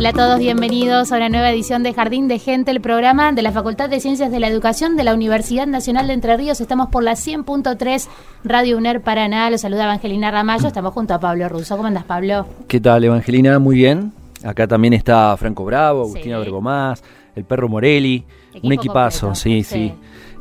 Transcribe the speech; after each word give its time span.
Hola 0.00 0.08
a 0.08 0.12
todos, 0.14 0.38
bienvenidos 0.38 1.12
a 1.12 1.16
una 1.18 1.28
nueva 1.28 1.50
edición 1.50 1.82
de 1.82 1.92
Jardín 1.92 2.26
de 2.26 2.38
Gente, 2.38 2.70
el 2.70 2.80
programa 2.80 3.32
de 3.32 3.42
la 3.42 3.52
Facultad 3.52 3.90
de 3.90 4.00
Ciencias 4.00 4.32
de 4.32 4.40
la 4.40 4.48
Educación 4.48 4.96
de 4.96 5.04
la 5.04 5.12
Universidad 5.12 5.66
Nacional 5.66 6.06
de 6.06 6.14
Entre 6.14 6.34
Ríos. 6.38 6.58
Estamos 6.62 6.88
por 6.88 7.02
la 7.02 7.12
100.3 7.12 8.08
Radio 8.42 8.78
UNER 8.78 9.02
Paraná. 9.02 9.50
Los 9.50 9.60
saluda 9.60 9.84
Evangelina 9.84 10.30
Ramallo. 10.30 10.68
Estamos 10.68 10.94
junto 10.94 11.12
a 11.12 11.20
Pablo 11.20 11.46
Russo. 11.50 11.76
¿Cómo 11.76 11.86
andas, 11.86 12.04
Pablo? 12.04 12.46
¿Qué 12.66 12.80
tal, 12.80 13.04
Evangelina? 13.04 13.58
Muy 13.58 13.76
bien. 13.76 14.10
Acá 14.42 14.66
también 14.66 14.94
está 14.94 15.36
Franco 15.36 15.66
Bravo, 15.66 16.06
Sí. 16.06 16.12
Agustina 16.12 16.38
Bergomás, 16.38 17.04
el 17.36 17.44
perro 17.44 17.68
Morelli. 17.68 18.24
un 18.62 18.72
equipazo, 18.72 19.26
completo, 19.26 19.34
sí, 19.34 19.62
sí. 19.62 19.88
sí. 19.88 19.94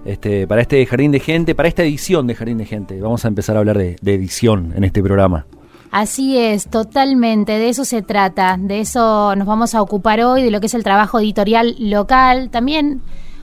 Este, 0.06 0.48
para 0.48 0.62
este 0.62 0.86
Jardín 0.86 1.12
de 1.12 1.20
Gente, 1.20 1.54
para 1.54 1.68
esta 1.68 1.84
edición 1.84 2.28
de 2.28 2.36
Jardín 2.36 2.60
de 2.60 2.66
Gente. 2.66 3.02
Vamos 3.02 3.26
a 3.26 3.28
empezar 3.28 3.58
a 3.58 3.60
hablar 3.60 3.78
de, 3.78 3.98
de 4.02 4.14
edición 4.14 4.72
en 4.78 4.86
este 4.86 5.04
programa. 5.04 5.46
Así 5.92 6.38
es, 6.38 6.70
totalmente, 6.70 7.54
de 7.54 7.70
eso 7.70 7.84
se 7.84 8.04
trata, 8.04 8.58
de 8.60 8.80
eso 8.80 9.36
nos 9.36 9.48
vamos 9.48 9.74
a 9.74 9.82
ocupar 9.82 10.22
hoy, 10.22 10.44
de 10.44 10.52
lo 10.52 10.60
que 10.60 10.68
es 10.68 10.76
el 10.76 10.84
trabajo 10.84 11.20
editorial 11.20 11.76
local, 11.80 12.52
también 12.52 13.02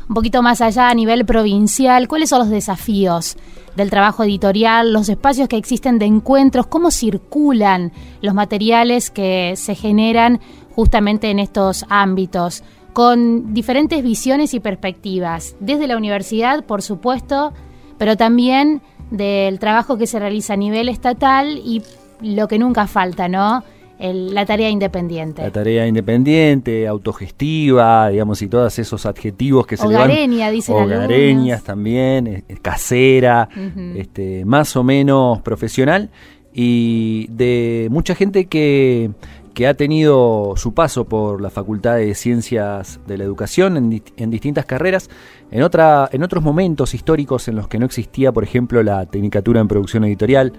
un 0.09 0.15
poquito 0.15 0.43
más 0.43 0.61
allá 0.61 0.89
a 0.89 0.95
nivel 0.95 1.27
provincial, 1.27 2.07
cuáles 2.07 2.29
son 2.29 2.39
los 2.39 2.51
desafíos 2.51 3.37
del 3.75 3.91
trabajo 3.91 4.23
editorial, 4.23 4.93
los 4.93 5.09
espacios 5.09 5.49
que 5.49 5.57
existen 5.57 5.99
de 5.99 6.07
encuentros, 6.07 6.69
cómo 6.69 6.93
circulan 6.93 7.91
los 8.23 8.33
materiales 8.33 9.11
que 9.11 9.55
se 9.57 9.75
generan 9.75 10.41
justamente 10.77 11.31
en 11.31 11.41
estos 11.41 11.85
ámbitos, 11.89 12.63
con 12.93 13.55
diferentes 13.55 14.05
visiones 14.05 14.55
y 14.55 14.61
perspectivas, 14.61 15.57
desde 15.59 15.89
la 15.89 15.97
universidad, 15.97 16.65
por 16.65 16.81
supuesto, 16.81 17.53
pero 17.99 18.17
también 18.17 18.83
del 19.11 19.59
trabajo 19.59 19.99
que 19.99 20.07
se 20.07 20.21
realiza 20.21 20.55
a 20.55 20.57
nivel 20.57 20.89
estatal 20.89 21.59
y 21.59 21.83
lo 22.21 22.49
que 22.49 22.59
nunca 22.59 22.87
falta, 22.87 23.29
¿no? 23.29 23.63
El- 23.99 24.35
la 24.35 24.45
tarea 24.45 24.69
independiente. 24.69 25.41
La 25.43 25.51
tarea 25.51 25.87
independiente, 25.87 26.87
autogestiva, 26.87 28.09
digamos, 28.11 28.43
y 28.43 28.49
todos 28.49 28.79
esos 28.79 29.07
adjetivos 29.07 29.67
que 29.67 29.77
se 29.79 29.87
Hogareña, 29.87 30.37
le 30.37 30.45
van. 30.45 30.53
dicen 30.55 30.75
Hogareñas 30.77 31.63
también, 31.63 32.27
eh, 32.27 32.45
casera, 32.61 33.49
Ujú. 33.53 33.99
este, 33.99 34.45
más 34.45 34.77
o 34.77 34.85
menos 34.85 35.41
profesional 35.41 36.11
y 36.53 37.27
de 37.31 37.89
mucha 37.91 38.15
gente 38.15 38.47
que, 38.47 39.11
que 39.55 39.67
ha 39.67 39.73
tenido 39.75 40.53
su 40.57 40.75
paso 40.75 41.05
por 41.07 41.41
la 41.41 41.49
Facultad 41.49 41.97
de 41.97 42.15
Ciencias 42.15 43.01
de 43.07 43.17
la 43.17 43.25
Educación 43.25 43.77
en, 43.79 44.03
en 44.19 44.31
distintas 44.31 44.67
carreras, 44.67 45.09
en, 45.51 45.63
otra, 45.63 46.09
en 46.13 46.23
otros 46.23 46.45
momentos 46.45 46.93
históricos 46.95 47.49
en 47.49 47.57
los 47.57 47.67
que 47.69 47.79
no 47.79 47.87
existía, 47.87 48.31
por 48.33 48.45
ejemplo, 48.45 48.83
la 48.83 49.07
Tecnicatura 49.07 49.61
en 49.61 49.69
Producción 49.69 50.05
Editorial 50.05 50.53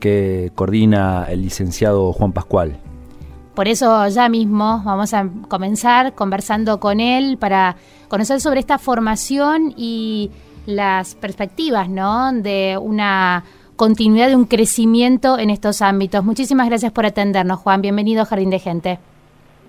que 0.00 0.50
coordina 0.54 1.26
el 1.28 1.42
licenciado 1.42 2.12
Juan 2.12 2.32
Pascual. 2.32 2.76
Por 3.54 3.68
eso 3.68 4.08
ya 4.08 4.28
mismo 4.28 4.82
vamos 4.84 5.12
a 5.12 5.28
comenzar 5.48 6.14
conversando 6.14 6.80
con 6.80 6.98
él 6.98 7.36
para 7.38 7.76
conocer 8.08 8.40
sobre 8.40 8.60
esta 8.60 8.78
formación 8.78 9.74
y 9.76 10.30
las 10.66 11.14
perspectivas, 11.14 11.88
¿no? 11.88 12.32
De 12.32 12.78
una 12.80 13.44
continuidad, 13.76 14.28
de 14.28 14.36
un 14.36 14.44
crecimiento 14.44 15.38
en 15.38 15.50
estos 15.50 15.82
ámbitos. 15.82 16.24
Muchísimas 16.24 16.68
gracias 16.68 16.92
por 16.92 17.06
atendernos, 17.06 17.60
Juan. 17.60 17.82
Bienvenido 17.82 18.22
a 18.22 18.24
Jardín 18.24 18.50
de 18.50 18.58
Gente. 18.58 18.98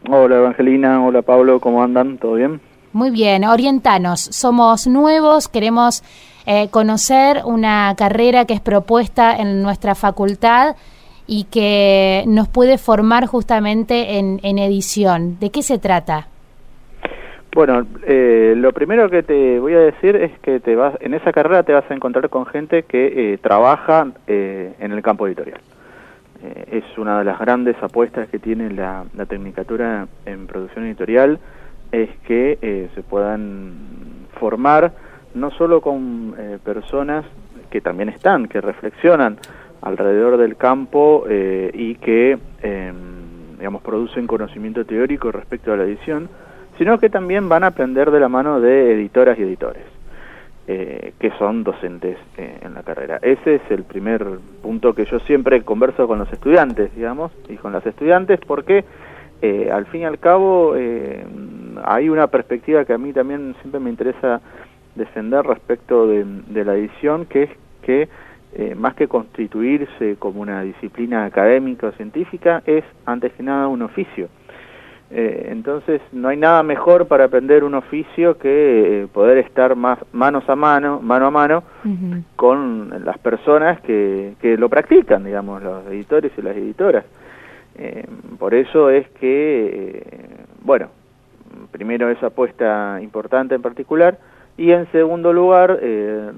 Hola 0.09 0.38
Evangelina, 0.38 1.06
hola 1.06 1.22
Pablo, 1.22 1.59
¿cómo 1.59 1.84
andan? 1.84 2.18
¿Todo 2.18 2.34
bien? 2.34 2.59
Muy 2.94 3.09
bien, 3.12 3.46
orientanos. 3.46 4.20
Somos 4.20 4.88
nuevos, 4.88 5.47
queremos 5.47 6.03
eh, 6.46 6.69
conocer 6.69 7.41
una 7.46 7.94
carrera 7.97 8.46
que 8.46 8.53
es 8.53 8.62
propuesta 8.62 9.35
en 9.35 9.62
nuestra 9.62 9.96
facultad 9.96 10.75
y 11.28 11.46
que 11.46 12.24
nos 12.28 12.47
puede 12.47 12.78
formar 12.78 13.25
justamente 13.25 14.18
en, 14.18 14.40
en 14.44 14.57
edición. 14.59 15.38
¿De 15.40 15.50
qué 15.50 15.62
se 15.63 15.79
trata? 15.79 16.28
Bueno, 17.53 17.85
eh, 18.07 18.53
lo 18.56 18.72
primero 18.72 19.09
que 19.09 19.24
te 19.24 19.59
voy 19.59 19.74
a 19.74 19.79
decir 19.79 20.16
es 20.16 20.31
que 20.40 20.62
te 20.62 20.75
vas, 20.75 20.96
en 21.02 21.13
esa 21.13 21.34
carrera 21.34 21.63
te 21.63 21.74
vas 21.74 21.84
a 21.90 21.94
encontrar 21.94 22.29
con 22.29 22.46
gente 22.46 22.84
que 22.84 23.34
eh, 23.34 23.38
trabaja 23.40 24.08
eh, 24.25 24.73
en 24.79 24.91
el 24.94 25.02
campo 25.02 25.28
editorial. 25.28 25.59
Eh, 26.44 26.79
es 26.84 26.97
una 26.97 27.19
de 27.19 27.25
las 27.25 27.38
grandes 27.40 27.75
apuestas 27.81 28.29
que 28.29 28.40
tiene 28.40 28.72
la, 28.72 29.03
la 29.16 29.25
Tecnicatura 29.25 30.08
en 30.25 30.47
Producción 30.47 30.85
Editorial, 30.85 31.40
es 31.91 32.09
que 32.25 32.58
eh, 32.62 32.90
se 32.96 33.03
puedan 33.03 33.73
formar 34.40 34.94
no 35.34 35.52
solo 35.52 35.81
con 35.81 36.36
eh, 36.38 36.58
personas 36.64 37.25
que 37.69 37.81
también 37.81 38.09
están, 38.09 38.47
que 38.47 38.62
reflexionan 38.62 39.38
alrededor 39.81 40.38
del 40.38 40.58
campo 40.58 41.25
eh, 41.28 41.72
y 41.74 41.96
que, 41.96 42.38
eh, 42.62 42.94
digamos, 43.58 43.81
producen 43.81 44.28
conocimiento 44.28 44.86
teórico 44.86 45.31
respecto 45.31 45.74
a 45.74 45.78
la 45.78 45.84
edición, 45.84 46.30
sino 46.78 47.00
que 47.00 47.09
también 47.09 47.50
van 47.50 47.64
a 47.64 47.68
aprender 47.68 48.12
de 48.12 48.20
la 48.20 48.30
mano 48.30 48.59
de 48.59 48.94
editoras 48.94 49.38
y 49.38 49.44
editores, 49.44 49.84
eh, 50.67 51.14
que 51.20 51.32
son 51.32 51.64
docentes 51.64 52.17
eh, 52.38 52.59
en 52.61 52.73
la 52.73 52.84
carrera. 52.84 53.20
Ese 53.22 53.55
es 53.55 53.61
el 53.70 53.84
primer 53.84 54.26
punto 54.61 54.94
que 54.94 55.05
yo 55.05 55.20
siempre 55.20 55.61
converso 55.64 56.08
con 56.08 56.20
los 56.20 56.32
estudiantes, 56.32 56.94
digamos, 56.96 57.32
y 57.50 57.55
con 57.55 57.72
las 57.72 57.85
estudiantes, 57.85 58.40
porque 58.46 58.84
eh, 59.41 59.70
al 59.72 59.85
fin 59.88 60.02
y 60.02 60.05
al 60.05 60.20
cabo 60.20 60.76
hay 61.84 62.09
una 62.09 62.28
perspectiva 62.28 62.85
que 62.85 62.94
a 62.94 62.97
mí 62.97 63.11
también 63.14 63.55
siempre 63.61 63.79
me 63.79 63.90
interesa 63.90 64.41
defender 64.96 65.46
respecto 65.46 66.08
de, 66.08 66.26
de 66.26 66.66
la 66.66 66.76
edición, 66.76 67.26
que 67.26 67.43
es 67.43 67.49
que 67.82 68.09
eh, 68.53 68.76
más 68.76 68.96
que 68.96 69.08
constituirse 69.08 70.17
como 70.20 70.41
una 70.41 70.61
disciplina 70.61 71.26
académica 71.26 71.88
o 71.88 71.91
científica, 71.93 72.61
es 72.66 72.84
antes 73.05 73.32
que 73.34 73.43
nada 73.43 73.67
un 73.67 73.82
oficio. 73.82 74.28
Eh, 75.14 75.49
entonces 75.52 76.02
no 76.14 76.29
hay 76.29 76.38
nada 76.38 76.64
mejor 76.64 77.08
para 77.08 77.26
aprender 77.26 77.66
un 77.66 77.76
oficio 77.76 78.38
que 78.38 79.03
eh, 79.03 79.08
poder 79.08 79.40
estar 79.40 79.76
más 79.76 79.99
manos 80.14 80.47
a 80.49 80.55
mano, 80.55 81.02
mano 81.02 81.28
a 81.28 81.32
mano, 81.32 81.64
con 82.38 83.03
las 83.03 83.17
personas 83.17 83.82
que, 83.82 84.35
que 84.41 84.55
lo 84.55 84.70
practican, 84.70 85.26
digamos, 85.26 85.61
los 85.61 85.85
editores 85.88 86.32
y 86.38 86.41
las 86.41 86.55
editoras. 86.55 87.03
Eh, 87.76 88.05
por 88.40 88.53
eso 88.53 88.90
es 88.90 89.09
que, 89.11 90.03
bueno, 90.64 90.88
primero 91.72 92.09
esa 92.09 92.28
apuesta 92.28 92.99
importante 93.02 93.55
en 93.55 93.61
particular 93.61 94.17
y 94.58 94.72
en 94.72 94.92
segundo 94.92 95.34
lugar 95.34 95.80
eh, 95.82 96.32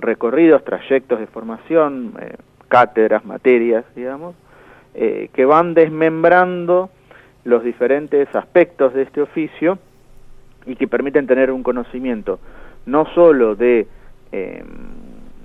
recorridos, 0.00 0.64
trayectos 0.64 1.20
de 1.20 1.26
formación, 1.26 2.14
eh, 2.20 2.36
cátedras, 2.68 3.24
materias, 3.24 3.84
digamos, 3.94 4.34
eh, 4.94 5.28
que 5.32 5.44
van 5.44 5.74
desmembrando 5.74 6.90
los 7.44 7.64
diferentes 7.64 8.34
aspectos 8.34 8.92
de 8.94 9.02
este 9.02 9.22
oficio 9.22 9.78
y 10.66 10.76
que 10.76 10.88
permiten 10.88 11.26
tener 11.26 11.50
un 11.50 11.62
conocimiento 11.62 12.38
no 12.86 13.06
solo 13.14 13.54
de 13.54 13.86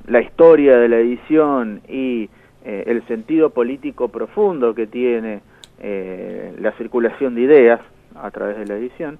la 0.08 0.22
historia 0.22 0.78
de 0.78 0.90
la 0.90 0.98
edición 0.98 1.82
y 1.88 2.30
el 2.64 3.06
sentido 3.08 3.50
político 3.50 4.10
profundo 4.10 4.76
que 4.76 4.88
tiene 4.88 5.42
la 6.60 6.72
circulación 6.74 7.34
de 7.36 7.42
ideas 7.42 7.82
a 8.16 8.30
través 8.32 8.58
de 8.58 8.66
la 8.68 8.76
edición, 8.76 9.18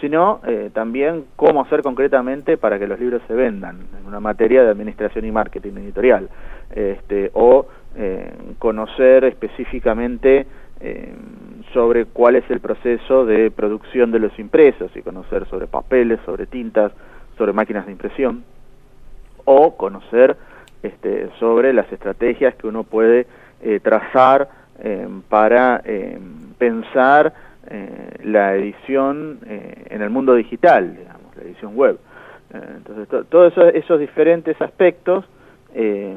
sino 0.00 0.40
eh, 0.46 0.70
también 0.72 1.24
cómo 1.36 1.62
hacer 1.62 1.82
concretamente 1.82 2.56
para 2.56 2.78
que 2.78 2.86
los 2.86 3.00
libros 3.00 3.22
se 3.26 3.34
vendan 3.34 3.78
en 3.98 4.06
una 4.06 4.20
materia 4.20 4.62
de 4.62 4.70
administración 4.70 5.24
y 5.24 5.32
marketing 5.32 5.72
editorial, 5.78 6.28
este, 6.74 7.30
o 7.34 7.66
eh, 7.96 8.30
conocer 8.58 9.24
específicamente 9.24 10.46
eh, 10.80 11.14
sobre 11.72 12.04
cuál 12.04 12.36
es 12.36 12.50
el 12.50 12.60
proceso 12.60 13.24
de 13.24 13.50
producción 13.50 14.10
de 14.10 14.18
los 14.18 14.38
impresos 14.38 14.94
y 14.94 15.02
conocer 15.02 15.46
sobre 15.46 15.66
papeles, 15.66 16.20
sobre 16.26 16.46
tintas, 16.46 16.92
sobre 17.38 17.52
máquinas 17.52 17.86
de 17.86 17.92
impresión, 17.92 18.44
o 19.46 19.76
conocer 19.76 20.36
este, 20.82 21.30
sobre 21.38 21.72
las 21.72 21.90
estrategias 21.90 22.54
que 22.56 22.66
uno 22.66 22.84
puede 22.84 23.26
trazar 23.82 24.48
para 25.28 25.82
pensar 26.58 27.32
eh, 27.70 28.18
la 28.24 28.54
edición 28.54 29.38
eh, 29.46 29.86
en 29.90 30.02
el 30.02 30.10
mundo 30.10 30.34
digital, 30.34 30.96
digamos, 30.96 31.36
la 31.36 31.42
edición 31.42 31.76
web. 31.76 31.98
Eh, 32.54 32.60
entonces, 32.76 33.08
to- 33.08 33.24
todos 33.24 33.52
esos, 33.74 33.98
diferentes 34.00 34.60
aspectos 34.60 35.24
eh, 35.74 36.16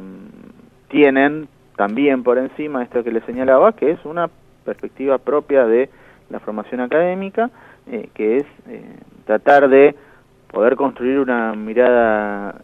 tienen 0.90 1.48
también 1.76 2.24
por 2.24 2.38
encima 2.38 2.84
esto 2.84 3.04
que 3.04 3.12
le 3.12 3.22
señalaba, 3.22 3.74
que 3.74 3.92
es 3.92 4.06
una 4.06 4.30
perspectiva 4.66 5.18
propia 5.18 5.66
de 5.66 5.90
la 6.30 6.40
formación 6.40 6.82
académica, 6.82 7.50
eh, 7.92 8.10
que 8.14 8.38
es 8.38 8.46
tratar 9.26 9.70
de 9.70 9.96
poder 10.52 10.76
construir 10.76 11.20
una 11.20 11.54
mirada 11.54 12.62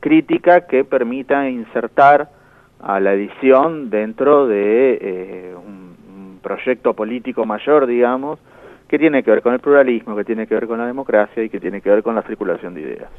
crítica 0.00 0.66
que 0.66 0.84
permita 0.84 1.48
insertar 1.48 2.28
a 2.80 2.98
la 2.98 3.12
edición 3.12 3.90
dentro 3.90 4.46
de 4.48 5.54
un 5.56 5.94
proyecto 6.40 6.94
político 6.94 7.44
mayor, 7.44 7.86
digamos, 7.86 8.38
que 8.88 8.98
tiene 8.98 9.22
que 9.22 9.30
ver 9.30 9.42
con 9.42 9.54
el 9.54 9.60
pluralismo, 9.60 10.16
que 10.16 10.24
tiene 10.24 10.46
que 10.46 10.54
ver 10.54 10.66
con 10.66 10.78
la 10.78 10.86
democracia 10.86 11.42
y 11.42 11.48
que 11.48 11.60
tiene 11.60 11.80
que 11.80 11.90
ver 11.90 12.02
con 12.02 12.14
la 12.14 12.22
circulación 12.22 12.74
de 12.74 12.80
ideas. 12.80 13.10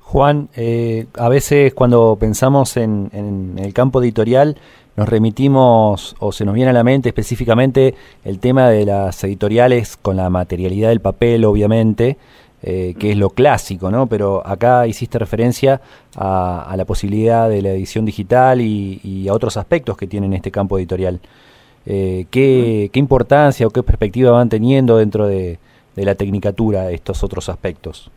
Juan, 0.00 0.48
eh, 0.56 1.06
a 1.18 1.28
veces 1.28 1.74
cuando 1.74 2.16
pensamos 2.18 2.76
en, 2.76 3.10
en 3.12 3.58
el 3.58 3.72
campo 3.72 4.00
editorial 4.02 4.56
nos 4.96 5.08
remitimos 5.08 6.16
o 6.18 6.32
se 6.32 6.44
nos 6.44 6.54
viene 6.54 6.70
a 6.70 6.72
la 6.72 6.82
mente 6.82 7.10
específicamente 7.10 7.94
el 8.24 8.38
tema 8.38 8.70
de 8.70 8.86
las 8.86 9.22
editoriales 9.24 9.96
con 9.96 10.16
la 10.16 10.30
materialidad 10.30 10.88
del 10.88 11.00
papel, 11.00 11.44
obviamente, 11.44 12.16
eh, 12.62 12.94
que 12.98 13.12
es 13.12 13.16
lo 13.18 13.30
clásico, 13.30 13.90
¿no? 13.90 14.06
Pero 14.06 14.44
acá 14.46 14.86
hiciste 14.86 15.18
referencia 15.18 15.82
a, 16.16 16.74
la 16.76 16.84
posibilidad 16.86 17.48
de 17.48 17.60
la 17.60 17.70
edición 17.70 18.06
digital 18.06 18.62
y, 18.62 19.00
y 19.04 19.28
a 19.28 19.34
otros 19.34 19.58
aspectos 19.58 19.96
que 19.98 20.06
tienen 20.06 20.32
este 20.32 20.50
campo 20.50 20.78
editorial. 20.78 21.20
Eh, 21.86 22.26
¿qué, 22.30 22.90
¿Qué 22.92 22.98
importancia 22.98 23.66
o 23.66 23.70
qué 23.70 23.82
perspectiva 23.82 24.32
van 24.32 24.48
teniendo 24.48 24.98
dentro 24.98 25.26
de, 25.26 25.58
de 25.94 26.04
la 26.04 26.14
tecnicatura 26.14 26.90
estos 26.90 27.22
otros 27.22 27.48
aspectos? 27.48 28.10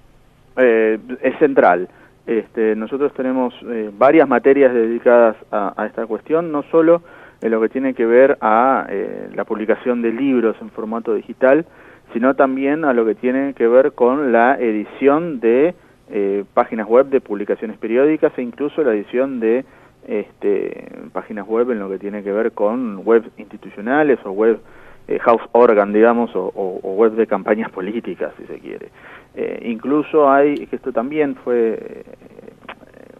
Eh, 0.58 0.98
es 1.22 1.38
central. 1.40 1.88
Este, 2.28 2.76
nosotros 2.76 3.14
tenemos 3.14 3.54
eh, 3.68 3.90
varias 3.98 4.28
materias 4.28 4.74
dedicadas 4.74 5.36
a, 5.52 5.74
a 5.76 5.86
esta 5.88 6.06
cuestión, 6.06 6.52
no 6.52 6.64
solo 6.64 7.02
en 7.42 7.52
lo 7.52 7.62
que 7.62 7.70
tiene 7.70 7.94
que 7.94 8.06
ver 8.06 8.38
a 8.42 8.86
eh, 8.90 9.30
la 9.34 9.46
publicación 9.46 10.02
de 10.02 10.12
libros 10.12 10.56
en 10.62 10.70
formato 10.70 11.14
digital, 11.14 11.66
sino 12.14 12.36
también 12.36 12.86
a 12.86 12.94
lo 12.94 13.06
que 13.06 13.16
tiene 13.16 13.54
que 13.54 13.68
ver 13.68 13.94
con 13.94 14.32
la 14.32 14.60
edición 14.60 15.40
de 15.40 15.74
eh, 16.12 16.44
páginas 16.54 16.88
web 16.88 17.08
de 17.08 17.22
publicaciones 17.22 17.78
periódicas 17.78 18.34
e 18.38 18.42
incluso 18.42 18.84
la 18.84 18.94
edición 18.94 19.40
de 19.40 19.64
este, 20.10 20.90
páginas 21.14 21.48
web 21.48 21.70
en 21.70 21.78
lo 21.78 21.88
que 21.88 22.00
tiene 22.00 22.24
que 22.24 22.32
ver 22.32 22.52
con 22.54 23.06
web 23.06 23.30
institucionales 23.38 24.18
o 24.26 24.32
web 24.32 24.60
eh, 25.08 25.20
house 25.20 25.44
organ, 25.52 25.94
digamos, 25.94 26.36
o, 26.36 26.52
o, 26.56 26.96
web 26.96 27.12
de 27.14 27.28
campañas 27.28 27.70
políticas, 27.80 28.34
si 28.38 28.46
se 28.46 28.58
quiere. 28.60 28.90
Eh, 29.36 29.62
incluso 29.66 30.28
hay, 30.30 30.66
que 30.66 30.78
esto 30.78 30.92
también 30.92 31.36
fue 31.36 31.74
eh, 31.74 32.04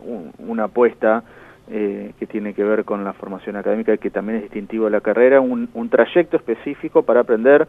un, 0.04 0.32
una 0.40 0.64
apuesta 0.66 1.24
que 1.70 2.26
tiene 2.26 2.56
que 2.56 2.64
ver 2.64 2.84
con 2.84 3.04
la 3.04 3.14
formación 3.14 3.56
académica 3.56 3.96
que 3.98 4.10
también 4.10 4.38
es 4.38 4.42
distintivo 4.46 4.86
de 4.86 4.92
la 4.92 5.02
carrera, 5.02 5.40
un, 5.40 5.70
un 5.76 5.90
trayecto 5.90 6.38
específico 6.38 7.04
para 7.04 7.20
aprender 7.20 7.68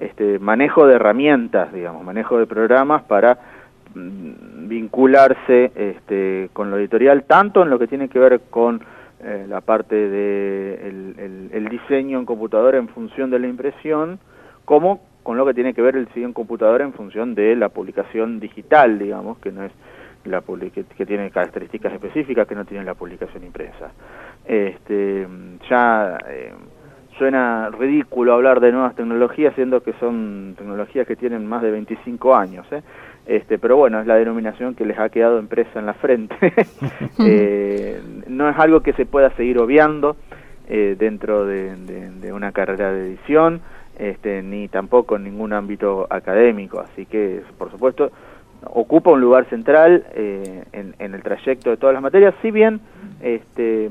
este, 0.00 0.38
manejo 0.38 0.86
de 0.86 0.94
herramientas, 0.94 1.70
digamos, 1.70 2.02
manejo 2.02 2.38
de 2.38 2.46
programas 2.46 3.02
para 3.02 3.36
vincularse 3.94 5.72
este, 5.74 6.50
con 6.52 6.70
lo 6.70 6.78
editorial, 6.78 7.24
tanto 7.24 7.62
en 7.62 7.70
lo 7.70 7.78
que 7.78 7.86
tiene 7.86 8.08
que 8.08 8.18
ver 8.18 8.40
con 8.50 8.82
eh, 9.22 9.46
la 9.48 9.60
parte 9.60 9.94
de 9.94 10.74
el, 10.88 11.14
el, 11.18 11.50
el 11.52 11.68
diseño 11.68 12.18
en 12.18 12.26
computadora 12.26 12.78
en 12.78 12.88
función 12.88 13.30
de 13.30 13.38
la 13.38 13.46
impresión, 13.46 14.18
como 14.64 15.00
con 15.22 15.36
lo 15.36 15.46
que 15.46 15.54
tiene 15.54 15.74
que 15.74 15.82
ver 15.82 15.96
el 15.96 16.06
diseño 16.06 16.26
en 16.26 16.32
computadora 16.32 16.84
en 16.84 16.92
función 16.92 17.34
de 17.34 17.54
la 17.54 17.68
publicación 17.68 18.40
digital, 18.40 18.98
digamos, 18.98 19.38
que 19.38 19.52
no 19.52 19.64
es 19.64 19.72
la 20.24 20.40
que, 20.40 20.84
que 20.84 21.06
tiene 21.06 21.30
características 21.30 21.92
específicas 21.92 22.46
que 22.46 22.54
no 22.54 22.64
tiene 22.64 22.84
la 22.84 22.94
publicación 22.94 23.44
impresa. 23.44 23.92
Este, 24.44 25.26
ya 25.68 26.18
eh, 26.28 26.52
suena 27.18 27.70
ridículo 27.70 28.34
hablar 28.34 28.60
de 28.60 28.72
nuevas 28.72 28.94
tecnologías, 28.94 29.54
siendo 29.54 29.82
que 29.82 29.92
son 29.94 30.54
tecnologías 30.56 31.06
que 31.06 31.16
tienen 31.16 31.46
más 31.46 31.62
de 31.62 31.70
25 31.70 32.34
años, 32.34 32.66
¿eh? 32.72 32.82
Este, 33.26 33.58
pero 33.58 33.76
bueno, 33.76 34.00
es 34.00 34.06
la 34.06 34.16
denominación 34.16 34.74
que 34.74 34.84
les 34.84 34.98
ha 34.98 35.08
quedado 35.08 35.38
impresa 35.38 35.78
en 35.78 35.86
la 35.86 35.94
frente. 35.94 36.34
eh, 37.20 38.00
no 38.28 38.48
es 38.48 38.58
algo 38.58 38.80
que 38.80 38.92
se 38.94 39.06
pueda 39.06 39.30
seguir 39.36 39.58
obviando 39.58 40.16
eh, 40.68 40.96
dentro 40.98 41.46
de, 41.46 41.76
de, 41.76 42.10
de, 42.10 42.32
una 42.32 42.52
carrera 42.52 42.92
de 42.92 43.06
edición, 43.06 43.60
este, 43.98 44.42
ni 44.42 44.68
tampoco 44.68 45.16
en 45.16 45.24
ningún 45.24 45.52
ámbito 45.52 46.06
académico. 46.10 46.80
Así 46.80 47.06
que, 47.06 47.42
por 47.58 47.70
supuesto, 47.70 48.10
ocupa 48.64 49.10
un 49.10 49.20
lugar 49.20 49.44
central 49.46 50.04
eh, 50.14 50.64
en, 50.72 50.94
en, 50.98 51.14
el 51.14 51.22
trayecto 51.22 51.70
de 51.70 51.76
todas 51.76 51.94
las 51.94 52.02
materias, 52.02 52.34
si 52.42 52.50
bien 52.50 52.80
este, 53.20 53.90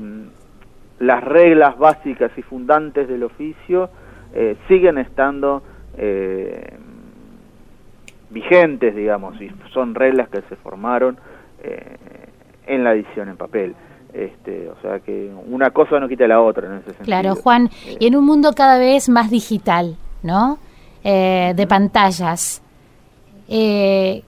las 0.98 1.24
reglas 1.24 1.78
básicas 1.78 2.30
y 2.36 2.42
fundantes 2.42 3.08
del 3.08 3.24
oficio 3.24 3.90
eh, 4.34 4.56
siguen 4.68 4.98
estando 4.98 5.62
eh, 5.96 6.76
vigentes, 8.32 8.94
digamos, 8.94 9.40
y 9.40 9.50
son 9.72 9.94
reglas 9.94 10.28
que 10.28 10.42
se 10.48 10.56
formaron 10.56 11.18
eh, 11.62 11.96
en 12.66 12.84
la 12.84 12.92
edición 12.92 13.28
en 13.28 13.36
papel. 13.36 13.74
Este, 14.12 14.68
o 14.68 14.80
sea 14.82 15.00
que 15.00 15.32
una 15.46 15.70
cosa 15.70 15.98
no 15.98 16.06
quita 16.06 16.26
la 16.26 16.40
otra 16.40 16.66
en 16.66 16.74
ese 16.74 16.84
sentido. 16.86 17.04
Claro, 17.04 17.34
Juan, 17.34 17.70
y 17.98 18.06
en 18.06 18.16
un 18.16 18.26
mundo 18.26 18.52
cada 18.54 18.78
vez 18.78 19.08
más 19.08 19.30
digital, 19.30 19.96
¿no? 20.22 20.58
Eh, 21.02 21.52
de 21.56 21.66
pantallas. 21.66 22.62
Eh, 23.48 24.22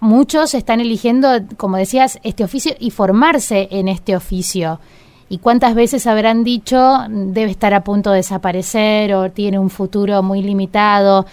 muchos 0.00 0.54
están 0.54 0.80
eligiendo, 0.80 1.28
como 1.56 1.76
decías, 1.76 2.18
este 2.22 2.44
oficio 2.44 2.72
y 2.78 2.90
formarse 2.90 3.68
en 3.70 3.88
este 3.88 4.16
oficio. 4.16 4.80
¿Y 5.28 5.38
cuántas 5.38 5.74
veces 5.74 6.06
habrán 6.06 6.44
dicho 6.44 6.98
debe 7.08 7.50
estar 7.50 7.74
a 7.74 7.82
punto 7.82 8.10
de 8.10 8.18
desaparecer 8.18 9.12
o 9.14 9.30
tiene 9.30 9.58
un 9.58 9.70
futuro 9.70 10.22
muy 10.22 10.42
limitado? 10.42 11.26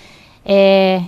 Eh, 0.45 1.07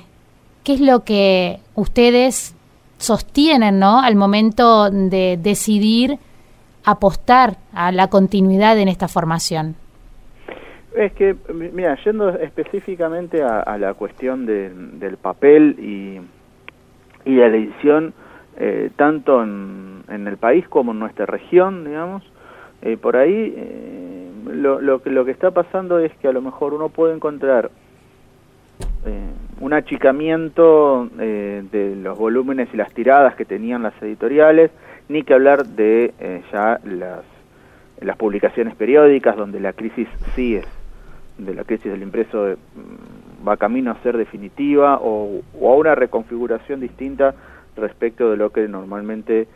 ¿Qué 0.66 0.74
es 0.74 0.82
lo 0.82 1.04
que 1.04 1.60
ustedes 1.76 2.56
sostienen 2.98 3.78
¿no? 3.78 4.02
al 4.02 4.16
momento 4.16 4.90
de 4.90 5.38
decidir 5.40 6.18
apostar 6.84 7.58
a 7.72 7.92
la 7.92 8.08
continuidad 8.08 8.76
en 8.80 8.88
esta 8.88 9.08
formación? 9.08 9.76
Es 10.98 11.14
que, 11.14 11.36
mira, 11.54 11.96
yendo 12.04 12.30
específicamente 12.30 13.44
a, 13.44 13.78
la 13.78 13.94
cuestión 13.94 14.48
de, 14.48 14.72
del 14.74 15.18
papel 15.18 15.76
y, 15.78 16.20
de 17.30 17.50
la 17.50 17.58
edición, 17.58 18.16
eh, 18.58 18.90
tanto 18.96 19.44
en, 19.44 20.04
el 20.08 20.38
país 20.38 20.68
como 20.68 20.94
en 20.94 21.00
nuestra 21.00 21.28
región, 21.28 21.86
digamos, 21.86 22.24
eh, 22.82 22.98
por 22.98 23.18
ahí 23.18 23.54
eh, 23.56 24.32
lo, 24.52 25.00
que, 25.04 25.32
está 25.32 25.52
pasando 25.52 26.00
es 26.00 26.12
que 26.18 26.28
a 26.28 26.32
lo 26.32 26.42
mejor 26.42 26.74
uno 26.74 26.90
puede 26.90 27.14
encontrar 27.14 27.70
un 29.60 29.74
achicamiento 29.74 31.10
eh, 31.20 31.64
de 31.72 31.96
los 31.96 32.18
volúmenes 32.18 32.70
y 32.74 32.78
las 32.78 32.94
tiradas 32.94 33.36
que 33.36 33.46
tenían 33.46 33.84
las 33.84 33.94
editoriales, 34.02 34.72
ni 35.08 35.24
que 35.24 35.34
hablar 35.34 35.66
de 35.66 36.14
eh, 36.20 36.42
ya 36.52 36.80
las, 36.84 37.22
las 38.02 38.18
publicaciones 38.18 38.76
periódicas, 38.76 39.38
donde 39.38 39.60
la 39.60 39.74
crisis 39.74 40.08
sí 40.36 40.56
es, 40.56 40.66
de 41.38 41.54
la 41.54 41.64
crisis 41.64 41.92
del 41.92 42.02
impreso 42.02 42.50
eh, 42.50 42.58
va 43.48 43.58
camino 43.58 43.92
a 43.92 44.02
ser 44.02 44.18
definitiva 44.18 45.00
o, 45.02 45.42
a 45.62 45.76
una 45.76 45.96
reconfiguración 45.96 46.80
distinta 46.80 47.36
respecto 47.76 48.32
de 48.32 48.38
lo 48.38 48.52
que 48.52 48.68
normalmente 48.68 49.48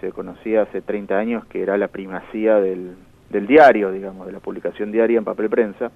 se 0.00 0.12
conocía 0.12 0.62
hace 0.62 0.80
30 0.80 1.18
años, 1.18 1.44
que 1.46 1.60
era 1.60 1.76
la 1.76 1.88
primacía 1.88 2.60
del, 2.60 2.94
del 3.30 3.48
diario, 3.48 3.90
digamos, 3.90 4.24
de 4.28 4.32
la 4.32 4.38
publicación 4.38 4.92
diaria 4.92 5.18
en 5.18 5.24
papel 5.24 5.50
prensa, 5.50 5.90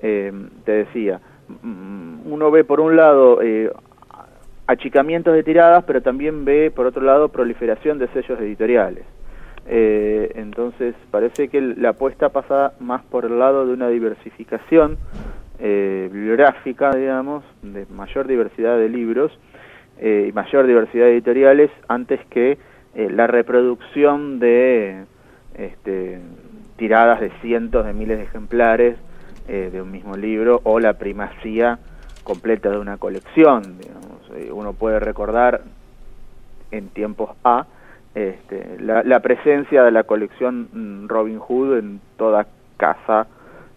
te 0.00 0.72
decía, 0.72 1.20
uno 1.62 2.50
ve 2.50 2.64
por 2.64 2.80
un 2.80 2.96
lado 2.96 3.40
eh, 3.42 3.70
achicamientos 4.66 5.34
de 5.34 5.42
tiradas, 5.42 5.84
pero 5.84 6.02
también 6.02 6.44
ve 6.44 6.70
por 6.70 6.86
otro 6.86 7.02
lado 7.02 7.28
proliferación 7.28 7.98
de 7.98 8.08
sellos 8.08 8.40
editoriales. 8.40 9.04
Eh, 9.66 10.32
entonces 10.34 10.94
parece 11.10 11.48
que 11.48 11.60
la 11.60 11.90
apuesta 11.90 12.30
pasa 12.30 12.72
más 12.80 13.02
por 13.04 13.24
el 13.24 13.38
lado 13.38 13.66
de 13.66 13.72
una 13.72 13.88
diversificación 13.88 14.98
bibliográfica, 15.60 16.90
digamos, 16.90 17.44
de 17.62 17.86
mayor 17.86 18.26
diversidad 18.26 18.76
de 18.78 18.88
libros 18.88 19.30
y 20.00 20.32
mayor 20.32 20.66
diversidad 20.66 21.04
de 21.04 21.12
editoriales 21.12 21.70
antes 21.86 22.18
que 22.30 22.58
la 22.96 23.28
reproducción 23.28 24.40
de 24.40 25.04
este, 25.54 26.18
tiradas 26.76 27.20
de 27.20 27.30
cientos 27.42 27.86
de 27.86 27.92
miles 27.92 28.18
de 28.18 28.24
ejemplares 28.24 28.96
eh, 29.48 29.70
de 29.72 29.82
un 29.82 29.90
mismo 29.90 30.16
libro 30.16 30.60
o 30.64 30.80
la 30.80 30.94
primacía 30.94 31.78
completa 32.24 32.70
de 32.70 32.78
una 32.78 32.96
colección. 32.96 33.76
Eh, 34.34 34.50
uno 34.52 34.72
puede 34.72 35.00
recordar 35.00 35.62
en 36.70 36.88
tiempos 36.88 37.30
A 37.44 37.66
este, 38.14 38.78
la, 38.80 39.20
presencia 39.20 39.82
de 39.84 39.90
la 39.90 40.04
colección 40.04 41.08
Robin 41.08 41.38
Hood 41.38 41.78
en 41.78 42.00
toda 42.16 42.46
casa 42.76 43.26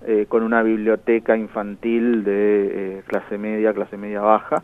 eh, 0.06 0.26
con 0.28 0.44
una 0.44 0.62
biblioteca 0.62 1.38
infantil 1.38 2.24
de 2.24 3.04
clase 3.08 3.38
media, 3.38 3.74
clase 3.74 3.98
media 3.98 4.22
baja, 4.22 4.64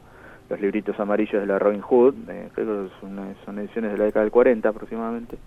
los 0.50 0.60
libritos 0.60 1.00
amarillos 1.00 1.41
de 1.41 1.48
la 1.48 1.58
Robin 1.58 1.81
Hood, 1.81 2.15
creo 2.53 2.84
que 2.84 2.89
son, 3.00 3.36
son 3.46 3.60
ediciones 3.60 3.93
de 3.93 3.98
la 3.98 4.05
década 4.05 4.24
del 4.25 4.31
40 4.31 4.67
aproximadamente, 4.67 5.38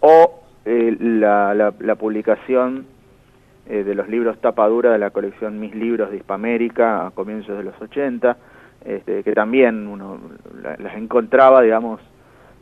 o 0.00 0.42
eh, 0.68 0.96
la, 0.98 1.54
la, 1.54 1.94
publicación 1.94 2.86
eh, 3.68 3.84
de 3.84 3.94
los 3.94 4.08
libros 4.08 4.40
tapadura 4.40 4.92
de 4.92 4.98
la 4.98 5.10
colección 5.10 5.58
Mis 5.58 5.74
Libros 5.74 6.10
de 6.10 6.18
Hispamérica 6.18 7.06
a 7.06 7.10
comienzos 7.10 7.56
de 7.58 7.64
los 7.64 7.80
80, 7.80 8.36
este, 8.84 9.22
que 9.22 9.32
también 9.32 9.88
uno 9.88 10.18
las 10.78 10.96
encontraba, 10.96 11.62
digamos, 11.62 12.00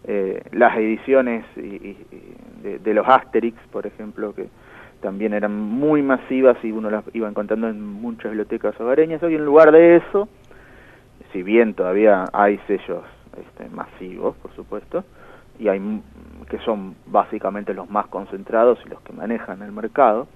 eh, 0.04 0.42
las 0.52 0.76
ediciones 0.76 1.44
y, 1.56 1.96
de, 2.62 2.94
los 2.94 3.06
Asterix, 3.06 3.58
por 3.70 3.86
ejemplo, 3.86 4.34
que 4.34 4.48
también 5.00 5.34
eran 5.34 5.54
muy 5.54 6.02
masivas 6.02 6.56
y 6.62 6.72
uno 6.72 6.90
las 6.90 7.04
iba 7.14 7.28
encontrando 7.28 7.68
en 7.68 7.82
muchas 7.82 8.30
bibliotecas 8.30 8.78
hogareñas. 8.80 9.22
Hoy 9.22 9.34
en 9.34 9.44
lugar 9.44 9.72
de 9.72 9.96
eso, 9.96 10.28
si 11.32 11.42
bien 11.42 11.74
todavía 11.74 12.24
hay 12.32 12.58
sellos 12.66 13.04
este, 13.38 13.68
masivos, 13.68 14.36
por 14.36 14.54
supuesto, 14.54 15.04
y 15.58 15.68
hay 15.68 15.80
que 16.48 16.58
son 16.58 16.94
básicamente 17.06 17.74
los 17.74 17.88
más 17.90 18.06
concentrados 18.06 18.78
y 18.84 18.88
los 18.88 19.00
que 19.02 19.12
manejan 19.12 19.62
el 19.62 19.72
mercado. 19.72 20.26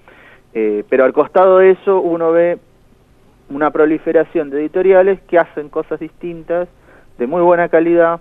Eh, 0.60 0.82
pero 0.88 1.04
al 1.04 1.12
costado 1.12 1.58
de 1.58 1.70
eso 1.70 2.00
uno 2.00 2.32
ve 2.32 2.58
una 3.48 3.70
proliferación 3.70 4.50
de 4.50 4.58
editoriales 4.58 5.20
que 5.28 5.38
hacen 5.38 5.68
cosas 5.68 6.00
distintas, 6.00 6.68
de 7.16 7.28
muy 7.28 7.42
buena 7.42 7.68
calidad, 7.68 8.18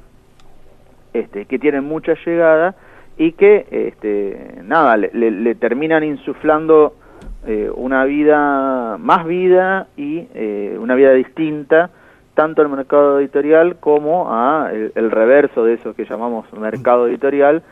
este, 1.13 1.45
que 1.45 1.57
tienen 1.57 1.85
mucha 1.85 2.13
llegada 2.23 2.75
y 3.17 3.31
que 3.31 3.65
este, 3.71 4.61
nada 4.63 4.97
le, 4.97 5.55
terminan 5.55 6.03
insuflando 6.03 6.93
eh, 7.47 7.71
una 7.73 8.05
vida 8.05 8.97
más 8.99 9.25
vida 9.25 9.87
y 9.97 10.27
eh, 10.35 10.77
una 10.79 10.93
vida 10.93 11.13
distinta 11.13 11.89
tanto 12.35 12.61
al 12.61 12.69
mercado 12.69 13.19
editorial 13.19 13.77
como 13.79 14.31
a 14.31 14.69
el, 14.71 15.09
reverso 15.09 15.63
de 15.63 15.73
eso 15.73 15.95
que 15.95 16.05
llamamos 16.05 16.45
mercado 16.53 17.07
editorial, 17.07 17.63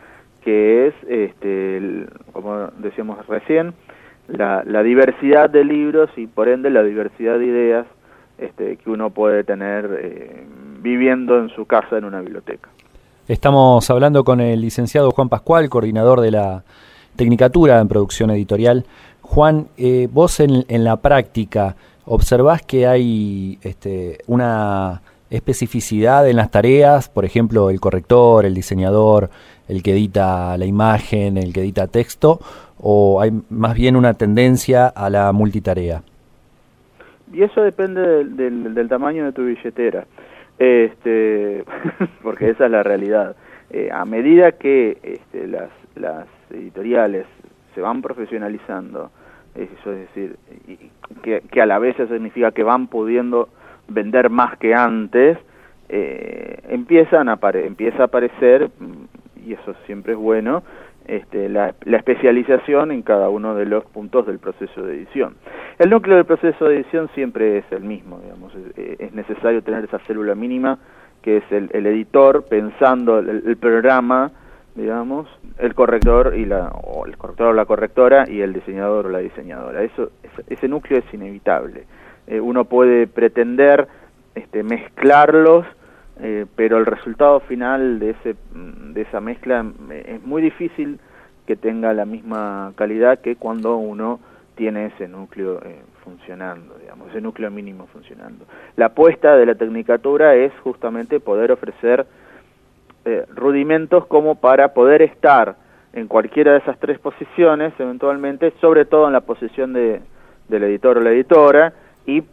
que 0.42 0.88
es, 0.88 0.94
este, 1.06 2.06
como 2.32 2.66
decíamos 2.78 3.24
recién, 3.28 3.72
la, 4.28 4.82
diversidad 4.82 5.50
de 5.50 5.64
libros 5.64 6.10
y 6.16 6.26
por 6.26 6.48
ende 6.48 6.70
la 6.70 6.82
diversidad 6.82 7.38
de 7.38 7.46
ideas 7.46 7.86
este, 8.38 8.76
que 8.76 8.90
uno 8.90 9.10
puede 9.10 9.44
tener 9.44 9.98
eh, 10.00 10.46
viviendo 10.80 11.38
en 11.38 11.48
su 11.50 11.64
casa 11.66 11.98
en 11.98 12.04
una 12.04 12.20
biblioteca. 12.20 12.68
Estamos 13.28 13.88
hablando 13.90 14.24
con 14.24 14.40
el 14.40 14.60
licenciado 14.60 15.10
Juan 15.10 15.28
Pascual, 15.28 15.68
coordinador 15.68 16.20
de 16.20 16.30
la 16.30 16.62
Tecnicatura 17.16 17.80
en 17.80 17.88
Producción 17.88 18.30
Editorial. 18.30 18.84
Juan, 19.22 19.66
eh, 19.76 20.08
vos 20.10 20.38
en, 20.38 20.64
en 20.68 20.84
la 20.84 20.98
práctica, 20.98 21.74
observás 22.04 22.62
que 22.62 22.86
hay 22.86 23.58
este, 23.62 24.18
una 24.26 25.02
especificidad 25.30 26.28
en 26.28 26.36
las 26.36 26.50
tareas, 26.50 27.08
por 27.08 27.24
ejemplo, 27.24 27.70
el 27.70 27.80
corrector, 27.80 28.46
el 28.46 28.54
diseñador, 28.54 29.30
el 29.68 29.82
que 29.82 29.92
edita 29.92 30.56
la 30.56 30.66
imagen, 30.66 31.36
el 31.36 31.52
que 31.52 31.60
edita 31.60 31.88
texto, 31.88 32.40
o 32.78 33.20
hay 33.20 33.32
más 33.50 33.74
bien 33.74 33.96
una 33.96 34.14
tendencia 34.14 34.88
a 34.88 35.10
la 35.10 35.32
multitarea? 35.32 36.02
Y 37.32 37.42
eso 37.42 37.62
depende 37.62 38.24
del, 38.24 38.88
tamaño 38.88 39.24
de 39.24 39.32
tu 39.32 39.44
billetera, 39.44 40.06
este, 40.58 41.64
porque 42.22 42.50
esa 42.50 42.66
es 42.66 42.70
la 42.70 42.82
realidad. 42.82 43.36
Eh, 43.70 43.90
a 43.92 44.04
medida 44.04 44.52
que 44.52 44.98
este, 45.02 45.46
las, 45.48 45.70
las 45.96 46.26
editoriales 46.50 47.26
se 47.74 47.80
van 47.80 48.00
profesionalizando, 48.00 49.10
eso 49.54 49.92
es 49.92 50.08
decir, 50.08 50.36
que, 51.22 51.60
a 51.60 51.66
la 51.66 51.78
vez 51.78 51.98
eso 51.98 52.12
significa 52.12 52.52
que 52.52 52.62
van 52.62 52.86
pudiendo 52.86 53.48
vender 53.88 54.30
más 54.30 54.56
que 54.58 54.74
antes, 54.74 55.38
eh, 55.88 56.60
empiezan 56.68 57.28
a 57.28 57.38
empieza 57.54 58.02
a 58.02 58.06
aparecer, 58.06 58.70
y 59.44 59.52
eso 59.52 59.74
siempre 59.86 60.12
es 60.12 60.18
bueno, 60.18 60.62
este, 61.06 61.48
la, 61.48 61.74
la, 61.84 61.96
especialización 61.96 62.90
en 62.90 63.02
cada 63.02 63.28
uno 63.28 63.54
de 63.54 63.66
los 63.66 63.84
puntos 63.84 64.26
del 64.26 64.38
proceso 64.38 64.82
de 64.82 64.96
edición. 64.96 65.36
El 65.78 65.90
núcleo 65.90 66.16
del 66.16 66.24
proceso 66.24 66.66
de 66.66 66.76
edición 66.76 67.08
siempre 67.14 67.58
es 67.58 67.64
el 67.70 67.84
mismo, 67.84 68.18
digamos, 68.20 68.52
es, 68.76 69.12
necesario 69.12 69.62
tener 69.62 69.84
esa 69.84 69.98
célula 70.00 70.34
mínima 70.34 70.78
que 71.22 71.38
es 71.38 71.44
el, 71.50 71.70
el 71.72 71.86
editor 71.86 72.44
pensando 72.48 73.18
el 73.18 73.56
programa, 73.56 74.30
digamos, 74.76 75.26
el 75.58 75.74
corrector 75.74 76.34
y 76.36 76.44
la 76.44 76.68
o 76.68 77.06
el 77.06 77.16
corrector 77.16 77.48
o 77.48 77.52
la 77.52 77.64
correctora 77.64 78.28
y 78.28 78.42
el 78.42 78.52
diseñador 78.52 79.06
o 79.06 79.08
la 79.08 79.18
diseñadora. 79.18 79.82
Eso 79.82 80.10
ese 80.48 80.68
núcleo 80.68 80.98
es 80.98 81.14
inevitable. 81.14 81.84
Eh, 82.26 82.40
uno 82.40 82.64
puede 82.64 83.06
pretender 83.06 83.88
este, 84.34 84.62
mezclarlos, 84.62 85.66
eh, 86.20 86.46
pero 86.56 86.78
el 86.78 86.86
resultado 86.86 87.40
final 87.40 87.98
de 87.98 88.10
ese 88.10 88.36
de 88.54 89.02
esa 89.02 89.20
mezcla 89.20 89.64
eh, 89.90 90.16
es 90.16 90.26
muy 90.26 90.42
difícil 90.42 90.98
que 91.46 91.56
tenga 91.56 91.92
la 91.92 92.04
misma 92.04 92.72
calidad 92.76 93.20
que 93.20 93.36
cuando 93.36 93.76
uno 93.76 94.20
tiene 94.56 94.86
ese 94.86 95.06
núcleo 95.06 95.60
funcionando, 96.02 96.76
digamos, 96.80 97.10
ese 97.10 97.20
núcleo 97.20 97.50
mínimo 97.50 97.86
funcionando. 97.92 98.46
La 98.76 98.86
apuesta 98.86 99.36
de 99.36 99.44
la 99.44 99.54
tecnicatura 99.54 100.34
es 100.34 100.52
justamente 100.62 101.20
poder 101.20 101.52
ofrecer 101.52 102.06
eh, 103.04 103.24
rudimentos 103.34 104.04
como 104.06 104.34
para 104.34 104.74
poder 104.74 105.02
estar 105.02 105.54
en 105.92 106.08
cualquiera 106.08 106.52
de 106.52 106.58
esas 106.58 106.76
tres 106.80 106.98
posiciones, 106.98 107.72
eventualmente, 107.78 108.52
sobre 108.60 108.84
todo 108.84 109.06
en 109.06 109.12
la 109.12 109.20
posición 109.20 109.72
de, 109.72 110.00
del 110.48 110.64
editor 110.64 110.98
o 110.98 111.00
la 111.00 111.10
editora, 111.10 111.72
y 112.04 112.24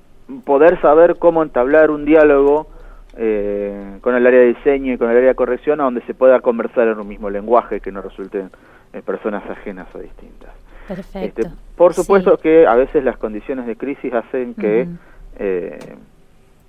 poder 0.45 0.81
saber 0.81 1.17
cómo 1.17 1.43
entablar 1.43 1.91
un 1.91 2.05
diálogo 2.05 2.67
eh, 3.17 3.97
con 4.01 4.15
el 4.15 4.25
área 4.25 4.39
de 4.39 4.47
diseño 4.47 4.93
y 4.93 4.97
con 4.97 5.09
el 5.09 5.17
área 5.17 5.29
de 5.29 5.35
corrección, 5.35 5.81
a 5.81 5.85
donde 5.85 6.01
se 6.01 6.13
pueda 6.13 6.39
conversar 6.41 6.87
en 6.87 6.99
un 6.99 7.07
mismo 7.07 7.29
lenguaje, 7.29 7.79
que 7.79 7.91
no 7.91 8.01
resulten 8.01 8.49
eh, 8.93 9.01
personas 9.01 9.47
ajenas 9.49 9.87
o 9.93 9.99
distintas. 9.99 10.51
Perfecto. 10.87 11.41
Este, 11.41 11.55
por 11.75 11.93
supuesto 11.93 12.37
que 12.37 12.67
a 12.67 12.75
veces 12.75 13.03
las 13.03 13.17
condiciones 13.17 13.65
de 13.65 13.75
crisis 13.75 14.13
hacen 14.13 14.53
que 14.53 14.87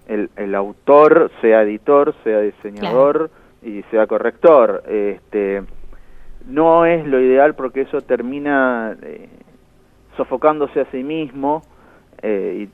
el, 0.06 0.30
el, 0.36 0.54
autor 0.54 1.30
sea 1.40 1.62
editor, 1.62 2.14
sea 2.22 2.40
diseñador, 2.40 3.30
y 3.64 3.82
sea 3.90 4.06
corrector. 4.06 4.82
Este, 4.86 5.62
no 6.46 6.86
es 6.86 7.06
lo 7.06 7.20
ideal 7.20 7.54
porque 7.54 7.82
eso 7.82 8.02
termina 8.02 8.96
eh, 9.02 9.28
sofocándose 10.16 10.80
a 10.80 10.90
sí 10.90 11.02
mismo 11.02 11.62
eh, 12.22 12.68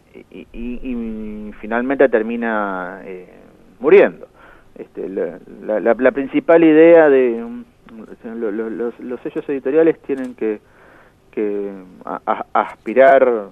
y, 0.52 1.50
finalmente 1.60 2.08
termina 2.08 3.02
eh, 3.04 3.28
muriendo. 3.80 4.26
Este, 4.76 5.08
la, 5.08 6.12
principal 6.12 6.64
idea 6.64 7.08
de 7.08 7.44
los, 8.24 9.20
sellos 9.22 9.48
editoriales 9.48 9.98
tienen 10.02 10.34
que, 10.34 10.60
que 11.32 11.72
aspirar, 12.54 13.48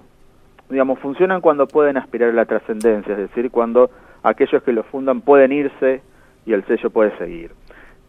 digamos, 0.69 0.99
funcionan 0.99 1.41
cuando 1.41 1.67
pueden 1.67 1.97
aspirar 1.97 2.29
a 2.29 2.33
la 2.33 2.45
trascendencia, 2.45 3.13
es 3.13 3.19
decir, 3.19 3.51
cuando 3.51 3.91
aquellos 4.23 4.63
que 4.63 4.73
lo 4.73 4.83
fundan 4.83 5.21
pueden 5.21 5.51
irse 5.51 6.01
y 6.45 6.53
el 6.53 6.65
sello 6.65 6.89
puede 6.89 7.15
seguir. 7.17 7.51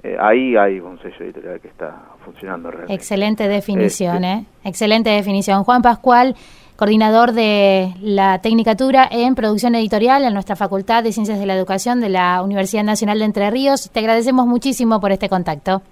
Eh, 0.02 0.16
ahí 0.18 0.56
hay 0.56 0.80
un 0.80 0.98
sello 1.02 1.16
editorial 1.20 1.60
que 1.60 1.68
está 1.68 1.94
funcionando 2.24 2.70
realmente. 2.70 2.94
Excelente 2.94 3.48
definición, 3.48 4.24
este, 4.24 4.40
¿eh? 4.40 4.46
Excelente 4.64 5.10
definición. 5.10 5.62
Juan 5.62 5.82
Pascual, 5.82 6.34
coordinador 6.80 7.32
de 7.32 7.92
la 8.00 8.40
Tecnicatura 8.40 9.06
en 9.10 9.34
Producción 9.34 9.74
Editorial 9.74 10.24
en 10.24 10.32
nuestra 10.32 10.56
Facultad 10.56 11.04
de 11.04 11.12
Ciencias 11.12 11.38
de 11.38 11.44
la 11.44 11.54
Educación 11.54 12.00
de 12.00 12.08
la 12.08 12.42
Universidad 12.42 12.84
Nacional 12.84 13.18
de 13.18 13.26
Entre 13.26 13.50
Ríos. 13.50 13.90
Te 13.92 14.00
agradecemos 14.00 14.46
muchísimo 14.46 14.98
por 14.98 15.12
este 15.12 15.28
contacto. 15.28 15.82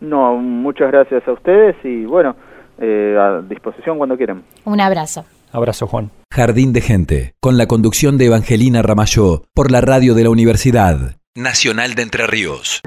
No, 0.00 0.36
muchas 0.36 0.92
gracias 0.92 1.26
a 1.26 1.32
ustedes 1.32 1.74
y 1.82 2.04
bueno, 2.04 2.36
eh, 2.78 3.16
a 3.18 3.42
disposición 3.42 3.98
cuando 3.98 4.16
quieran. 4.16 4.44
Un 4.64 4.80
abrazo. 4.80 5.24
Abrazo, 5.50 5.88
Juan. 5.88 6.10
Jardín 6.30 6.72
de 6.72 6.80
Gente, 6.80 7.34
con 7.40 7.58
la 7.58 7.66
conducción 7.66 8.16
de 8.16 8.26
Evangelina 8.26 8.82
Ramayó, 8.82 9.42
por 9.52 9.72
la 9.72 9.80
radio 9.80 10.14
de 10.14 10.22
la 10.22 10.30
Universidad 10.30 11.16
Nacional 11.34 11.96
de 11.96 12.02
Entre 12.02 12.24
Ríos. 12.28 12.82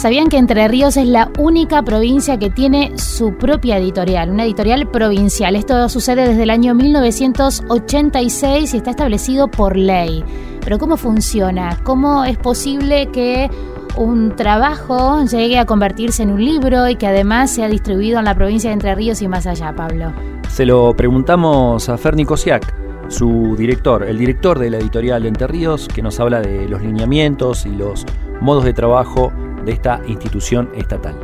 ¿Sabían 0.00 0.28
que 0.30 0.38
Entre 0.38 0.66
Ríos 0.66 0.96
es 0.96 1.06
la 1.06 1.30
única 1.38 1.82
provincia 1.82 2.38
que 2.38 2.48
tiene 2.48 2.96
su 2.96 3.34
propia 3.34 3.76
editorial, 3.76 4.30
una 4.30 4.44
editorial 4.44 4.90
provincial? 4.90 5.54
Esto 5.56 5.90
sucede 5.90 6.26
desde 6.26 6.44
el 6.44 6.48
año 6.48 6.74
1986 6.74 8.72
y 8.72 8.76
está 8.78 8.88
establecido 8.88 9.48
por 9.48 9.76
ley. 9.76 10.24
Pero 10.64 10.78
¿cómo 10.78 10.96
funciona? 10.96 11.76
¿Cómo 11.84 12.24
es 12.24 12.38
posible 12.38 13.08
que 13.12 13.50
un 13.94 14.34
trabajo 14.36 15.22
llegue 15.26 15.58
a 15.58 15.66
convertirse 15.66 16.22
en 16.22 16.30
un 16.30 16.42
libro 16.42 16.88
y 16.88 16.96
que 16.96 17.06
además 17.06 17.50
sea 17.50 17.68
distribuido 17.68 18.20
en 18.20 18.24
la 18.24 18.34
provincia 18.34 18.70
de 18.70 18.74
Entre 18.74 18.94
Ríos 18.94 19.20
y 19.20 19.28
más 19.28 19.46
allá, 19.46 19.74
Pablo? 19.74 20.14
Se 20.48 20.64
lo 20.64 20.96
preguntamos 20.96 21.90
a 21.90 21.98
Ferni 21.98 22.24
Kosiak, 22.24 22.74
su 23.08 23.54
director, 23.54 24.04
el 24.04 24.16
director 24.16 24.58
de 24.58 24.70
la 24.70 24.78
editorial 24.78 25.26
Entre 25.26 25.46
Ríos, 25.46 25.88
que 25.88 26.00
nos 26.00 26.18
habla 26.20 26.40
de 26.40 26.70
los 26.70 26.80
lineamientos 26.80 27.66
y 27.66 27.76
los 27.76 28.06
modos 28.40 28.64
de 28.64 28.72
trabajo 28.72 29.30
de 29.64 29.72
esta 29.72 30.00
institución 30.06 30.70
estatal. 30.76 31.14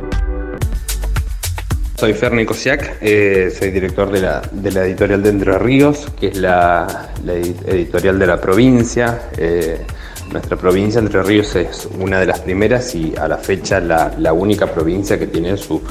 Soy 1.99 2.13
Ferni 2.13 2.45
Kosiak, 2.45 2.97
eh, 3.01 3.51
soy 3.57 3.71
director 3.71 4.11
de 4.11 4.21
la, 4.21 4.85
editorial 4.85 5.23
de 5.23 5.29
Entre 5.29 5.57
Ríos, 5.57 6.05
que 6.19 6.27
es 6.27 6.37
la, 6.37 7.09
editorial 7.65 8.19
de 8.19 8.27
la 8.27 8.39
provincia. 8.39 9.29
Eh, 9.35 9.83
nuestra 10.31 10.57
provincia, 10.57 10.99
Entre 10.99 11.23
Ríos, 11.23 11.55
es 11.55 11.89
una 11.99 12.19
de 12.19 12.27
las 12.27 12.41
primeras 12.41 12.93
y 12.93 13.15
a 13.17 13.27
la 13.27 13.37
fecha 13.37 13.79
la, 13.79 14.31
única 14.31 14.67
provincia 14.67 15.17
que 15.17 15.25
tiene 15.25 15.57
su, 15.57 15.81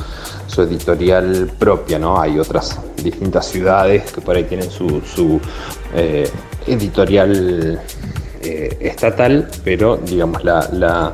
editorial 0.58 1.50
propia, 1.58 1.98
¿no? 1.98 2.20
Hay 2.20 2.38
otras 2.38 2.78
distintas 3.02 3.46
ciudades 3.46 4.12
que 4.12 4.20
por 4.20 4.36
ahí 4.36 4.44
tienen 4.44 4.70
su, 4.70 5.40
eh, 5.92 6.30
editorial 6.68 7.80
estatal, 8.40 9.48
pero 9.64 9.96
digamos 9.96 10.44
la, 10.44 11.12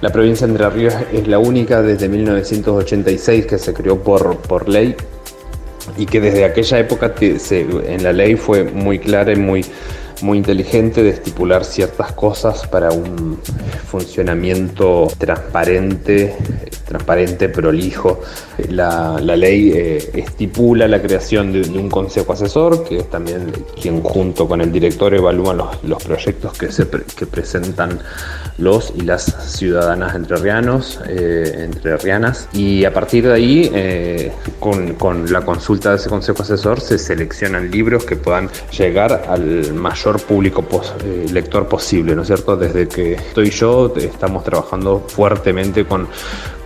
la, 0.00 0.10
provincia 0.10 0.46
de 0.46 0.52
Entre 0.52 0.70
Ríos 0.70 0.94
es 1.12 1.26
la 1.26 1.38
única 1.38 1.82
desde 1.82 2.08
1986 2.08 3.46
que 3.46 3.58
se 3.58 3.74
creó 3.74 4.02
por, 4.02 4.38
por 4.38 4.68
ley 4.68 4.96
y 5.96 6.06
que 6.06 6.20
desde 6.20 6.44
aquella 6.44 6.78
época 6.78 7.14
en 7.20 8.02
la 8.02 8.12
ley 8.12 8.36
fue 8.36 8.64
muy 8.64 8.98
clara 8.98 9.32
y 9.32 9.36
muy 9.36 9.64
muy 10.22 10.38
inteligente 10.38 11.02
de 11.02 11.10
estipular 11.10 11.64
ciertas 11.64 12.12
cosas 12.12 12.66
para 12.66 12.90
un 12.90 13.38
funcionamiento 13.86 15.08
transparente, 15.18 16.34
transparente, 16.86 17.48
prolijo. 17.48 18.20
La, 18.68 19.18
la 19.20 19.36
ley 19.36 19.72
eh, 19.74 20.10
estipula 20.14 20.88
la 20.88 21.02
creación 21.02 21.52
de, 21.52 21.68
un 21.78 21.90
consejo 21.90 22.32
asesor, 22.32 22.84
que 22.84 22.98
es 22.98 23.10
también 23.10 23.52
quien 23.80 24.02
junto 24.02 24.48
con 24.48 24.60
el 24.60 24.72
director 24.72 25.12
evalúa 25.14 25.52
los, 25.54 25.84
los 25.84 26.02
proyectos 26.02 26.56
que, 26.56 26.70
se, 26.72 26.88
que 26.88 27.26
presentan 27.26 28.00
los 28.58 28.92
y 28.96 29.02
las 29.02 29.24
ciudadanas 29.52 30.14
entrerrianos, 30.14 31.00
eh, 31.08 31.64
entrerrianas, 31.64 32.48
y 32.52 32.84
a 32.84 32.92
partir 32.92 33.26
de 33.26 33.32
ahí, 33.32 33.70
eh, 33.74 34.32
con, 34.60 34.94
con, 34.94 35.30
la 35.32 35.42
consulta 35.42 35.90
de 35.90 35.96
ese 35.96 36.08
consejo 36.08 36.42
asesor, 36.42 36.80
se 36.80 36.98
seleccionan 36.98 37.70
libros 37.70 38.04
que 38.04 38.16
puedan 38.16 38.48
llegar 38.76 39.24
al 39.28 39.74
mayor 39.74 40.20
público 40.20 40.64
eh, 41.04 41.26
lector 41.32 41.68
posible, 41.68 42.14
¿no 42.14 42.22
es 42.22 42.28
cierto? 42.28 42.56
Desde 42.56 42.88
que 42.88 43.14
estoy 43.14 43.50
yo, 43.50 43.92
estamos 43.96 44.44
trabajando 44.44 45.04
fuertemente 45.08 45.84
con 45.84 46.08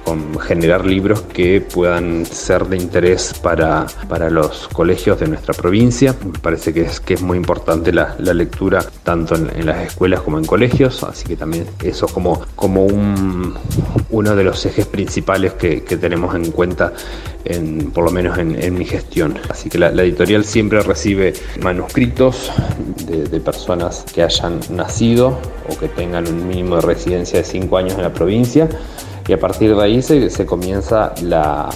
con 0.04 0.38
generar 0.38 0.84
libros 0.84 1.22
que 1.22 1.60
puedan 1.60 2.26
ser 2.26 2.66
de 2.66 2.76
interés 2.76 3.34
para, 3.42 3.86
para 4.08 4.30
los 4.30 4.68
colegios 4.68 5.20
de 5.20 5.28
nuestra 5.28 5.54
provincia. 5.54 6.14
Me 6.24 6.38
parece 6.38 6.72
que 6.72 6.82
es, 6.82 7.00
que 7.00 7.14
es 7.14 7.22
muy 7.22 7.36
importante 7.36 7.92
la, 7.92 8.16
la 8.18 8.34
lectura 8.34 8.84
tanto 9.04 9.34
en, 9.36 9.50
en, 9.54 9.66
las 9.66 9.86
escuelas 9.86 10.20
como 10.20 10.38
en 10.38 10.44
colegios, 10.44 11.02
así 11.04 11.26
que 11.26 11.36
también 11.36 11.66
eso 11.82 12.06
es 12.06 12.12
como, 12.12 12.40
como 12.56 12.84
un, 12.84 13.54
uno 14.10 14.36
de 14.36 14.44
los 14.44 14.64
ejes 14.66 14.86
principales 14.86 15.54
que, 15.54 15.82
que 15.82 15.96
tenemos 15.96 16.34
en 16.34 16.50
cuenta, 16.50 16.92
en, 17.44 17.90
por 17.90 18.04
lo 18.04 18.10
menos 18.10 18.38
en, 18.38 18.60
en 18.60 18.74
mi 18.74 18.84
gestión. 18.84 19.38
Así 19.48 19.68
que 19.68 19.78
la, 19.78 19.90
la, 19.90 20.02
editorial 20.02 20.44
siempre 20.44 20.80
recibe 20.82 21.32
manuscritos 21.62 22.50
de, 23.06 23.24
de 23.24 23.40
personas 23.40 24.04
que 24.12 24.22
hayan 24.22 24.60
nacido 24.70 25.38
o 25.68 25.78
que 25.78 25.88
tengan 25.88 26.26
un 26.26 26.48
mínimo 26.48 26.76
de 26.76 26.82
residencia 26.82 27.38
de 27.38 27.44
5 27.44 27.76
años 27.76 27.94
en 27.94 28.02
la 28.02 28.12
provincia 28.12 28.68
y 29.30 29.32
a 29.32 29.38
partir 29.38 29.76
de 29.76 29.80
ahí 29.80 30.02
se, 30.02 30.28
se 30.28 30.44
comienza 30.44 31.14
la, 31.22 31.68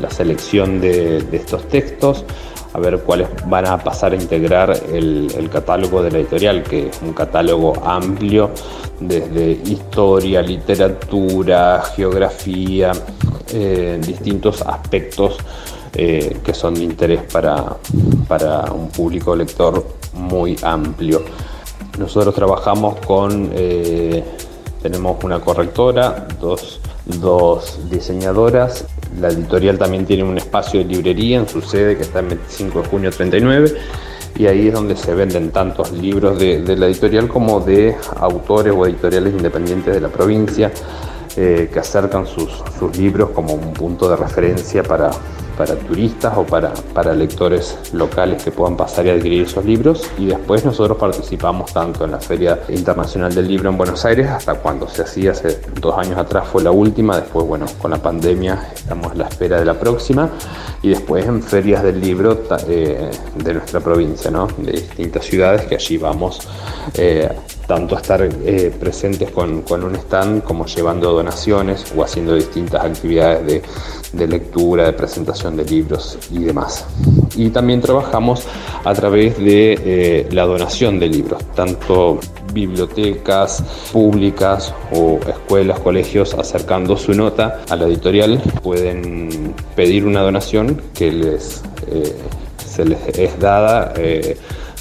la 0.00 0.10
selección 0.10 0.80
de, 0.80 1.20
de, 1.20 1.36
estos 1.36 1.68
textos, 1.68 2.24
a 2.72 2.78
ver 2.78 3.00
cuáles 3.00 3.28
van 3.44 3.66
a 3.66 3.76
pasar 3.76 4.12
a 4.12 4.16
integrar 4.16 4.70
el, 4.90 5.30
el, 5.36 5.50
catálogo 5.50 6.02
de 6.02 6.10
la 6.10 6.18
editorial, 6.20 6.62
que 6.62 6.88
es 6.88 7.02
un 7.02 7.12
catálogo 7.12 7.74
amplio 7.84 8.52
desde 9.00 9.50
historia, 9.70 10.40
literatura, 10.40 11.82
geografía, 11.94 12.92
eh, 13.52 14.00
distintos 14.00 14.62
aspectos 14.62 15.36
eh, 15.92 16.38
que 16.42 16.54
son 16.54 16.72
de 16.72 16.84
interés 16.84 17.20
para, 17.30 17.76
para 18.26 18.72
un 18.72 18.88
público 18.88 19.36
lector 19.36 19.84
muy 20.14 20.56
amplio. 20.62 21.22
Nosotros 21.98 22.34
trabajamos 22.34 22.96
con... 23.04 23.50
Eh, 23.52 24.24
tenemos 24.82 25.22
una 25.24 25.40
correctora, 25.40 26.26
dos, 26.40 26.80
dos, 27.06 27.78
diseñadoras. 27.90 28.86
La 29.20 29.28
editorial 29.28 29.78
también 29.78 30.06
tiene 30.06 30.24
un 30.24 30.36
espacio 30.38 30.80
de 30.80 30.86
librería 30.86 31.38
en 31.38 31.48
su 31.48 31.60
sede 31.60 31.96
que 31.96 32.02
está 32.02 32.20
en 32.20 32.28
25 32.28 32.82
de 32.82 32.88
junio 32.88 33.10
39 33.10 33.76
y 34.36 34.46
ahí 34.46 34.68
es 34.68 34.74
donde 34.74 34.94
se 34.96 35.14
venden 35.14 35.50
tantos 35.50 35.90
libros 35.92 36.38
de, 36.38 36.62
de 36.62 36.76
la 36.76 36.86
editorial 36.86 37.26
como 37.26 37.60
de 37.60 37.96
autores 38.20 38.72
o 38.76 38.86
editoriales 38.86 39.32
independientes 39.32 39.94
de 39.94 40.00
la 40.00 40.08
provincia 40.08 40.70
eh, 41.36 41.70
que 41.72 41.78
acercan 41.78 42.26
sus, 42.26 42.50
sus 42.78 42.96
libros 42.96 43.30
como 43.30 43.54
un 43.54 43.72
punto 43.72 44.08
de 44.08 44.16
referencia 44.16 44.82
para, 44.82 45.10
para 45.58 45.74
turistas 45.74 46.32
o 46.36 46.46
para, 46.46 46.72
para, 46.94 47.12
lectores 47.12 47.76
locales 47.92 48.44
que 48.44 48.52
puedan 48.52 48.76
pasar 48.76 49.06
y 49.06 49.10
adquirir 49.10 49.42
esos 49.42 49.64
libros. 49.64 50.08
Y 50.16 50.26
después 50.26 50.64
nosotros 50.64 50.96
participamos 50.96 51.72
tanto 51.72 52.04
en 52.04 52.12
la 52.12 52.20
Feria 52.20 52.60
Internacional 52.68 53.34
del 53.34 53.48
Libro 53.48 53.68
en 53.68 53.76
Buenos 53.76 54.04
Aires, 54.04 54.28
hasta 54.28 54.54
cuando 54.54 54.88
se 54.88 55.02
hacía 55.02 55.32
hace 55.32 55.60
dos 55.80 55.98
años 55.98 56.16
atrás 56.16 56.46
fue 56.46 56.62
la 56.62 56.70
última, 56.70 57.16
después 57.16 57.44
bueno, 57.44 57.66
con 57.82 57.90
la 57.90 57.98
pandemia 57.98 58.70
estamos 58.72 59.12
a 59.12 59.14
la 59.16 59.26
espera 59.26 59.58
de 59.58 59.64
la 59.64 59.74
próxima, 59.74 60.30
y 60.80 60.90
después 60.90 61.26
en 61.26 61.42
ferias 61.42 61.82
del 61.82 62.00
libro 62.00 62.40
eh, 62.68 63.10
de 63.34 63.54
nuestra 63.54 63.80
provincia, 63.80 64.30
¿no? 64.30 64.46
de 64.58 64.72
distintas 64.72 65.24
ciudades 65.24 65.66
que 65.66 65.74
allí 65.74 65.98
vamos. 65.98 66.46
Eh, 66.94 67.28
tanto 67.68 67.96
a 67.96 68.00
estar 68.00 68.22
eh, 68.22 68.74
presentes 68.80 69.30
con, 69.30 69.60
con, 69.60 69.84
un 69.84 69.94
stand 69.94 70.42
como 70.42 70.64
llevando 70.64 71.12
donaciones 71.12 71.84
o 71.94 72.02
haciendo 72.02 72.34
distintas 72.34 72.82
actividades 72.82 73.46
de, 73.46 73.62
de, 74.14 74.26
lectura, 74.26 74.86
de 74.86 74.94
presentación 74.94 75.47
de 75.56 75.64
libros 75.64 76.18
y 76.30 76.40
demás. 76.40 76.86
Y 77.36 77.50
también 77.50 77.80
trabajamos 77.80 78.44
a 78.84 78.92
través 78.94 79.38
de 79.38 79.78
eh, 79.84 80.28
la 80.30 80.44
donación 80.44 80.98
de 80.98 81.08
libros, 81.08 81.42
tanto 81.54 82.18
bibliotecas 82.52 83.62
públicas 83.92 84.74
o 84.92 85.18
escuelas, 85.28 85.80
colegios 85.80 86.34
acercando 86.34 86.96
su 86.96 87.12
nota 87.12 87.60
a 87.68 87.76
la 87.76 87.86
editorial 87.86 88.40
pueden 88.62 89.54
pedir 89.76 90.06
una 90.06 90.22
donación 90.22 90.80
que 90.94 91.12
les, 91.12 91.62
eh, 91.86 92.16
se 92.64 92.84
les 92.84 93.06
es 93.18 93.38
dada 93.38 93.92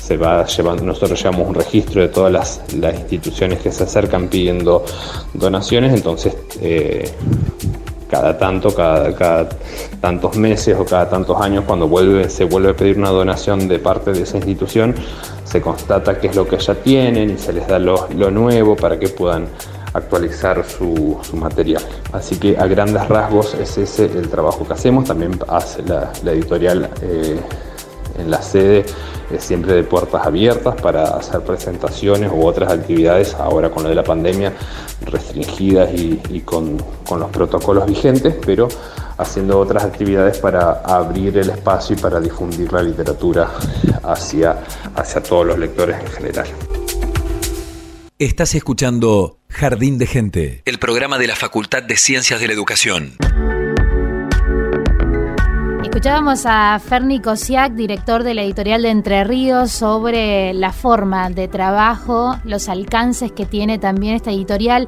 se 0.08 0.16
va 0.16 0.46
llevando, 0.46 0.86
nosotros 0.86 1.22
llevamos 1.22 1.50
un 1.50 1.56
registro 1.56 2.02
de 2.02 2.08
todas 2.08 2.32
las, 2.32 2.62
las 2.76 2.98
instituciones 2.98 3.60
que 3.60 3.74
se 3.74 3.84
acercan 3.84 4.30
pidiendo 4.30 4.86
donaciones, 5.34 5.94
entonces 5.94 6.34
eh, 6.62 7.12
cada 8.10 8.38
tanto, 8.38 8.74
cada, 8.74 9.14
cada, 9.16 9.50
tantos 10.02 10.38
meses 10.38 10.76
o 10.80 10.86
cada 10.86 11.10
tantos 11.10 11.40
años, 11.42 11.64
cuando 11.66 11.88
vuelve, 11.88 12.30
se 12.30 12.46
vuelve 12.46 12.72
a 12.72 12.76
pedir 12.76 12.98
una 12.98 13.10
donación 13.10 13.68
de 13.68 13.80
parte 13.80 14.12
de 14.12 14.24
esa 14.24 14.38
institución, 14.38 14.96
se 15.44 15.62
constata 15.62 16.20
qué 16.20 16.28
es 16.28 16.36
lo 16.36 16.48
que 16.48 16.58
ya 16.58 16.76
tienen 16.76 17.32
y 17.32 17.38
se 17.38 17.54
les 17.54 17.68
da 17.68 17.80
lo, 17.80 18.08
lo 18.16 18.32
nuevo 18.32 18.76
para 18.76 19.00
que 19.00 19.10
puedan 19.10 19.48
actualizar 19.94 20.64
su, 20.66 21.18
su, 21.22 21.36
material. 21.38 21.82
Así 22.14 22.38
que 22.38 22.58
a 22.58 22.68
grandes 22.68 23.08
rasgos 23.08 23.54
es 23.56 23.78
ese 23.78 24.06
el 24.06 24.30
trabajo 24.30 24.66
que 24.66 24.74
hacemos. 24.74 25.06
También 25.06 25.40
hace 25.48 25.82
la, 25.84 26.12
editorial 26.26 26.90
eh, 27.02 27.40
en 28.18 28.32
la 28.32 28.42
sede 28.42 28.86
siempre 29.40 29.74
de 29.74 29.84
puertas 29.84 30.26
abiertas 30.26 30.76
para 30.82 31.04
hacer 31.04 31.42
presentaciones 31.42 32.32
u 32.32 32.46
otras 32.46 32.72
actividades, 32.72 33.34
ahora 33.36 33.70
con 33.70 33.84
lo 33.84 33.90
de 33.90 33.96
la 33.96 34.04
pandemia, 34.04 34.54
restringidas 35.06 35.94
y, 35.94 36.22
y 36.30 36.42
con, 36.42 36.78
con, 37.06 37.20
los 37.20 37.30
protocolos 37.30 37.86
vigentes, 37.86 38.36
pero 38.46 38.68
haciendo 39.18 39.60
otras 39.60 39.84
actividades 39.84 40.38
para 40.38 40.82
abrir 40.82 41.38
el 41.38 41.50
espacio 41.50 41.96
y 41.96 42.00
para 42.00 42.20
difundir 42.20 42.72
la 42.72 42.82
literatura 42.82 43.52
hacia, 44.04 44.64
hacia 44.96 45.22
todos 45.22 45.46
los 45.46 45.60
lectores 45.60 45.98
en 46.00 46.08
general. 46.08 46.48
Estás 48.20 48.56
escuchando 48.56 49.40
Jardín 49.50 49.98
de 49.98 50.08
Gente, 50.08 50.62
el 50.66 50.80
programa 50.80 51.20
de 51.20 51.28
la 51.28 51.36
Facultad 51.36 51.84
de 51.84 51.98
Ciencias 51.98 52.40
de 52.40 52.48
la 52.48 52.54
Educación. 52.54 53.14
Escuchábamos 55.98 56.46
a 56.46 56.78
Ferni 56.78 57.20
Kosiak, 57.20 57.74
director 57.74 58.22
de 58.22 58.36
la 58.36 58.44
editorial 58.44 58.84
de 58.84 58.90
Entre 58.92 59.24
Ríos, 59.24 59.72
sobre 59.72 60.54
la 60.54 60.72
forma 60.72 61.32
de 61.32 61.48
trabajo, 61.48 62.36
los 62.44 62.70
alcances 62.70 63.32
que 63.32 63.48
tiene 63.48 63.80
también 63.80 64.14
esta 64.14 64.30
editorial. 64.30 64.88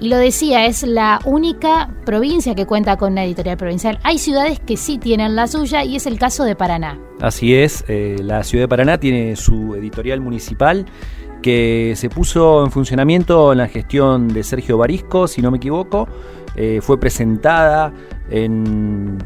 Y 0.00 0.08
lo 0.08 0.16
decía, 0.16 0.64
es 0.64 0.84
la 0.84 1.20
única 1.26 1.90
provincia 2.06 2.54
que 2.54 2.64
cuenta 2.64 2.96
con 2.96 3.12
una 3.12 3.26
editorial 3.26 3.58
provincial. 3.58 3.98
Hay 4.04 4.16
ciudades 4.16 4.58
que 4.58 4.78
sí 4.78 4.96
tienen 4.96 5.36
la 5.36 5.48
suya 5.48 5.84
y 5.84 5.96
es 5.96 6.06
el 6.06 6.18
caso 6.18 6.44
de 6.44 6.56
Paraná. 6.56 6.98
Así 7.20 7.54
es, 7.54 7.84
eh, 7.86 8.16
la 8.22 8.42
ciudad 8.42 8.64
de 8.64 8.68
Paraná 8.68 8.98
tiene 8.98 9.36
su 9.36 9.74
editorial 9.74 10.22
municipal 10.22 10.86
que 11.42 11.92
se 11.94 12.08
puso 12.08 12.64
en 12.64 12.70
funcionamiento 12.70 13.52
en 13.52 13.58
la 13.58 13.68
gestión 13.68 14.28
de 14.28 14.42
Sergio 14.42 14.78
Barisco, 14.78 15.28
si 15.28 15.42
no 15.42 15.50
me 15.50 15.58
equivoco. 15.58 16.08
Eh, 16.56 16.80
fue 16.80 16.98
presentada 16.98 17.92
en, 18.30 19.18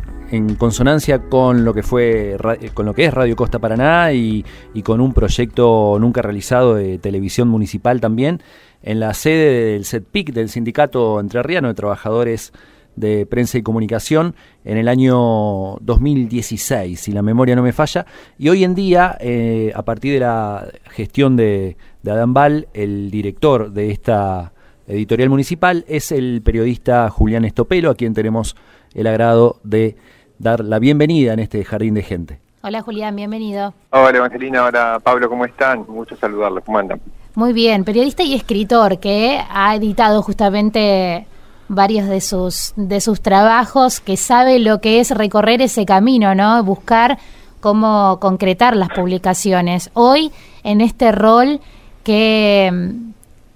consonancia 0.58 1.20
con 1.28 1.64
lo 1.64 1.74
que 1.74 1.82
fue 1.82 2.36
con 2.74 2.86
lo 2.86 2.94
que 2.94 3.04
es 3.04 3.14
Radio 3.14 3.36
Costa 3.36 3.58
Paraná 3.58 4.12
y, 4.12 4.44
y 4.74 4.82
con 4.82 5.00
un 5.00 5.12
proyecto 5.12 5.98
nunca 6.00 6.22
realizado 6.22 6.74
de 6.74 6.98
televisión 6.98 7.48
municipal 7.48 8.00
también 8.00 8.42
en 8.82 9.00
la 9.00 9.14
sede 9.14 9.72
del 9.72 9.84
CETPIC, 9.84 10.32
del 10.32 10.48
Sindicato 10.48 11.20
Entrerriano 11.20 11.68
de 11.68 11.74
Trabajadores 11.74 12.52
de 12.96 13.26
Prensa 13.26 13.58
y 13.58 13.62
Comunicación, 13.62 14.34
en 14.64 14.76
el 14.76 14.88
año 14.88 15.76
2016, 15.80 17.00
si 17.00 17.12
la 17.12 17.22
memoria 17.22 17.56
no 17.56 17.62
me 17.62 17.72
falla. 17.72 18.06
Y 18.38 18.48
hoy 18.48 18.64
en 18.64 18.74
día, 18.74 19.16
eh, 19.20 19.72
a 19.74 19.82
partir 19.82 20.12
de 20.12 20.20
la 20.20 20.68
gestión 20.90 21.36
de, 21.36 21.76
de 22.02 22.10
Adán 22.10 22.34
Val, 22.34 22.68
el 22.74 23.10
director 23.10 23.72
de 23.72 23.90
esta 23.90 24.52
editorial 24.86 25.30
municipal 25.30 25.84
es 25.88 26.12
el 26.12 26.42
periodista 26.42 27.08
Julián 27.08 27.44
Estopelo, 27.44 27.90
a 27.90 27.94
quien 27.94 28.14
tenemos 28.14 28.56
el 28.94 29.06
agrado 29.06 29.60
de 29.64 29.96
dar 30.42 30.64
la 30.64 30.80
bienvenida 30.80 31.32
en 31.32 31.38
este 31.38 31.64
jardín 31.64 31.94
de 31.94 32.02
gente. 32.02 32.40
Hola 32.62 32.82
Julián, 32.82 33.14
bienvenido. 33.14 33.72
Hola 33.90 34.18
Evangelina, 34.18 34.64
hola 34.64 35.00
Pablo, 35.02 35.28
¿cómo 35.28 35.44
están? 35.44 35.84
Mucho 35.88 36.16
saludarlos, 36.16 36.64
¿cómo 36.64 36.78
andan? 36.78 37.00
Muy 37.34 37.52
bien, 37.52 37.84
periodista 37.84 38.24
y 38.24 38.34
escritor 38.34 38.98
que 38.98 39.40
ha 39.48 39.76
editado 39.76 40.20
justamente 40.22 41.26
varios 41.68 42.08
de 42.08 42.20
sus 42.20 42.72
de 42.76 43.00
sus 43.00 43.20
trabajos, 43.20 44.00
que 44.00 44.16
sabe 44.16 44.58
lo 44.58 44.80
que 44.80 45.00
es 45.00 45.12
recorrer 45.12 45.62
ese 45.62 45.86
camino, 45.86 46.34
¿no? 46.34 46.62
Buscar 46.64 47.18
cómo 47.60 48.18
concretar 48.20 48.76
las 48.76 48.88
publicaciones. 48.90 49.90
Hoy 49.94 50.32
en 50.64 50.80
este 50.80 51.12
rol 51.12 51.60
que 52.02 52.94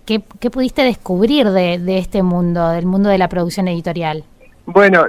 ¿Qué, 0.06 0.20
pudiste 0.20 0.82
descubrir 0.82 1.50
de, 1.50 1.80
de, 1.80 1.98
este 1.98 2.22
mundo, 2.22 2.68
del 2.68 2.86
mundo 2.86 3.08
de 3.08 3.18
la 3.18 3.28
producción 3.28 3.66
editorial? 3.66 4.22
Bueno, 4.64 5.06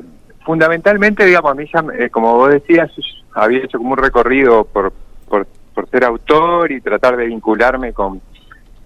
fundamentalmente, 0.48 1.26
digamos, 1.26 1.52
a 1.52 1.56
mí 1.56 1.70
ya, 1.74 1.84
eh, 2.00 2.10
como 2.10 2.38
vos 2.38 2.50
decías, 2.50 2.90
había 3.34 3.66
hecho 3.66 3.78
como 3.78 3.92
un 3.92 3.98
recorrido 3.98 4.64
por, 4.64 4.94
por, 5.28 5.46
ser 5.92 6.06
autor 6.06 6.72
y 6.72 6.80
tratar 6.80 7.18
de 7.18 7.26
vincularme 7.26 7.92
con, 7.92 8.22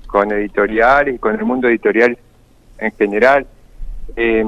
con 0.07 0.31
editoriales 0.31 1.15
y 1.15 1.19
con 1.19 1.35
el 1.35 1.45
mundo 1.45 1.67
editorial 1.67 2.17
en 2.79 2.91
general. 2.93 3.45
Eh, 4.15 4.43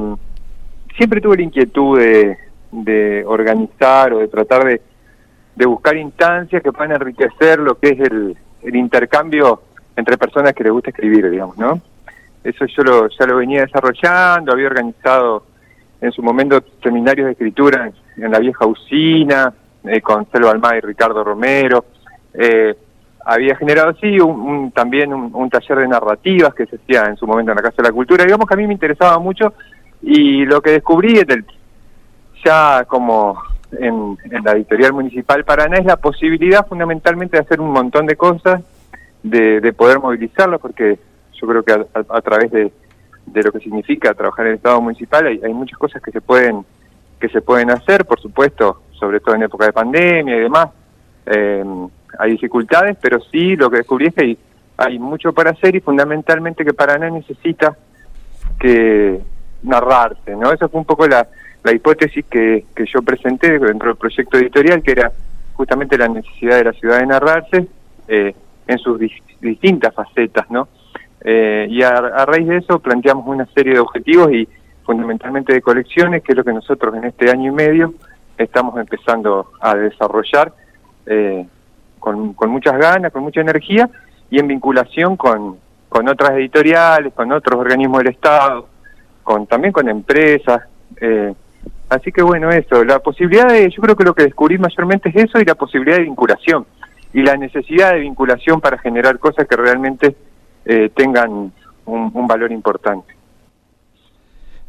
siempre 0.98 1.22
tuve 1.22 1.38
la 1.38 1.44
inquietud 1.44 2.00
de, 2.00 3.24
organizar 3.28 4.12
o 4.14 4.20
de 4.20 4.28
tratar 4.28 4.66
de, 4.66 4.82
de, 5.56 5.66
buscar 5.68 5.96
instancias 5.96 6.64
que 6.64 6.72
puedan 6.72 6.94
enriquecer 6.94 7.60
lo 7.60 7.76
que 7.76 7.90
es 7.90 8.00
el, 8.00 8.36
el, 8.64 8.76
intercambio 8.76 9.62
entre 9.96 10.18
personas 10.18 10.54
que 10.54 10.64
les 10.64 10.74
gusta 10.74 10.90
escribir, 10.90 11.30
digamos, 11.30 11.58
¿no? 11.60 11.80
Eso 12.44 12.66
yo 12.66 12.84
lo, 12.84 13.08
ya 13.08 13.28
lo 13.28 13.38
venía 13.38 13.62
desarrollando, 13.62 14.52
había 14.52 14.68
organizado 14.68 15.53
en 16.04 16.12
su 16.12 16.22
momento 16.22 16.62
seminarios 16.84 17.28
de 17.28 17.32
escritura 17.32 17.90
en, 18.18 18.32
la 18.32 18.40
vieja 18.40 18.66
usina, 18.66 19.54
eh, 19.86 20.02
con 20.02 20.30
Selva 20.30 20.52
Almada 20.52 20.78
y 20.78 20.82
Ricardo 20.82 21.24
Romero. 21.24 21.86
Eh, 22.34 22.76
había 23.26 23.56
generado, 23.56 23.94
sí, 24.02 24.20
un, 24.20 24.72
también 24.72 25.14
un, 25.14 25.50
taller 25.50 25.78
de 25.80 25.88
narrativas 25.88 26.54
que 26.54 26.66
se 26.66 26.76
hacía 26.76 27.04
en 27.06 27.16
su 27.16 27.26
momento 27.26 27.52
en 27.52 27.56
la 27.56 27.64
Casa 27.64 27.78
de 27.78 27.84
la 27.84 27.94
Cultura. 27.94 28.26
Digamos 28.26 28.46
que 28.48 28.54
a 28.54 28.58
mí 28.58 28.68
me 28.68 28.74
interesaba 28.74 29.18
mucho 29.18 29.54
y 30.02 30.46
lo 30.46 30.62
que 30.62 30.72
descubrí 30.72 31.22
ya 32.44 32.84
como 32.86 33.42
en, 33.72 34.18
la 34.44 34.52
editorial 34.52 34.92
municipal 34.92 35.46
Paraná 35.46 35.78
es 35.78 35.86
la 35.86 35.96
posibilidad 35.96 36.68
fundamentalmente 36.68 37.38
de 37.38 37.44
hacer 37.44 37.62
un 37.62 37.72
montón 37.72 38.06
de 38.08 38.18
cosas, 38.18 38.62
de, 39.24 39.72
poder 39.72 40.00
movilizarlo, 40.00 40.60
porque 40.60 41.00
yo 41.34 41.48
creo 41.48 41.64
que 41.64 41.86
a, 42.10 42.22
través 42.22 42.52
de, 42.52 42.74
lo 43.34 43.52
que 43.52 43.60
significa 43.60 44.14
trabajar 44.14 44.46
en 44.46 44.52
el 44.52 44.58
Estado 44.58 44.82
municipal 44.82 45.26
hay, 45.28 45.40
hay 45.44 45.54
muchas 45.54 45.78
cosas 45.78 46.02
que 46.02 46.12
se 46.12 46.22
pueden 46.22 46.66
que 47.20 47.30
se 47.30 47.42
pueden 47.42 47.72
hacer, 47.72 48.04
por 48.06 48.20
supuesto, 48.20 48.82
sobre 48.92 49.22
todo 49.22 49.36
en 49.36 49.44
época 49.44 49.66
de 49.66 49.72
pandemia 49.72 50.36
y 50.36 50.40
demás. 50.42 50.68
Eh, 51.26 51.64
hay 52.20 52.32
dificultades, 52.32 52.98
pero 53.02 53.22
sí 53.32 53.56
lo 53.56 53.70
que 53.70 53.78
descubrí 53.78 54.08
es 54.08 54.14
que 54.14 54.38
hay, 54.76 55.00
mucho 55.00 55.32
para 55.32 55.52
hacer 55.52 55.74
y 55.74 55.80
fundamentalmente 55.80 56.66
que 56.66 56.74
Paraná 56.74 57.10
necesita 57.10 57.78
que 58.60 59.22
narrarse, 59.62 60.36
¿no? 60.36 60.52
Esa 60.52 60.68
fue 60.68 60.82
un 60.82 60.86
poco 60.86 61.08
la, 61.08 61.26
la 61.64 61.72
hipótesis 61.72 62.26
que, 62.26 62.66
que 62.76 62.86
yo 62.86 63.02
presenté 63.02 63.58
dentro 63.58 63.88
del 63.88 63.98
proyecto 63.98 64.38
editorial, 64.38 64.84
que 64.84 64.92
era 64.92 65.12
justamente 65.54 65.98
la 65.98 66.10
necesidad 66.10 66.58
de 66.58 66.64
la 66.66 66.74
ciudad 66.74 67.00
de 67.00 67.06
narrarse 67.06 67.68
eh, 68.10 68.36
en 68.68 68.78
sus 68.80 69.00
distintas 69.40 69.94
facetas, 69.94 70.50
¿no? 70.52 70.68
Eh, 71.24 71.68
y 71.70 71.82
a, 71.84 71.98
a, 71.98 72.26
raíz 72.26 72.48
de 72.48 72.58
eso 72.58 72.80
planteamos 72.80 73.26
una 73.28 73.46
serie 73.48 73.74
de 73.74 73.80
objetivos 73.80 74.32
y 74.32 74.48
fundamentalmente 74.84 75.54
de 75.54 75.62
colecciones, 75.62 76.22
que 76.22 76.34
es 76.34 76.38
lo 76.38 76.44
que 76.44 76.54
nosotros 76.54 76.94
en 76.96 77.06
este 77.06 77.32
año 77.32 77.52
y 77.52 77.56
medio 77.56 77.94
estamos 78.38 78.78
empezando 78.78 79.52
a 79.62 79.76
desarrollar. 79.76 80.54
Eh, 81.06 81.46
con, 82.04 82.34
con 82.34 82.50
muchas 82.50 82.78
ganas, 82.78 83.14
con 83.14 83.24
mucha 83.24 83.40
energía 83.40 83.90
y 84.30 84.38
en 84.38 84.46
vinculación 84.50 85.16
con, 85.16 85.58
con 85.88 86.10
otras 86.10 86.32
editoriales, 86.32 87.14
con 87.14 87.32
otros 87.32 87.58
organismos 87.58 88.00
del 88.00 88.10
Estado, 88.10 88.68
con 89.24 89.48
también 89.48 89.72
con 89.72 89.88
empresas. 89.88 90.64
Eh, 91.00 91.34
así 91.88 92.12
que 92.12 92.22
bueno, 92.22 92.50
eso, 92.50 92.84
la 92.84 93.00
posibilidad 93.00 93.48
de, 93.48 93.70
yo 93.70 93.82
creo 93.82 93.96
que 93.96 94.04
lo 94.04 94.14
que 94.14 94.24
descubrí 94.24 94.58
mayormente 94.58 95.08
es 95.08 95.16
eso 95.16 95.40
y 95.40 95.46
la 95.46 95.56
posibilidad 95.56 95.96
de 95.96 96.04
vinculación 96.04 96.66
y 97.14 97.22
la 97.22 97.38
necesidad 97.38 97.94
de 97.94 98.00
vinculación 98.00 98.60
para 98.60 98.78
generar 98.80 99.18
cosas 99.18 99.48
que 99.48 99.56
realmente 99.56 100.14
eh, 100.66 100.90
tengan 100.96 101.52
un, 101.86 102.12
un, 102.14 102.28
valor 102.28 102.52
importante. 102.52 103.14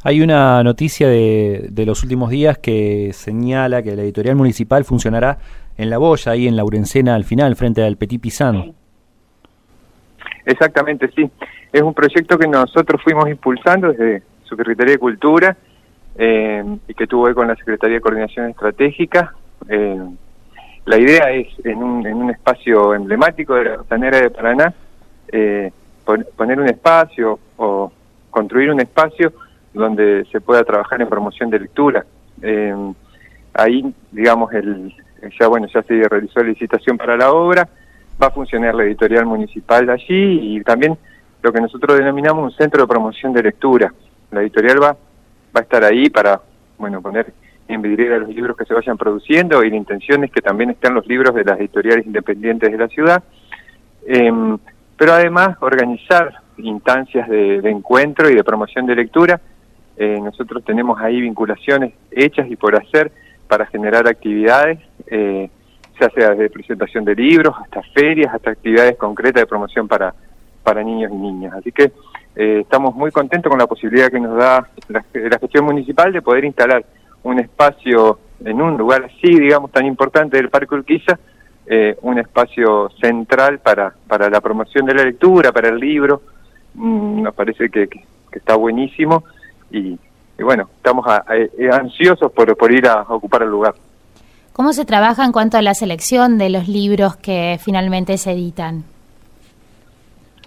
Hay 0.03 0.21
una 0.21 0.63
noticia 0.63 1.07
de, 1.07 1.67
de 1.71 1.85
los 1.85 2.03
últimos 2.03 2.29
días 2.29 2.57
que 2.57 3.11
señala 3.13 3.81
que 3.81 3.95
la 3.95 4.03
editorial 4.03 4.35
municipal 4.35 4.83
funcionará 4.83 5.39
en 5.77 5.89
la 5.89 5.97
boya, 5.97 6.31
ahí 6.31 6.47
en 6.47 6.55
Laurencena 6.55 7.15
al 7.15 7.23
final, 7.23 7.55
frente 7.55 7.83
al 7.83 7.97
Petit 7.97 8.21
Pisan. 8.21 8.73
Exactamente, 10.45 11.09
sí. 11.15 11.29
Es 11.73 11.81
un 11.81 11.93
proyecto 11.93 12.37
que 12.37 12.47
nosotros 12.47 13.01
fuimos 13.03 13.27
impulsando 13.29 13.91
desde 13.91 14.23
Secretaría 14.47 14.93
de 14.93 14.99
Cultura 14.99 15.57
eh, 16.17 16.63
y 16.87 16.93
que 16.93 17.07
tuvo 17.07 17.33
con 17.33 17.47
la 17.47 17.55
Secretaría 17.55 17.95
de 17.95 18.01
Coordinación 18.01 18.49
Estratégica. 18.49 19.33
Eh, 19.67 19.99
la 20.85 20.97
idea 20.97 21.31
es, 21.31 21.47
en 21.65 21.81
un, 21.81 22.05
en 22.05 22.15
un 22.15 22.29
espacio 22.29 22.93
emblemático 22.93 23.55
de 23.55 23.63
la 23.65 23.77
costanera 23.77 24.21
de 24.21 24.29
Paraná, 24.29 24.73
eh, 25.31 25.71
poner 26.05 26.59
un 26.59 26.67
espacio 26.67 27.39
o 27.57 27.91
construir 28.29 28.71
un 28.71 28.79
espacio 28.79 29.33
donde 29.73 30.25
se 30.31 30.39
pueda 30.39 30.63
trabajar 30.63 31.01
en 31.01 31.09
promoción 31.09 31.49
de 31.49 31.59
lectura. 31.59 32.05
ahí, 33.53 33.93
digamos, 34.11 34.53
el, 34.53 34.93
ya 35.39 35.47
bueno, 35.47 35.67
ya 35.73 35.81
se 35.83 36.07
realizó 36.07 36.41
la 36.41 36.49
licitación 36.49 36.97
para 36.97 37.17
la 37.17 37.31
obra, 37.31 37.67
va 38.21 38.27
a 38.27 38.31
funcionar 38.31 38.75
la 38.75 38.83
editorial 38.83 39.25
municipal 39.25 39.89
allí 39.89 40.57
y 40.57 40.61
también 40.63 40.97
lo 41.41 41.51
que 41.51 41.61
nosotros 41.61 41.97
denominamos 41.97 42.43
un 42.43 42.57
centro 42.57 42.81
de 42.81 42.87
promoción 42.87 43.33
de 43.33 43.43
lectura. 43.43 43.93
La 44.31 44.41
editorial 44.41 44.81
va, 44.81 44.91
va 44.91 45.59
a 45.59 45.61
estar 45.61 45.83
ahí 45.83 46.09
para, 46.09 46.41
bueno, 46.77 47.01
poner 47.01 47.33
en 47.67 47.81
vidriera 47.81 48.17
los 48.17 48.29
libros 48.29 48.55
que 48.55 48.65
se 48.65 48.73
vayan 48.73 48.97
produciendo 48.97 49.63
y 49.63 49.69
la 49.69 49.75
intención 49.75 50.23
es 50.23 50.31
que 50.31 50.41
también 50.41 50.69
estén 50.71 50.93
los 50.93 51.05
libros 51.07 51.33
de 51.33 51.43
las 51.43 51.59
editoriales 51.59 52.05
independientes 52.05 52.71
de 52.71 52.77
la 52.77 52.87
ciudad, 52.87 53.23
em, 54.05 54.57
pero 54.97 55.13
además 55.13 55.57
organizar 55.61 56.41
instancias 56.57 57.27
de, 57.27 57.57
encuentro 57.69 58.29
y 58.29 58.35
de 58.35 58.43
promoción 58.43 58.85
de 58.85 58.95
lectura. 58.95 59.39
Eh, 59.97 60.19
nosotros 60.21 60.63
tenemos 60.63 60.99
ahí 60.99 61.21
vinculaciones 61.21 61.93
hechas 62.11 62.47
y 62.49 62.55
por 62.55 62.75
hacer 62.75 63.11
para 63.47 63.65
generar 63.65 64.07
actividades, 64.07 64.79
eh, 65.07 65.49
ya 65.99 66.09
sea 66.09 66.29
desde 66.31 66.49
presentación 66.49 67.05
de 67.05 67.15
libros 67.15 67.55
hasta 67.61 67.81
ferias, 67.93 68.33
hasta 68.33 68.51
actividades 68.51 68.97
concretas 68.97 69.41
de 69.41 69.47
promoción 69.47 69.87
para, 69.87 70.13
para 70.63 70.83
niños 70.83 71.11
y 71.13 71.15
niñas. 71.15 71.53
Así 71.53 71.71
que 71.71 71.91
eh, 72.35 72.59
estamos 72.61 72.93
muy 72.95 73.11
contentos 73.11 73.49
con 73.49 73.59
la 73.59 73.67
posibilidad 73.67 74.09
que 74.09 74.19
nos 74.19 74.37
da 74.37 74.67
la, 74.89 75.05
gestión 75.39 75.65
municipal 75.65 76.11
de 76.11 76.21
poder 76.21 76.43
instalar 76.43 76.85
un 77.23 77.39
espacio 77.39 78.19
en 78.43 78.61
un 78.61 78.77
lugar 78.77 79.05
así, 79.05 79.39
digamos, 79.39 79.71
tan 79.71 79.85
importante 79.85 80.35
del 80.37 80.49
Parque 80.49 80.75
Urquiza, 80.75 81.17
eh, 81.67 81.97
un 82.01 82.19
espacio 82.19 82.89
central 83.01 83.59
para, 83.59 83.93
para 84.07 84.29
la 84.29 84.41
promoción 84.41 84.85
de 84.85 84.93
la 84.93 85.03
lectura, 85.03 85.51
para 85.51 85.69
el 85.69 85.77
libro. 85.77 86.21
Mm, 86.73 87.23
nos 87.23 87.33
parece 87.33 87.69
que, 87.69 87.87
que, 87.87 88.03
que 88.31 88.39
está 88.39 88.55
buenísimo 88.55 89.23
y, 89.71 89.97
y 90.37 90.43
bueno, 90.43 90.69
estamos 90.77 91.05
eh, 91.33 91.69
ansiosos 91.71 92.31
por, 92.31 92.55
por 92.57 92.71
ir 92.71 92.87
a 92.87 93.01
ocupar 93.01 93.43
el 93.43 93.49
lugar. 93.49 93.75
¿Cómo 94.53 94.71
se 94.71 94.85
trabaja 94.85 95.25
en 95.25 95.31
cuanto 95.31 95.57
a 95.57 95.61
la 95.61 95.73
selección 95.73 96.37
de 96.37 96.49
los 96.49 96.67
libros 96.67 97.17
que 97.17 97.59
finalmente 97.61 98.17
se 98.17 98.31
editan? 98.31 98.85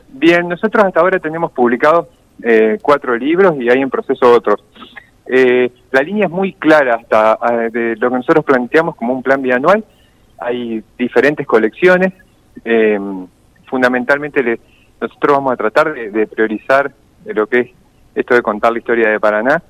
Bien, 0.08 0.48
nosotros 0.48 0.84
hasta 0.84 1.00
ahora 1.00 1.18
tenemos 1.18 1.52
publicados 1.52 2.06
eh, 2.42 2.78
cuatro 2.80 3.16
libros 3.16 3.56
y 3.60 3.68
hay 3.68 3.80
en 3.80 3.90
proceso 3.90 4.32
otros. 4.32 4.64
Eh, 5.26 5.70
la 5.90 6.00
línea 6.00 6.24
es 6.24 6.30
muy 6.30 6.54
clara 6.54 6.94
hasta 6.94 7.38
eh, 7.52 7.70
de 7.70 7.96
lo 7.96 8.08
que 8.08 8.16
nosotros 8.16 8.44
planteamos 8.44 8.96
como 8.96 9.12
un 9.12 9.22
plan 9.22 9.42
bianual. 9.42 9.84
Hay 10.38 10.82
diferentes 10.96 11.46
colecciones. 11.46 12.12
Eh, 12.64 12.98
fundamentalmente 13.66 14.42
le, 14.42 14.60
nosotros 15.00 15.36
vamos 15.36 15.52
a 15.52 15.56
tratar 15.56 15.92
de, 15.92 16.26
priorizar 16.26 16.92
lo 17.24 17.46
que 17.46 17.60
es 17.60 17.70
esto 18.14 18.34
de 18.34 18.42
contar 18.42 18.72
la 18.72 18.78
historia 18.78 19.10
de 19.10 19.20
Paraná. 19.20 19.62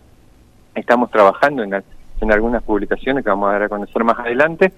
Estamos 0.74 1.10
trabajando 1.10 1.62
en, 1.62 1.74
en 1.74 2.32
algunas 2.32 2.62
publicaciones 2.62 3.24
que 3.24 3.30
vamos 3.30 3.48
a 3.48 3.52
dar 3.52 3.62
a 3.64 3.68
conocer 3.68 4.04
más 4.04 4.18
adelante 4.18 4.72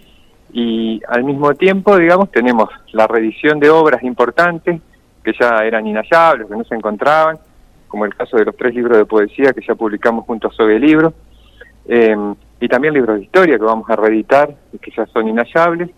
y 0.53 1.00
al 1.09 1.24
mismo 1.24 1.55
tiempo, 1.55 1.96
digamos, 1.96 2.31
tenemos 2.33 2.68
la 2.92 3.07
reedición 3.07 3.61
de 3.61 3.70
obras 3.70 4.03
importantes 4.03 4.81
que 5.22 5.33
ya 5.38 5.64
eran 5.64 5.87
inhallables, 5.87 6.48
que 6.48 6.57
no 6.57 6.64
se 6.64 6.74
encontraban, 6.74 7.38
como 7.87 8.05
el 8.05 8.14
caso 8.14 8.37
de 8.37 8.46
los 8.46 8.57
tres 8.57 8.74
libros 8.74 8.96
de 8.96 9.05
poesía 9.05 9.53
que 9.53 9.61
ya 9.66 9.74
publicamos 9.74 10.24
junto 10.24 10.48
a 10.48 10.53
Sobe 10.53 10.79
Libro, 10.79 11.12
eh, 11.87 12.16
y 12.61 12.68
también 12.68 12.94
libros 12.94 13.16
de 13.16 13.25
historia 13.25 13.59
que 13.59 13.64
vamos 13.64 13.88
a 13.88 13.96
reeditar 13.96 14.55
que 14.81 14.90
ya 14.94 15.07
son 15.07 15.29
inhallables, 15.29 15.90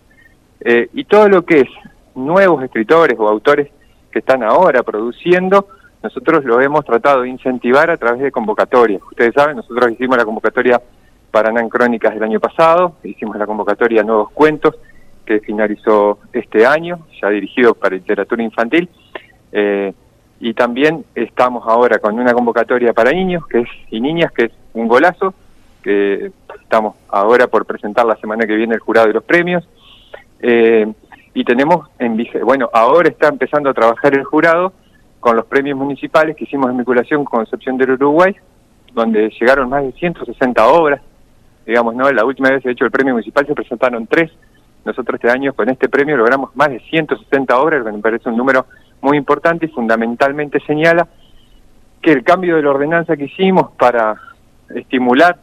eh, 0.60 0.88
y 0.92 1.04
todo 1.04 1.28
lo 1.28 1.44
que 1.44 1.60
es 1.60 1.68
nuevos 2.14 2.62
escritores 2.62 3.18
o 3.18 3.28
autores 3.28 3.68
que 4.10 4.20
están 4.20 4.42
ahora 4.42 4.82
produciendo, 4.82 5.66
nosotros 6.02 6.44
lo 6.44 6.60
hemos 6.60 6.84
tratado 6.84 7.22
de 7.22 7.28
incentivar 7.28 7.90
a 7.90 7.96
través 7.96 8.22
de 8.22 8.30
convocatorias. 8.30 9.02
Ustedes 9.10 9.34
saben, 9.34 9.56
nosotros 9.56 9.92
hicimos 9.92 10.16
la 10.16 10.24
convocatoria 10.24 10.80
Paraná 11.30 11.60
en 11.60 11.68
Crónicas 11.68 12.14
del 12.14 12.22
año 12.22 12.40
pasado, 12.40 12.96
hicimos 13.02 13.36
la 13.36 13.46
convocatoria 13.46 14.02
Nuevos 14.02 14.30
Cuentos, 14.32 14.76
que 15.24 15.40
finalizó 15.40 16.18
este 16.32 16.66
año, 16.66 17.06
ya 17.20 17.28
dirigido 17.30 17.74
para 17.74 17.96
literatura 17.96 18.42
infantil, 18.42 18.88
eh, 19.52 19.92
y 20.40 20.54
también 20.54 21.04
estamos 21.14 21.64
ahora 21.66 21.98
con 21.98 22.18
una 22.18 22.34
convocatoria 22.34 22.92
para 22.92 23.12
niños 23.12 23.46
que 23.46 23.60
es 23.60 23.68
y 23.90 24.00
niñas, 24.00 24.32
que 24.32 24.46
es 24.46 24.52
un 24.74 24.88
golazo, 24.88 25.34
que 25.82 26.32
estamos 26.62 26.96
ahora 27.08 27.46
por 27.46 27.66
presentar 27.66 28.06
la 28.06 28.16
semana 28.16 28.46
que 28.46 28.54
viene 28.54 28.74
el 28.74 28.80
jurado 28.80 29.08
de 29.08 29.14
los 29.14 29.24
premios. 29.24 29.68
Eh, 30.40 30.90
y 31.34 31.44
tenemos, 31.44 31.88
en, 31.98 32.16
bueno, 32.44 32.68
ahora 32.72 33.08
está 33.08 33.28
empezando 33.28 33.70
a 33.70 33.74
trabajar 33.74 34.14
el 34.14 34.24
jurado 34.24 34.72
con 35.20 35.36
los 35.36 35.46
premios 35.46 35.78
municipales 35.78 36.36
que 36.36 36.44
hicimos 36.44 36.70
en 36.70 36.76
vinculación 36.78 37.24
con 37.24 37.40
Concepción 37.40 37.78
del 37.78 37.92
Uruguay, 37.92 38.34
donde 38.92 39.30
llegaron 39.40 39.68
más 39.68 39.82
de 39.84 39.92
160 39.92 40.66
obras. 40.66 41.00
Digamos, 41.64 41.94
¿no? 41.94 42.10
La 42.10 42.24
última 42.24 42.50
vez, 42.50 42.62
de 42.62 42.72
hecho, 42.72 42.84
el 42.84 42.90
premio 42.90 43.14
municipal 43.14 43.46
se 43.46 43.54
presentaron 43.54 44.06
tres. 44.06 44.30
Nosotros 44.84 45.14
este 45.14 45.30
año 45.30 45.52
con 45.52 45.68
este 45.68 45.88
premio 45.88 46.16
logramos 46.16 46.54
más 46.56 46.70
de 46.70 46.80
160 46.80 47.56
obras, 47.56 47.84
que 47.84 47.92
me 47.92 47.98
parece 48.00 48.28
un 48.28 48.36
número 48.36 48.66
muy 49.00 49.16
importante 49.16 49.66
y 49.66 49.68
fundamentalmente 49.68 50.58
señala 50.66 51.06
que 52.00 52.10
el 52.10 52.24
cambio 52.24 52.56
de 52.56 52.62
la 52.62 52.70
ordenanza 52.70 53.16
que 53.16 53.26
hicimos 53.26 53.70
para 53.78 54.16
estimular 54.74 55.38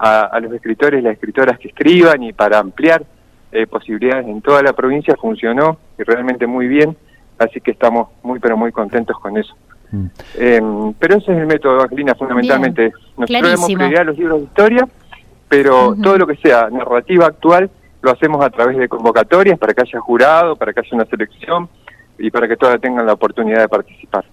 a, 0.00 0.22
a 0.22 0.40
los 0.40 0.52
escritores 0.52 1.00
y 1.00 1.02
las 1.02 1.12
escritoras 1.12 1.58
que 1.58 1.68
escriban 1.68 2.22
y 2.22 2.32
para 2.32 2.58
ampliar 2.58 3.04
eh, 3.52 3.66
posibilidades 3.66 4.26
en 4.26 4.40
toda 4.40 4.62
la 4.62 4.72
provincia 4.72 5.14
funcionó 5.20 5.78
y 5.98 6.02
realmente 6.02 6.46
muy 6.46 6.66
bien, 6.66 6.96
así 7.38 7.60
que 7.60 7.72
estamos 7.72 8.08
muy 8.22 8.38
pero 8.38 8.56
muy 8.56 8.72
contentos 8.72 9.16
con 9.20 9.36
eso. 9.36 9.54
Mm. 9.92 10.06
Eh, 10.38 10.92
pero 10.98 11.18
ese 11.18 11.32
es 11.32 11.38
el 11.38 11.46
método, 11.46 11.74
Evangelina, 11.76 12.14
fundamentalmente. 12.14 12.82
Bien. 12.82 12.94
Nosotros 13.16 13.54
hemos 13.54 13.72
prioridad 13.74 14.06
los 14.06 14.18
libros 14.18 14.38
de 14.38 14.44
historia, 14.44 14.88
pero 15.48 15.88
uh 15.88 15.94
-huh. 15.94 16.02
todo 16.02 16.18
lo 16.18 16.26
que 16.26 16.36
sea 16.36 16.70
narrativa 16.70 17.26
actual 17.26 17.70
lo 18.02 18.10
hacemos 18.10 18.42
a 18.42 18.50
través 18.50 18.78
de 18.78 18.88
convocatorias 18.88 19.58
para 19.58 19.74
que 19.74 19.82
haya 19.82 20.00
jurado, 20.00 20.56
para 20.56 20.72
que 20.72 20.80
haya 20.80 20.90
una 20.92 21.04
selección, 21.04 21.68
y 22.20 22.30
para 22.30 22.46
que 22.46 22.56
todas 22.56 22.80
tengan 22.80 23.06
la 23.06 23.14
oportunidad 23.14 23.60
de 23.60 23.68
participar. 23.68 24.24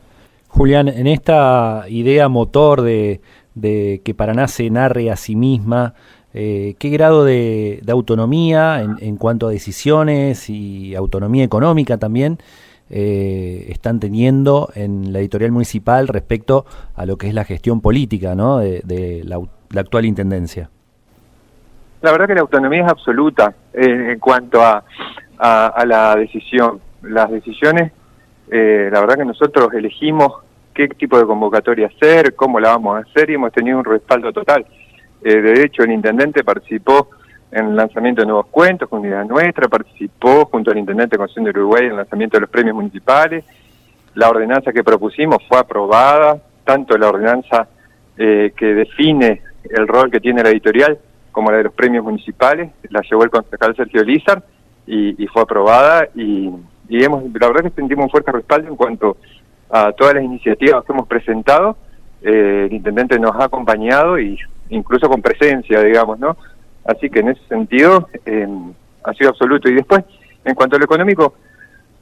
Julián, 0.50 0.88
en 0.88 1.08
esta 1.08 1.86
idea 1.88 2.28
motor 2.28 2.82
de, 2.82 3.22
de 3.60 4.02
que 4.04 4.14
Paraná 4.14 4.48
se 4.48 4.70
narre 4.70 5.12
a 5.12 5.16
sí 5.16 5.36
misma, 5.36 5.94
eh, 6.34 6.76
¿qué 6.80 6.90
grado 6.90 7.26
de, 7.26 7.82
autonomía 7.90 8.82
en, 8.82 8.96
en, 9.00 9.18
cuanto 9.18 9.48
a 9.48 9.52
decisiones 9.52 10.50
y 10.50 10.96
autonomía 10.96 11.44
económica 11.44 11.98
también 11.98 12.38
eh, 12.90 13.66
están 13.70 14.00
teniendo 14.00 14.70
en 14.76 15.12
la 15.12 15.20
editorial 15.20 15.52
municipal 15.52 16.08
respecto 16.08 16.66
a 16.96 17.06
lo 17.06 17.18
que 17.18 17.28
es 17.28 17.34
la 17.34 17.44
gestión 17.44 17.82
política 17.82 18.36
¿no? 18.36 18.60
de, 18.60 18.82
de 18.86 19.24
la, 19.26 19.40
la, 19.72 19.82
actual 19.82 20.06
intendencia? 20.06 20.70
La 22.02 22.12
verdad 22.12 22.28
que 22.28 22.36
la 22.36 22.42
autonomía 22.42 22.86
es 22.86 22.92
absoluta 22.92 23.54
eh, 23.74 24.12
en 24.12 24.20
cuanto 24.20 24.62
a, 24.62 24.84
a, 25.38 25.68
a 25.68 25.86
la 25.86 26.16
decisión 26.16 26.80
las 27.02 27.30
decisiones, 27.30 27.92
eh, 28.50 28.90
la 28.92 29.02
verdad 29.02 29.16
que 29.16 29.26
nosotros 29.26 29.70
elegimos 29.74 30.34
qué 30.78 30.88
tipo 30.90 31.18
de 31.18 31.26
convocatoria 31.26 31.88
hacer, 31.88 32.36
cómo 32.36 32.60
la 32.60 32.70
vamos 32.70 32.98
a 32.98 33.00
hacer 33.00 33.32
y 33.32 33.34
hemos 33.34 33.52
tenido 33.52 33.80
un 33.80 33.84
respaldo 33.84 34.32
total. 34.32 34.64
Eh, 35.24 35.42
de 35.42 35.64
hecho, 35.64 35.82
el 35.82 35.92
intendente 35.92 36.44
participó 36.44 37.10
en 37.52 37.70
el 37.70 37.76
lanzamiento 37.76 38.22
de 38.22 38.28
nuevos 38.28 38.46
cuentos 38.52 38.88
con 38.88 39.00
unidad 39.00 39.26
nuestra, 39.26 39.68
participó 39.68 40.46
junto 40.46 40.70
al 40.70 40.78
intendente 40.78 41.16
de 41.16 41.18
Constitución 41.18 41.46
de 41.46 41.60
Uruguay 41.60 41.86
en 41.86 41.92
el 41.92 41.98
lanzamiento 41.98 42.38
de 42.38 42.42
los 42.42 42.50
premios 42.52 42.76
municipales. 42.76 43.44
La 44.14 44.30
ordenanza 44.30 44.72
que 44.72 44.84
propusimos 44.84 45.40
fue 45.48 45.58
aprobada, 45.58 46.40
tanto 46.64 46.96
la 46.96 47.10
ordenanza 47.10 47.68
eh, 48.16 48.54
que 48.56 48.76
define 48.76 49.42
el 49.64 49.88
rol 49.88 50.12
que 50.12 50.20
tiene 50.20 50.44
la 50.44 50.50
editorial 50.50 51.00
como 51.32 51.50
la 51.50 51.58
de 51.58 51.64
los 51.64 51.74
premios 51.74 52.04
municipales, 52.04 52.70
la 52.90 53.02
llevó 53.02 53.24
el 53.24 53.32
concejal 53.32 53.76
Sergio 53.76 54.04
Lizar 54.04 54.44
y, 54.86 55.24
y 55.24 55.28
fue 55.28 55.42
aprobada 55.42 56.08
y 56.14 56.52
y 56.90 57.04
hemos, 57.04 57.24
la 57.24 57.48
verdad 57.48 57.64
que 57.64 57.76
sentimos 57.76 58.06
un 58.06 58.10
fuerte 58.10 58.32
respaldo 58.32 58.70
en 58.70 58.76
cuanto 58.76 59.18
a 59.70 59.92
todas 59.92 60.16
las 60.16 60.24
iniciativas 60.24 60.84
que 60.86 60.94
hemos 60.94 61.08
presentado. 61.08 61.78
Eh, 62.22 62.66
el 62.68 62.74
intendente 62.74 63.20
nos 63.20 63.36
ha 63.36 63.46
acompañado 63.46 64.20
y 64.20 64.38
incluso 64.70 65.08
con 65.10 65.22
presencia, 65.22 65.82
digamos, 65.82 66.20
¿no? 66.20 66.38
Así 66.86 67.10
que 67.10 67.20
en 67.20 67.30
ese 67.30 67.46
sentido 67.48 68.10
eh, 68.26 68.48
ha 69.04 69.14
sido 69.14 69.30
absoluto. 69.30 69.70
Y 69.70 69.76
después, 69.76 70.04
en 70.46 70.56
cuanto 70.56 70.76
a 70.76 70.80
lo 70.80 70.86
económico, 70.86 71.34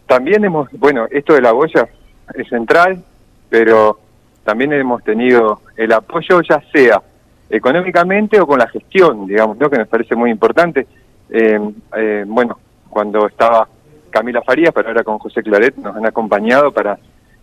también 0.05 0.43
hemos, 0.45 0.69
bueno, 0.73 1.07
esto 1.09 1.33
de 1.33 1.41
la 1.41 1.51
boya 1.51 1.87
es 2.33 2.47
central, 2.47 3.03
pero 3.49 3.99
también 4.43 4.73
hemos 4.73 5.03
tenido 5.03 5.61
el 5.75 5.91
apoyo 5.91 6.41
ya 6.41 6.61
sea 6.71 7.01
económicamente 7.49 8.39
o 8.39 8.47
con 8.47 8.59
la 8.59 8.67
gestión, 8.67 9.27
digamos, 9.27 9.57
¿no? 9.57 9.69
Que 9.69 9.77
nos 9.77 9.87
parece 9.87 10.15
muy 10.15 10.31
importante. 10.31 10.87
Eh, 11.29 11.59
eh, 11.97 12.23
bueno, 12.27 12.59
cuando 12.89 13.27
estaba 13.27 13.67
Camila 14.09 14.41
Farías, 14.41 14.73
pero 14.73 14.89
ahora 14.89 15.03
con 15.03 15.19
José 15.19 15.43
Claret 15.43 15.75
nos 15.77 15.95
han 15.95 16.05
acompañado 16.05 16.71
para 16.71 16.97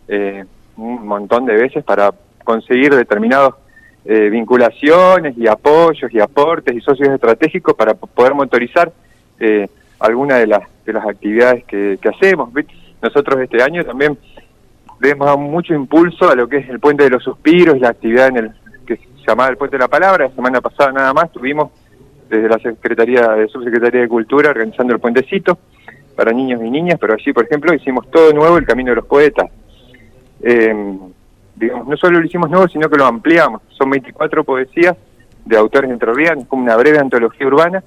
eh, 0.08 0.44
un 0.76 1.06
montón 1.06 1.46
de 1.46 1.54
veces 1.54 1.84
para 1.84 2.12
conseguir 2.44 2.94
determinadas 2.94 3.54
eh, 4.04 4.30
vinculaciones 4.30 5.36
y 5.38 5.46
apoyos 5.46 6.12
y 6.12 6.18
aportes 6.18 6.74
y 6.74 6.80
socios 6.80 7.08
estratégicos 7.10 7.74
para 7.74 7.94
poder 7.94 8.34
motorizar 8.34 8.92
eh, 9.38 9.68
alguna 10.00 10.36
de 10.36 10.46
las 10.48 10.62
de 10.84 10.92
las 10.92 11.06
actividades 11.06 11.64
que, 11.64 11.98
que 12.00 12.08
hacemos. 12.08 12.50
Nosotros 13.00 13.40
este 13.40 13.62
año 13.62 13.84
también 13.84 14.18
hemos 15.00 15.26
dado 15.26 15.38
mucho 15.38 15.74
impulso 15.74 16.28
a 16.28 16.34
lo 16.34 16.48
que 16.48 16.58
es 16.58 16.68
el 16.68 16.80
Puente 16.80 17.04
de 17.04 17.10
los 17.10 17.22
Suspiros, 17.22 17.78
la 17.78 17.90
actividad 17.90 18.28
en 18.28 18.36
el 18.36 18.50
que 18.86 18.96
se 18.96 19.26
llamaba 19.26 19.50
el 19.50 19.56
Puente 19.56 19.76
de 19.76 19.82
la 19.82 19.88
Palabra. 19.88 20.26
La 20.28 20.34
semana 20.34 20.60
pasada 20.60 20.92
nada 20.92 21.12
más 21.12 21.30
tuvimos 21.32 21.70
desde 22.28 22.48
la 22.48 22.58
Secretaría 22.58 23.28
de 23.28 23.48
Subsecretaría 23.48 24.02
de 24.02 24.08
Cultura 24.08 24.50
organizando 24.50 24.94
el 24.94 25.00
puentecito 25.00 25.58
para 26.16 26.32
niños 26.32 26.60
y 26.62 26.70
niñas, 26.70 26.98
pero 27.00 27.14
allí, 27.14 27.32
por 27.32 27.44
ejemplo, 27.44 27.74
hicimos 27.74 28.10
todo 28.10 28.32
nuevo 28.32 28.58
el 28.58 28.66
Camino 28.66 28.90
de 28.90 28.96
los 28.96 29.06
Poetas. 29.06 29.50
Eh, 30.42 30.98
digamos, 31.56 31.86
no 31.86 31.96
solo 31.96 32.20
lo 32.20 32.26
hicimos 32.26 32.50
nuevo, 32.50 32.68
sino 32.68 32.88
que 32.88 32.96
lo 32.96 33.06
ampliamos. 33.06 33.62
Son 33.70 33.88
24 33.90 34.44
poesías 34.44 34.96
de 35.44 35.56
autores 35.56 35.90
entrerrianos, 35.90 36.46
como 36.46 36.62
una 36.62 36.76
breve 36.76 36.98
antología 36.98 37.46
urbana, 37.46 37.82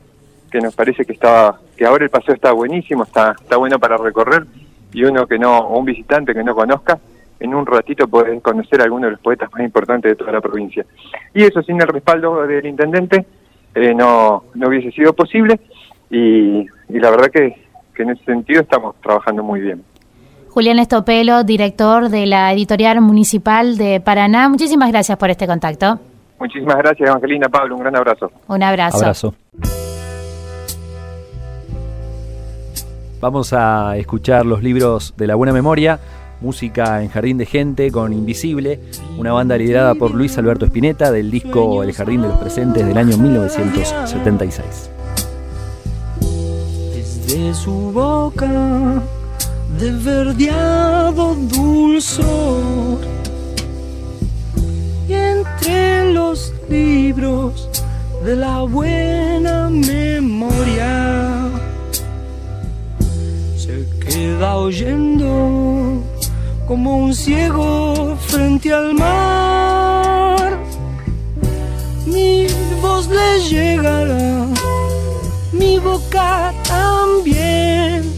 que 0.51 0.59
nos 0.59 0.75
parece 0.75 1.05
que 1.05 1.13
estaba, 1.13 1.59
que 1.75 1.85
ahora 1.85 2.05
el 2.05 2.09
paseo 2.09 2.35
está 2.35 2.51
buenísimo, 2.51 3.03
está, 3.03 3.35
está 3.39 3.57
bueno 3.57 3.79
para 3.79 3.97
recorrer, 3.97 4.45
y 4.93 5.03
uno 5.03 5.27
que 5.27 5.39
no, 5.39 5.57
o 5.59 5.79
un 5.79 5.85
visitante 5.85 6.33
que 6.33 6.43
no 6.43 6.55
conozca, 6.55 6.99
en 7.39 7.53
un 7.53 7.65
ratito 7.65 8.07
puede 8.07 8.39
conocer 8.39 8.79
a 8.81 8.85
alguno 8.85 9.07
de 9.07 9.11
los 9.11 9.19
poetas 9.19 9.51
más 9.51 9.61
importantes 9.61 10.11
de 10.11 10.15
toda 10.15 10.31
la 10.31 10.41
provincia. 10.41 10.85
Y 11.33 11.43
eso 11.43 11.61
sin 11.63 11.81
el 11.81 11.87
respaldo 11.87 12.45
del 12.47 12.65
intendente 12.65 13.25
eh, 13.73 13.93
no, 13.93 14.45
no 14.53 14.67
hubiese 14.67 14.91
sido 14.91 15.13
posible, 15.13 15.59
y, 16.09 16.65
y 16.89 16.99
la 16.99 17.09
verdad 17.09 17.29
que 17.29 17.65
que 17.95 18.03
en 18.03 18.11
ese 18.11 18.23
sentido 18.25 18.61
estamos 18.61 18.95
trabajando 19.01 19.41
muy 19.41 19.61
bien. 19.61 19.83
Julián 20.55 20.79
Estopelo, 20.79 21.43
director 21.43 22.07
de 22.07 22.25
la 22.25 22.53
editorial 22.53 23.01
municipal 23.01 23.75
de 23.75 23.99
Paraná, 23.99 24.47
muchísimas 24.47 24.89
gracias 24.89 25.17
por 25.17 25.29
este 25.29 25.47
contacto. 25.47 25.99
Muchísimas 26.39 26.77
gracias, 26.77 27.09
Evangelina 27.09 27.49
Pablo, 27.49 27.75
un 27.75 27.81
gran 27.81 27.93
abrazo. 27.97 28.31
Un 28.47 28.63
abrazo. 28.63 28.97
Abrazo. 28.99 29.35
Vamos 33.19 33.51
a 33.51 33.97
escuchar 33.97 34.45
los 34.45 34.63
libros 34.63 35.13
de 35.17 35.27
la 35.27 35.35
buena 35.35 35.51
memoria, 35.51 35.99
música 36.39 37.03
en 37.03 37.09
Jardín 37.09 37.37
de 37.37 37.45
Gente 37.45 37.91
con 37.91 38.13
Invisible, 38.13 38.79
una 39.17 39.33
banda 39.33 39.57
liderada 39.57 39.93
por 39.95 40.15
Luis 40.15 40.37
Alberto 40.37 40.63
Spinetta 40.63 41.11
del 41.11 41.31
disco 41.31 41.83
El 41.83 41.91
Jardín 41.91 42.21
de 42.21 42.29
los 42.29 42.37
Presentes 42.37 42.87
del 42.87 42.97
año 42.97 43.17
1976. 43.17 44.89
de 47.27 47.53
su 47.53 47.91
boca 47.91 49.01
de 49.80 49.91
verdeado 49.91 51.36
dulzor. 51.36 52.99
Y 55.08 55.13
entre 55.13 56.13
los 56.13 56.54
libros 56.69 57.69
de 58.23 58.36
la 58.36 58.62
buena 58.62 59.69
memoria 59.69 61.49
se 63.58 63.86
queda 63.99 64.56
oyendo 64.56 66.01
como 66.67 66.97
un 66.97 67.13
ciego 67.13 68.17
frente 68.28 68.73
al 68.73 68.93
mar. 68.95 70.58
Mi 72.08 72.47
voz 72.82 73.08
le 73.08 73.39
llegará, 73.49 74.47
mi 75.51 75.78
boca 75.80 76.54
también. 76.63 78.14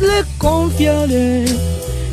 Le 0.00 0.24
confiaré 0.38 1.44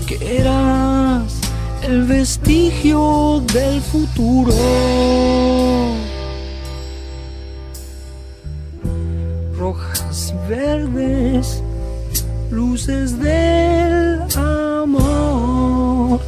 que 0.08 0.40
eras 0.40 1.40
el 1.84 2.04
vestigio 2.04 3.42
del 3.54 3.82
futuro. 3.82 4.54
Rojas 9.58 10.34
y 10.34 10.50
verdes 10.50 11.64
luces 12.50 13.20
del 13.20 14.22
amor 14.36 16.20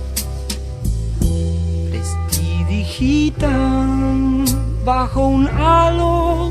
prestidigitan 1.89 4.45
bajo 4.85 5.27
un 5.27 5.47
halo 5.47 6.50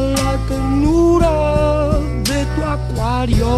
tu 2.55 2.63
acuario. 2.63 3.51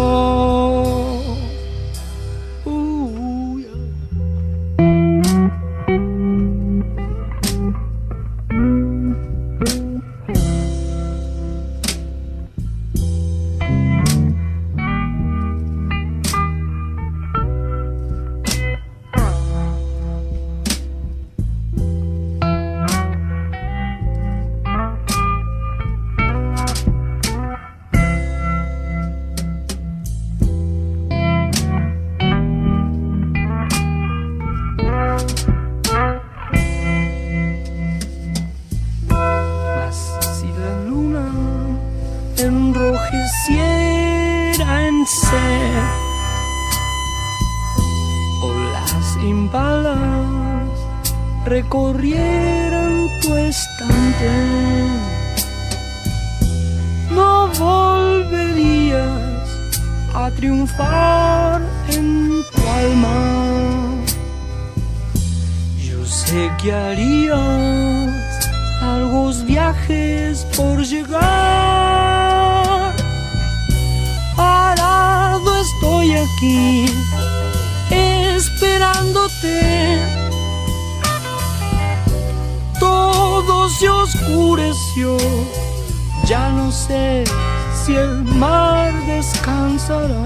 Recorrieran 51.64 53.08
tu 53.20 53.34
estante, 53.34 54.30
no 57.10 57.48
volverías 57.58 59.48
a 60.14 60.30
triunfar 60.36 61.60
en 61.88 62.30
tu 62.54 62.68
alma. 62.68 63.96
Yo 65.78 66.04
sé 66.04 66.52
que 66.60 66.72
harías 66.72 68.48
largos 68.82 69.44
viajes 69.44 70.46
por 70.56 70.84
llegar. 70.84 71.22
Parado 74.36 75.60
estoy 75.60 76.12
aquí, 76.12 76.86
esperándote. 77.90 80.13
Oscureció, 84.34 85.16
ya 86.26 86.50
no 86.50 86.72
sé 86.72 87.24
si 87.84 87.94
el 87.94 88.24
mar 88.24 88.92
descansará. 89.06 90.23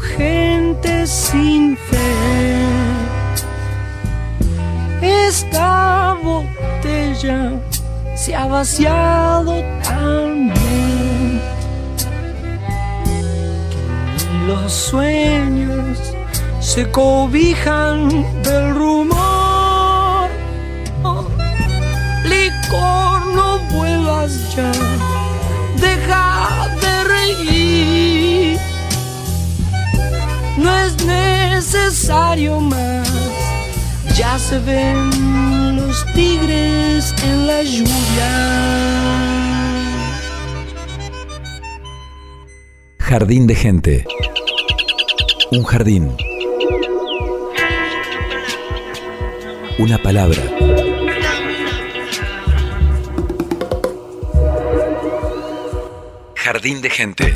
Gente 0.00 1.06
sin 1.06 1.76
fe. 1.76 1.98
Esta 5.02 6.16
botella 6.22 7.52
se 8.14 8.34
ha 8.34 8.46
vaciado 8.46 9.62
también. 9.82 11.40
Los 14.46 14.72
sueños 14.72 15.98
se 16.60 16.90
cobijan 16.90 18.08
del 18.42 18.74
rumor. 18.74 20.28
Oh, 21.02 21.26
licor, 22.24 23.26
no 23.34 23.58
vuelvas 23.74 24.54
ya, 24.54 24.72
más, 32.10 33.08
ya 34.16 34.36
se 34.38 34.58
ven 34.58 35.76
los 35.76 36.04
tigres 36.12 37.14
en 37.22 37.46
la 37.46 37.62
lluvia. 37.62 38.30
Jardín 42.98 43.46
de 43.46 43.54
gente. 43.54 44.04
Un 45.52 45.62
jardín. 45.64 46.16
Una 49.78 49.98
palabra. 49.98 50.42
Jardín 56.34 56.82
de 56.82 56.90
gente. 56.90 57.34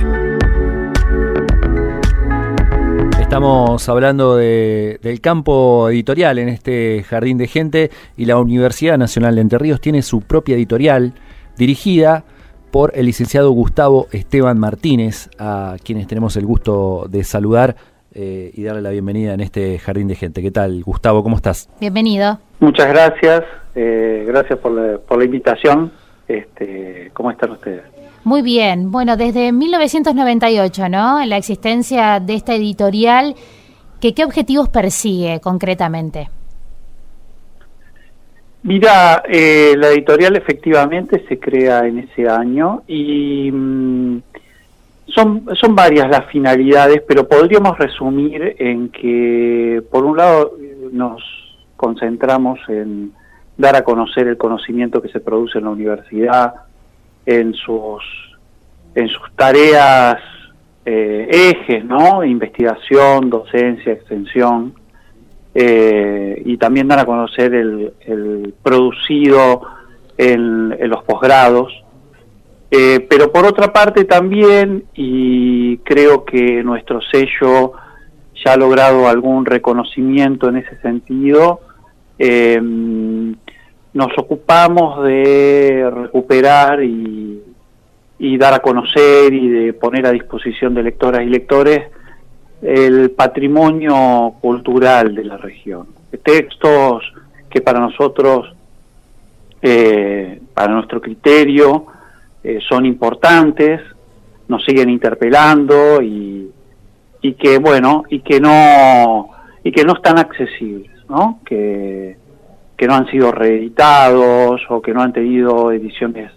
Estamos 3.34 3.88
hablando 3.88 4.36
de, 4.36 5.00
del 5.02 5.20
campo 5.20 5.88
editorial 5.90 6.38
en 6.38 6.48
este 6.48 7.02
jardín 7.02 7.36
de 7.36 7.48
gente 7.48 7.90
y 8.16 8.26
la 8.26 8.38
Universidad 8.38 8.96
Nacional 8.96 9.34
de 9.34 9.40
Entre 9.40 9.58
Ríos 9.58 9.80
tiene 9.80 10.02
su 10.02 10.20
propia 10.20 10.54
editorial 10.54 11.14
dirigida 11.58 12.22
por 12.70 12.92
el 12.94 13.06
licenciado 13.06 13.50
Gustavo 13.50 14.06
Esteban 14.12 14.60
Martínez, 14.60 15.30
a 15.36 15.74
quienes 15.82 16.06
tenemos 16.06 16.36
el 16.36 16.46
gusto 16.46 17.06
de 17.10 17.24
saludar 17.24 17.74
eh, 18.14 18.52
y 18.54 18.62
darle 18.62 18.82
la 18.82 18.90
bienvenida 18.90 19.34
en 19.34 19.40
este 19.40 19.80
jardín 19.80 20.06
de 20.06 20.14
gente. 20.14 20.40
¿Qué 20.40 20.52
tal, 20.52 20.84
Gustavo? 20.84 21.24
¿Cómo 21.24 21.34
estás? 21.34 21.68
Bienvenido. 21.80 22.38
Muchas 22.60 22.86
gracias, 22.86 23.42
eh, 23.74 24.22
gracias 24.28 24.60
por 24.60 24.70
la, 24.70 24.98
por 24.98 25.18
la 25.18 25.24
invitación. 25.24 25.90
Este, 26.28 27.10
¿Cómo 27.12 27.32
están 27.32 27.50
ustedes? 27.50 27.93
Muy 28.24 28.40
bien. 28.40 28.90
Bueno, 28.90 29.16
desde 29.16 29.52
1998, 29.52 30.88
¿no? 30.88 31.24
La 31.26 31.36
existencia 31.36 32.20
de 32.20 32.34
esta 32.34 32.54
editorial, 32.54 33.34
¿qué, 34.00 34.14
qué 34.14 34.24
objetivos 34.24 34.70
persigue 34.70 35.40
concretamente? 35.40 36.30
Mira, 38.62 39.22
eh, 39.28 39.74
la 39.76 39.88
editorial 39.88 40.36
efectivamente 40.36 41.22
se 41.28 41.38
crea 41.38 41.86
en 41.86 41.98
ese 41.98 42.26
año 42.26 42.82
y 42.86 43.50
mm, 43.52 44.22
son, 45.08 45.44
son 45.54 45.74
varias 45.74 46.08
las 46.08 46.24
finalidades, 46.30 47.02
pero 47.06 47.28
podríamos 47.28 47.76
resumir 47.76 48.56
en 48.58 48.88
que, 48.88 49.82
por 49.90 50.06
un 50.06 50.16
lado, 50.16 50.52
nos 50.92 51.22
concentramos 51.76 52.58
en 52.68 53.12
dar 53.58 53.76
a 53.76 53.84
conocer 53.84 54.28
el 54.28 54.38
conocimiento 54.38 55.02
que 55.02 55.10
se 55.10 55.20
produce 55.20 55.58
en 55.58 55.64
la 55.64 55.70
universidad, 55.70 56.54
en 57.26 57.54
sus, 57.54 58.02
en 58.94 59.08
sus 59.08 59.32
tareas 59.34 60.16
eh, 60.84 61.28
ejes, 61.30 61.84
¿no? 61.84 62.24
Investigación, 62.24 63.30
docencia, 63.30 63.92
extensión 63.92 64.74
eh, 65.54 66.42
y 66.44 66.56
también 66.56 66.88
dan 66.88 66.98
a 66.98 67.04
conocer 67.04 67.54
el, 67.54 68.54
producido 68.62 69.62
en, 70.18 70.76
en 70.78 70.90
los 70.90 71.02
posgrados. 71.04 71.72
Eh, 72.70 73.06
pero 73.08 73.30
por 73.30 73.46
otra 73.46 73.72
parte 73.72 74.04
también, 74.04 74.84
y 74.94 75.76
creo 75.78 76.24
que 76.24 76.62
nuestro 76.64 77.00
sello 77.02 77.72
ya 78.44 78.54
ha 78.54 78.56
logrado 78.56 79.08
algún 79.08 79.46
reconocimiento 79.46 80.48
en 80.48 80.56
ese 80.56 80.76
sentido, 80.80 81.60
eh, 82.18 82.60
nos 83.94 84.08
ocupamos 84.18 85.04
de 85.04 85.88
recuperar 85.90 86.82
y, 86.82 87.42
y 88.18 88.36
dar 88.36 88.54
a 88.54 88.58
conocer 88.58 89.32
y 89.32 89.48
de 89.48 89.72
poner 89.72 90.06
a 90.06 90.12
disposición 90.12 90.74
de 90.74 90.82
lectoras 90.82 91.22
y 91.22 91.26
lectores 91.26 91.84
el 92.60 93.12
patrimonio 93.12 94.34
cultural 94.40 95.14
de 95.14 95.24
la 95.24 95.36
región. 95.36 95.88
Textos 96.22 97.04
que 97.48 97.60
para 97.60 97.78
nosotros, 97.78 98.54
eh, 99.62 100.40
para 100.54 100.72
nuestro 100.72 101.00
criterio, 101.00 101.86
eh, 102.42 102.58
son 102.68 102.86
importantes, 102.86 103.80
nos 104.48 104.64
siguen 104.64 104.90
interpelando 104.90 106.02
y, 106.02 106.50
y 107.22 107.34
que 107.34 107.58
bueno 107.58 108.04
y 108.08 108.20
que 108.20 108.40
no 108.40 109.30
y 109.62 109.72
que 109.72 109.84
no 109.84 109.94
están 109.94 110.18
accesibles, 110.18 110.90
¿no? 111.08 111.40
Que, 111.44 112.16
que 112.76 112.86
no 112.86 112.94
han 112.94 113.06
sido 113.06 113.32
reeditados 113.32 114.60
o 114.68 114.82
que 114.82 114.92
no 114.92 115.02
han 115.02 115.12
tenido 115.12 115.72
ediciones 115.72 116.32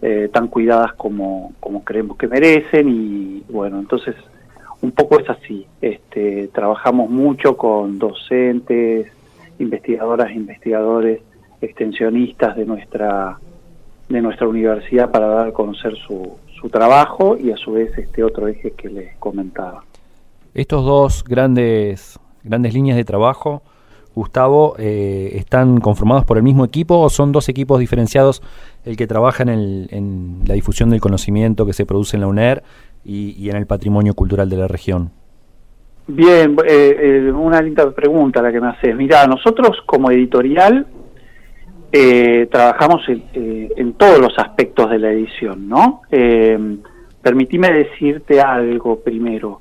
eh, 0.00 0.30
tan 0.32 0.48
cuidadas 0.48 0.92
como, 0.94 1.52
como 1.60 1.84
creemos 1.84 2.16
que 2.16 2.28
merecen 2.28 2.88
y 2.88 3.42
bueno 3.52 3.78
entonces 3.78 4.14
un 4.80 4.92
poco 4.92 5.18
es 5.20 5.28
así. 5.28 5.66
Este, 5.80 6.48
trabajamos 6.48 7.10
mucho 7.10 7.56
con 7.56 7.98
docentes, 7.98 9.10
investigadoras, 9.58 10.32
investigadores, 10.32 11.20
extensionistas 11.60 12.56
de 12.56 12.64
nuestra 12.64 13.38
de 14.08 14.22
nuestra 14.22 14.48
universidad 14.48 15.10
para 15.10 15.26
dar 15.26 15.48
a 15.48 15.52
conocer 15.52 15.94
su, 15.96 16.38
su 16.58 16.70
trabajo 16.70 17.36
y 17.36 17.50
a 17.50 17.58
su 17.58 17.72
vez 17.72 17.96
este 17.98 18.24
otro 18.24 18.48
eje 18.48 18.70
que 18.70 18.88
les 18.88 19.14
comentaba. 19.16 19.84
Estos 20.54 20.82
dos 20.84 21.24
grandes 21.24 22.18
grandes 22.42 22.72
líneas 22.72 22.96
de 22.96 23.04
trabajo, 23.04 23.62
Gustavo, 24.18 24.74
eh, 24.78 25.30
¿están 25.34 25.78
conformados 25.78 26.24
por 26.24 26.38
el 26.38 26.42
mismo 26.42 26.64
equipo 26.64 26.98
o 26.98 27.08
son 27.08 27.30
dos 27.30 27.48
equipos 27.48 27.78
diferenciados 27.78 28.42
el 28.84 28.96
que 28.96 29.06
trabaja 29.06 29.44
en, 29.44 30.40
la 30.44 30.54
difusión 30.54 30.90
del 30.90 31.00
conocimiento 31.00 31.64
que 31.64 31.72
se 31.72 31.86
produce 31.86 32.16
en 32.16 32.22
la 32.22 32.26
UNER 32.26 32.62
y, 33.04 33.48
en 33.48 33.56
el 33.56 33.66
patrimonio 33.66 34.14
cultural 34.14 34.50
de 34.50 34.56
la 34.56 34.66
región? 34.66 35.10
Bien, 36.08 36.56
eh, 36.66 36.96
eh, 37.00 37.32
una 37.32 37.62
linda 37.62 37.90
pregunta 37.92 38.42
la 38.42 38.50
que 38.50 38.60
me 38.60 38.68
haces. 38.68 38.96
Mira, 38.96 39.26
nosotros 39.26 39.78
como 39.86 40.10
editorial 40.10 40.86
trabajamos 42.50 43.08
en, 43.08 43.22
en, 43.76 43.92
todos 43.94 44.18
los 44.18 44.36
aspectos 44.36 44.90
de 44.90 44.98
la 44.98 45.10
edición, 45.10 45.68
¿no? 45.68 46.02
Permitime 47.22 47.72
decirte 47.72 48.40
algo 48.40 49.00
primero, 49.00 49.60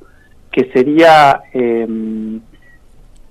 que 0.52 0.70
sería, 0.74 1.42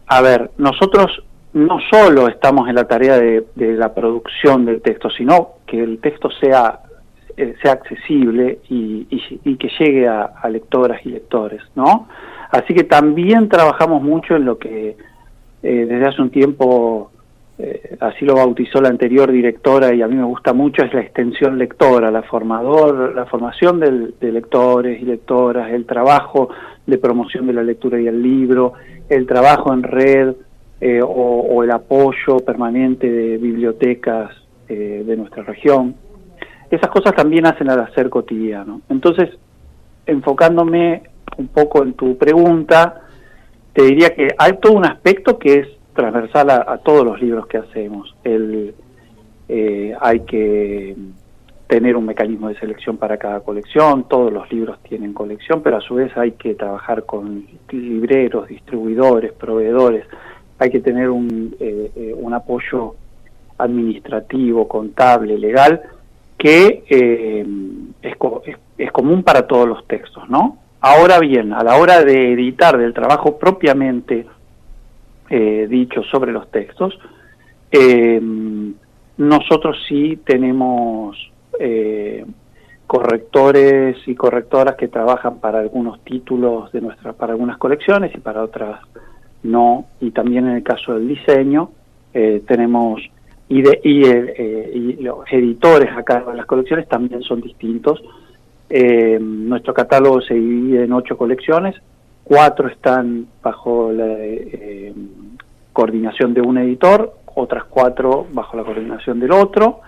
a 0.07 0.23
ver, 0.23 0.51
nosotros 0.59 1.23
no 1.53 1.79
solo 1.91 2.29
estamos 2.29 2.69
en 2.69 2.75
la 2.75 2.85
tarea 2.85 3.19
de, 3.19 3.47
de, 3.55 3.75
la 3.75 3.95
producción 3.95 4.67
del 4.67 4.83
texto, 4.83 5.09
sino 5.11 5.55
que 5.67 5.83
el 5.83 5.99
texto 5.99 6.31
sea 6.31 6.81
sea 7.63 7.73
accesible 7.73 8.61
y, 8.71 9.07
y, 9.11 9.41
y 9.45 9.57
que 9.57 9.69
llegue 9.79 10.09
a, 10.09 10.23
a, 10.23 10.49
lectoras 10.49 11.05
y 11.05 11.11
lectores, 11.11 11.61
¿no? 11.75 12.09
Así 12.51 12.73
que 12.73 12.85
también 12.85 13.49
trabajamos 13.49 14.03
mucho 14.03 14.37
en 14.37 14.47
lo 14.47 14.59
que 14.59 14.97
eh, 15.63 15.87
desde 15.87 16.07
hace 16.07 16.23
un 16.23 16.31
tiempo, 16.31 17.11
eh, 17.59 17.97
así 18.01 18.25
lo 18.25 18.37
bautizó 18.37 18.81
la 18.81 18.89
anterior 18.89 19.31
directora 19.31 19.93
y 19.95 20.01
a 20.01 20.09
mí 20.09 20.15
me 20.15 20.25
gusta 20.25 20.53
mucho, 20.53 20.83
es 20.85 20.95
la 20.95 21.01
extensión 21.01 21.59
lectora, 21.59 22.11
la 22.11 22.23
formador, 22.23 23.15
la 23.15 23.27
formación 23.27 23.81
del, 23.81 24.15
de 24.21 24.33
lectores 24.33 25.01
y 25.03 25.05
lectoras, 25.05 25.73
el 25.73 25.85
trabajo 25.85 26.51
de 26.87 26.99
promoción 26.99 27.47
de 27.47 27.53
la 27.53 27.63
lectura 27.63 28.01
y 28.01 28.07
el 28.07 28.23
libro, 28.23 28.75
el 29.09 29.27
trabajo 29.27 29.73
en 29.73 29.83
red 29.83 30.35
eh, 30.81 31.01
o, 31.03 31.63
el 31.63 31.71
apoyo 31.71 32.39
permanente 32.45 33.11
de 33.11 33.39
bibliotecas 33.39 34.31
eh, 34.69 35.03
de 35.07 35.17
nuestra 35.17 35.43
región 35.43 35.95
esas 36.71 36.91
cosas 36.91 37.15
también 37.15 37.47
hacen 37.47 37.71
al 37.71 37.81
hacer 37.81 38.11
cotidiano. 38.11 38.81
Entonces, 38.89 39.31
enfocándome 40.07 41.03
un 41.37 41.49
poco 41.49 41.83
en 41.83 41.95
tu 41.95 42.17
pregunta, 42.17 43.03
te 43.73 43.83
diría 43.83 44.15
que 44.15 44.29
hay 44.37 44.59
todo 44.59 44.73
un 44.73 44.87
aspecto 44.87 45.39
que 45.39 45.61
es 45.61 45.69
transversal 45.95 46.51
a, 46.51 46.65
a 46.67 46.79
todos 46.79 47.05
los 47.05 47.21
libros 47.21 47.47
que 47.47 47.59
hacemos. 47.59 48.15
El, 48.25 48.75
eh, 49.49 49.95
hay 50.01 50.21
que 50.21 50.97
tener 51.67 51.97
un 51.97 52.07
mecanismo 52.07 52.49
de 52.49 52.59
selección 52.59 52.97
para 52.97 53.17
cada 53.17 53.41
colección, 53.41 54.05
todos 54.09 54.33
los 54.33 54.51
libros 54.53 54.79
tienen 54.89 55.12
colección, 55.12 55.62
pero 55.62 55.79
a 55.79 55.81
su 55.81 55.97
vez 55.97 56.17
hay 56.17 56.33
que 56.33 56.55
trabajar 56.55 57.05
con 57.05 57.45
libreros, 57.71 58.49
distribuidores, 58.49 59.33
proveedores, 59.33 60.07
hay 60.59 60.71
que 60.71 60.81
tener 60.81 61.11
un, 61.11 61.57
eh, 61.59 61.91
eh, 61.97 62.14
un 62.17 62.33
apoyo 62.35 62.95
administrativo, 63.59 64.69
contable, 64.69 65.39
legal, 65.39 65.83
que 66.39 66.85
eh, 66.89 67.47
es, 68.03 68.14
es, 68.45 68.57
es, 68.79 68.93
común 68.93 69.23
para 69.23 69.47
todos 69.47 69.67
los 69.67 69.87
textos, 69.89 70.29
¿no? 70.29 70.59
Ahora 70.81 71.19
bien, 71.19 71.53
a 71.53 71.64
la 71.64 71.77
hora 71.77 72.05
de 72.05 72.33
editar 72.33 72.79
del 72.79 72.95
trabajo 72.95 73.39
propiamente 73.39 74.27
eh, 75.31 75.67
dicho 75.69 76.03
sobre 76.05 76.33
los 76.33 76.49
textos, 76.51 76.97
nosotros 79.19 79.77
sí 79.89 80.19
tenemos 80.25 81.17
correctores 82.87 83.97
y 84.07 84.15
correctoras 84.15 84.77
que 84.77 84.89
trabajan 84.89 85.41
para 85.41 85.59
algunos 85.59 86.01
títulos 86.05 86.71
de 86.73 86.81
nuestra, 86.81 87.13
para 87.13 87.33
algunas 87.33 87.59
colecciones 87.59 88.15
y 88.15 88.19
para 88.19 88.43
otras 88.43 88.81
no, 89.43 89.87
y 90.01 90.11
también 90.11 90.47
en 90.47 90.57
el 90.57 90.63
caso 90.63 90.95
del 90.95 91.09
diseño 91.09 91.71
tenemos 92.47 93.03
y, 93.49 93.63
eh, 93.69 94.71
y, 94.75 95.03
los 95.03 95.21
editores 95.31 95.91
acá 95.97 96.21
de 96.21 96.35
las 96.35 96.47
colecciones 96.47 96.89
también 96.89 97.23
son 97.23 97.41
distintos. 97.41 98.03
Eh, 98.69 99.19
nuestro 99.21 99.73
catálogo 99.73 100.21
se 100.21 100.35
divide 100.35 100.85
en 100.85 100.93
ocho 100.93 101.17
colecciones, 101.17 101.77
cuatro 102.25 102.69
están 102.69 103.27
bajo 103.43 103.93
la 103.93 104.07
eh, 104.09 104.93
coordinación 105.73 106.35
de 106.35 106.41
un 106.41 106.59
editor, 106.59 107.19
otras 107.37 107.65
cuatro 107.65 108.27
bajo 108.33 108.57
la 108.57 108.65
coordinación 108.65 109.21
del 109.21 109.31
otro, 109.31 109.81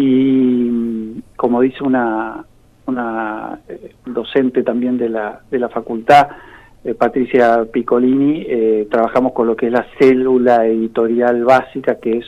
y 0.00 1.20
como 1.34 1.60
dice 1.60 1.82
una, 1.82 2.44
una 2.86 3.58
docente 4.06 4.62
también 4.62 4.96
de 4.96 5.08
la, 5.08 5.40
de 5.50 5.58
la 5.58 5.68
facultad, 5.68 6.28
Patricia 6.96 7.66
Piccolini, 7.70 8.46
trabajamos 8.88 9.32
con 9.32 9.48
lo 9.48 9.56
que 9.56 9.66
es 9.66 9.72
la 9.72 9.84
célula 9.98 10.64
editorial 10.66 11.44
básica, 11.44 11.96
que 11.96 12.18
es 12.18 12.26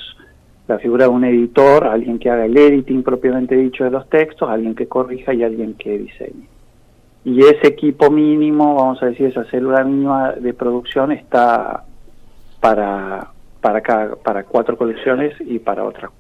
la 0.67 0.81
figura 0.81 1.05
de 1.05 1.11
un 1.11 1.25
editor, 1.25 1.87
alguien 1.87 2.19
que 2.19 2.29
haga 2.29 2.45
el 2.45 2.59
editing 2.59 3.05
propiamente 3.05 3.55
dicho 3.55 3.85
de 3.85 3.91
los 3.91 4.09
textos, 4.09 4.51
alguien 4.51 4.75
que 4.75 4.89
corrija 4.89 5.33
y 5.33 5.45
alguien 5.45 5.75
que 5.75 5.97
diseñe. 5.97 6.49
y 7.25 7.41
ese 7.41 7.69
equipo 7.69 8.11
mínimo, 8.11 8.75
vamos 8.75 9.01
a 9.01 9.07
decir, 9.07 9.27
esa 9.27 9.45
célula 9.45 9.85
mínima 9.85 10.33
de 10.33 10.53
producción 10.55 11.13
está 11.13 11.85
para 12.61 13.31
para 13.61 13.81
cada, 13.81 14.17
para 14.17 14.45
cuatro 14.45 14.77
colecciones 14.77 15.35
y 15.41 15.59
para 15.59 15.85
otras. 15.85 16.11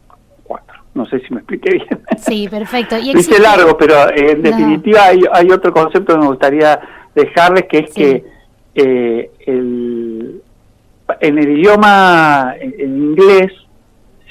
No 0.94 1.06
sé 1.06 1.20
si 1.20 1.32
me 1.32 1.40
expliqué 1.40 1.70
bien. 1.74 2.00
Sí, 2.18 2.48
perfecto. 2.48 2.98
¿Y 2.98 3.10
existe... 3.10 3.40
largo, 3.40 3.76
pero 3.76 4.08
eh, 4.10 4.32
en 4.32 4.42
definitiva 4.42 5.04
hay, 5.04 5.20
hay, 5.32 5.50
otro 5.50 5.72
concepto 5.72 6.14
que 6.14 6.20
me 6.20 6.26
gustaría 6.26 6.80
dejarles, 7.14 7.64
que 7.66 7.78
es 7.78 7.94
que 7.94 8.24
eh, 8.74 9.30
el, 9.46 10.42
en 11.20 11.38
el 11.38 11.48
idioma 11.48 12.54
en 12.60 12.96
inglés 12.96 13.52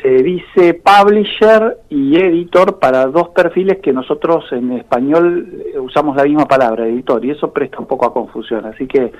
se 0.01 0.09
dice 0.23 0.75
publisher 0.75 1.77
y 1.89 2.17
editor 2.17 2.79
para 2.79 3.05
dos 3.07 3.29
perfiles 3.29 3.79
que 3.79 3.91
nosotros 3.91 4.45
en 4.51 4.71
español 4.73 5.63
usamos 5.77 6.15
la 6.15 6.23
misma 6.23 6.45
palabra, 6.45 6.87
editor, 6.87 7.23
y 7.25 7.31
eso 7.31 7.51
presta 7.51 7.79
un 7.79 7.85
poco 7.85 8.05
a 8.05 8.13
confusión. 8.13 8.65
Así 8.65 8.87
que 8.87 9.11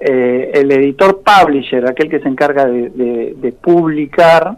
eh, 0.00 0.50
el 0.54 0.72
editor 0.72 1.22
publisher, 1.22 1.88
aquel 1.88 2.08
que 2.08 2.20
se 2.20 2.28
encarga 2.28 2.66
de, 2.66 3.54
publicar, 3.60 4.56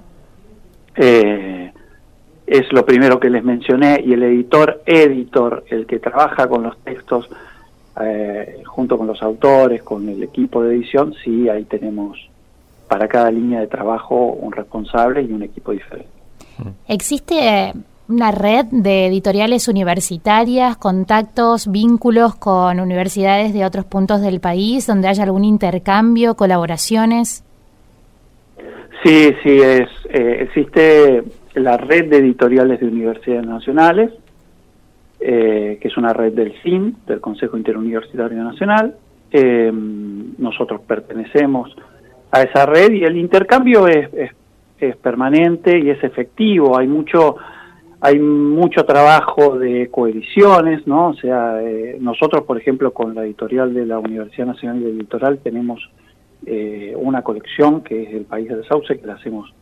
eh, 0.94 1.72
es 2.47 2.72
lo 2.72 2.86
primero 2.86 3.18
que 3.18 3.30
les 3.30 3.42
mencioné, 3.42 4.03
y 4.05 4.12
el 4.12 4.22
editor 4.22 4.82
editor, 4.86 5.64
el 5.68 5.86
que 5.86 5.99
trabaja 5.99 6.49
con 6.49 6.62
los 6.62 6.78
textos 6.78 7.28
eh, 8.01 8.62
junto 8.64 8.99
con 8.99 9.07
los 9.07 9.22
autores, 9.22 9.82
con 9.82 10.09
el 10.09 10.22
equipo 10.22 10.62
de 10.62 10.76
edición, 10.76 11.14
sí, 11.24 11.49
ahí 11.49 11.64
tenemos 11.64 12.18
para 12.88 13.09
cada 13.09 13.30
línea 13.30 13.61
de 13.61 13.66
trabajo 13.66 14.32
un 14.32 14.53
responsable 14.53 15.22
y 15.22 15.32
un 15.32 15.42
equipo 15.42 15.72
diferente. 15.72 16.11
¿Existe 16.88 17.72
una 18.09 18.30
red 18.30 18.66
de 18.70 19.07
editoriales 19.07 19.66
universitarias, 19.66 20.76
contactos, 20.76 21.70
vínculos 21.70 22.36
con 22.36 22.78
universidades 22.78 23.53
de 23.53 23.64
otros 23.64 23.84
puntos 23.84 24.20
del 24.20 24.40
país, 24.40 24.86
donde 24.86 25.09
haya 25.09 25.24
algún 25.24 25.44
intercambio, 25.44 26.36
colaboraciones? 26.36 27.42
Sí, 29.03 29.34
sí, 29.42 29.61
es, 29.61 29.88
eh, 30.11 30.38
existe 30.42 31.24
la 31.57 31.76
red 31.76 32.11
de 32.11 32.18
editoriales 32.18 32.80
de 32.80 32.86
universidades 32.86 33.46
nacionales, 33.46 34.12
eh, 35.18 35.78
que 35.80 35.88
es 35.88 35.96
una 35.96 36.12
red 36.12 36.32
del 36.32 36.54
CIN, 36.62 36.96
del 37.07 37.20
Consejo 37.20 37.57
Interuniversitario 37.57 38.42
Nacional. 38.42 38.94
Eh, 39.30 39.72
nosotros 40.38 40.82
pertenecemos 40.86 41.74
a 42.30 42.42
esa 42.42 42.66
red 42.66 42.92
y 42.92 43.04
el 43.04 43.16
intercambio 43.16 43.88
es, 43.88 44.11
es 44.78 44.96
permanente 44.96 45.78
y 45.78 45.90
es 45.90 46.02
efectivo. 46.04 46.78
Hay 46.78 46.86
mucho 46.86 47.36
hay 47.98 48.18
mucho 48.18 48.84
trabajo 48.84 49.59
de 49.59 49.88
coediciones, 49.90 50.86
¿no? 50.86 51.09
O 51.09 51.14
sea, 51.14 51.62
eh, 51.62 51.96
nosotros, 51.98 52.44
por 52.44 52.59
ejemplo, 52.59 52.92
con 52.92 53.14
la 53.14 53.24
editorial 53.24 53.72
de 53.72 53.86
la 53.86 53.98
Universidad 53.98 54.46
Nacional 54.46 54.82
del 54.82 54.98
Litoral 54.98 55.38
tenemos 55.38 55.80
una 56.96 57.22
colección 57.22 57.80
que 57.80 58.04
es 58.04 58.14
El 58.14 58.24
País 58.24 58.48
del 58.48 58.64
Sauce, 58.68 58.96
que 58.96 59.07
la 59.07 59.14
hacemos 59.14 59.52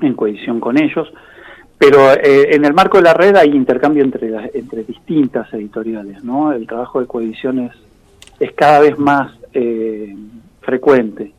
en 0.00 0.14
coedición 0.14 0.60
con 0.60 0.80
ellos, 0.80 1.12
pero 1.78 2.12
eh, 2.12 2.54
en 2.54 2.64
el 2.64 2.74
marco 2.74 2.98
de 2.98 3.04
la 3.04 3.14
red 3.14 3.36
hay 3.36 3.50
intercambio 3.50 4.02
entre, 4.02 4.30
entre 4.54 4.84
distintas 4.84 5.52
editoriales, 5.52 6.24
¿no? 6.24 6.52
El 6.52 6.66
trabajo 6.66 7.00
de 7.00 7.06
coedición 7.06 7.60
es, 7.60 7.72
es 8.40 8.52
cada 8.52 8.80
vez 8.80 8.98
más 8.98 9.32
frecuente. 10.60 11.32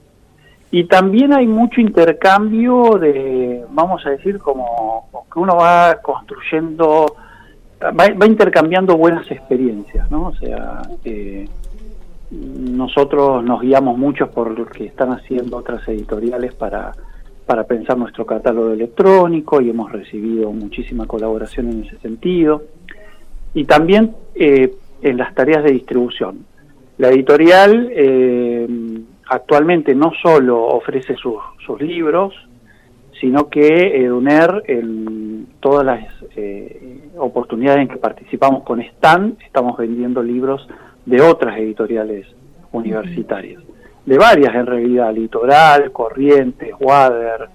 Y 0.72 0.86
también 0.86 1.34
hay 1.34 1.47
mucho 1.47 1.80
intercambio 1.80 2.97
de, 2.99 3.64
vamos 3.70 4.05
a 4.05 4.12
decir, 4.12 4.38
como 4.39 5.08
que 5.32 5.39
uno 5.39 5.55
va 5.55 5.99
construyendo, 6.01 7.16
va, 7.82 8.26
intercambiando 8.26 8.97
buenas 8.97 9.30
experiencias, 9.32 10.12
¿no? 10.12 10.28
O 10.28 10.36
sea, 10.36 10.82
eh, 11.05 11.47
nosotros 12.32 13.43
nos 13.45 13.62
guiamos 13.62 13.97
mucho 13.97 14.30
por 14.30 14.58
lo 14.58 14.66
que 14.66 14.86
están 14.86 15.14
haciendo 15.14 15.55
otras 15.58 15.88
editoriales 15.88 16.53
para, 16.53 16.91
para 17.48 17.64
pensar 17.64 17.98
nuestro 17.98 18.26
catálogo 18.26 18.72
electrónico 18.72 19.62
y 19.62 19.72
hemos 19.72 19.91
recibido 19.91 20.52
muchísima 20.52 21.08
colaboración 21.08 21.70
en 21.72 21.86
ese 21.86 21.98
sentido. 21.98 22.64
Y 23.56 23.66
también 23.66 24.16
eh, 24.36 24.72
en 25.02 25.18
las 25.18 25.34
tareas 25.34 25.64
de 25.64 25.72
distribución. 25.72 26.45
La 27.00 27.10
editorial... 27.10 27.89
Eh, 27.91 28.68
actualmente 29.30 29.93
no 29.93 30.12
solo 30.22 30.64
ofrece 30.64 31.16
sus, 31.16 31.36
sus 31.66 31.82
libros, 31.82 32.34
sino 33.20 33.50
que 33.50 34.04
EDUNER, 34.04 34.64
en 34.68 35.48
todas 35.60 35.86
las 35.86 36.08
eh, 36.36 37.00
oportunidades 37.18 37.82
en 37.82 37.88
que 37.88 37.98
participamos 37.98 38.64
con 38.64 38.82
STAN, 38.82 39.38
estamos 39.45 39.78
vendiendo 39.78 40.22
libros 40.22 40.68
de 41.06 41.22
otras 41.22 41.58
editoriales 41.58 42.28
universitarias, 42.72 43.62
de 44.08 44.18
varias 44.18 44.55
en 44.55 44.66
realidad, 44.66 45.14
Litoral, 45.14 45.91
Corrientes, 45.91 46.74
Wader, 46.80 47.49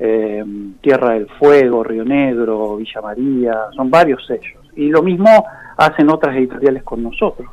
eh, 0.00 0.44
Tierra 0.80 1.14
del 1.14 1.28
Fuego, 1.28 1.84
Río 1.84 2.04
Negro, 2.04 2.76
Villa 2.76 3.00
María, 3.00 3.56
son 3.76 3.88
varios 3.88 4.26
sellos. 4.26 4.60
Y 4.74 4.88
lo 4.88 5.00
mismo 5.00 5.44
hacen 5.76 6.10
otras 6.10 6.36
editoriales 6.36 6.82
con 6.82 7.04
nosotros, 7.04 7.48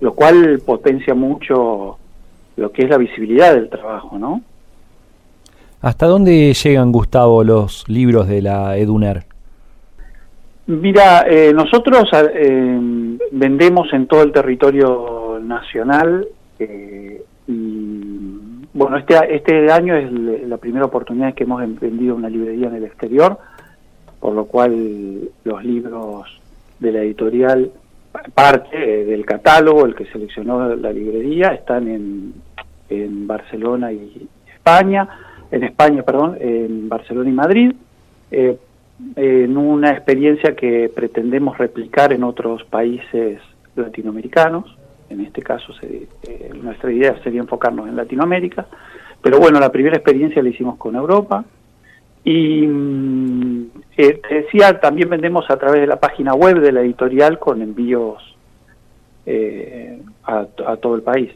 lo 0.00 0.12
cual 0.12 0.60
potencia 0.66 1.14
mucho 1.14 1.98
lo 2.56 2.72
que 2.72 2.82
es 2.82 2.90
la 2.90 2.98
visibilidad 2.98 3.54
del 3.54 3.70
trabajo, 3.70 4.18
¿no? 4.18 4.42
¿Hasta 5.80 6.06
dónde 6.06 6.52
llegan, 6.52 6.90
Gustavo, 6.90 7.44
los 7.44 7.88
libros 7.88 8.26
de 8.26 8.42
la 8.42 8.76
EDUNER? 8.76 9.22
Mira, 10.66 11.26
eh, 11.28 11.52
nosotros 11.54 12.08
eh, 12.12 13.16
vendemos 13.30 13.92
en 13.92 14.08
todo 14.08 14.22
el 14.22 14.32
territorio 14.32 15.38
nacional 15.40 16.26
eh, 16.58 17.22
y 17.52 18.66
bueno, 18.74 18.96
este, 18.96 19.34
este 19.34 19.70
año 19.70 19.94
es 19.96 20.10
la 20.48 20.56
primera 20.56 20.86
oportunidad 20.86 21.34
que 21.34 21.44
hemos 21.44 21.60
vendido 21.80 22.14
una 22.14 22.30
librería 22.30 22.68
en 22.68 22.76
el 22.76 22.84
exterior, 22.84 23.38
por 24.18 24.34
lo 24.34 24.46
cual 24.46 25.28
los 25.44 25.64
libros 25.64 26.40
de 26.78 26.92
la 26.92 27.00
editorial 27.00 27.70
parte 28.34 29.04
del 29.04 29.24
catálogo, 29.24 29.86
el 29.86 29.94
que 29.94 30.06
seleccionó 30.06 30.74
la 30.74 30.92
librería, 30.92 31.48
están 31.48 31.88
en, 31.88 32.34
en 32.88 33.26
Barcelona 33.26 33.92
y 33.92 34.28
España, 34.52 35.08
en 35.50 35.64
España, 35.64 36.02
perdón, 36.02 36.36
en 36.40 36.88
Barcelona 36.88 37.28
y 37.28 37.32
Madrid, 37.32 37.72
eh, 38.30 38.56
en 39.16 39.56
una 39.56 39.90
experiencia 39.90 40.54
que 40.54 40.90
pretendemos 40.94 41.58
replicar 41.58 42.12
en 42.12 42.24
otros 42.24 42.64
países 42.64 43.40
latinoamericanos. 43.76 44.76
En 45.12 45.20
este 45.20 45.42
caso, 45.42 45.72
se, 45.74 46.08
eh, 46.22 46.50
nuestra 46.54 46.90
idea 46.90 47.20
sería 47.22 47.40
enfocarnos 47.40 47.86
en 47.88 47.96
Latinoamérica, 47.96 48.66
pero 49.20 49.38
bueno, 49.38 49.60
la 49.60 49.70
primera 49.70 49.96
experiencia 49.96 50.42
la 50.42 50.48
hicimos 50.48 50.78
con 50.78 50.96
Europa. 50.96 51.44
Y 52.24 52.66
mm, 52.66 53.66
eh, 53.96 54.20
te 54.26 54.34
decía, 54.34 54.80
también 54.80 55.10
vendemos 55.10 55.50
a 55.50 55.56
través 55.58 55.80
de 55.80 55.86
la 55.86 56.00
página 56.00 56.34
web 56.34 56.60
de 56.60 56.72
la 56.72 56.80
editorial 56.80 57.38
con 57.38 57.60
envíos 57.60 58.22
eh, 59.26 60.00
a, 60.24 60.46
todo 60.76 60.94
el 60.94 61.02
país. 61.02 61.30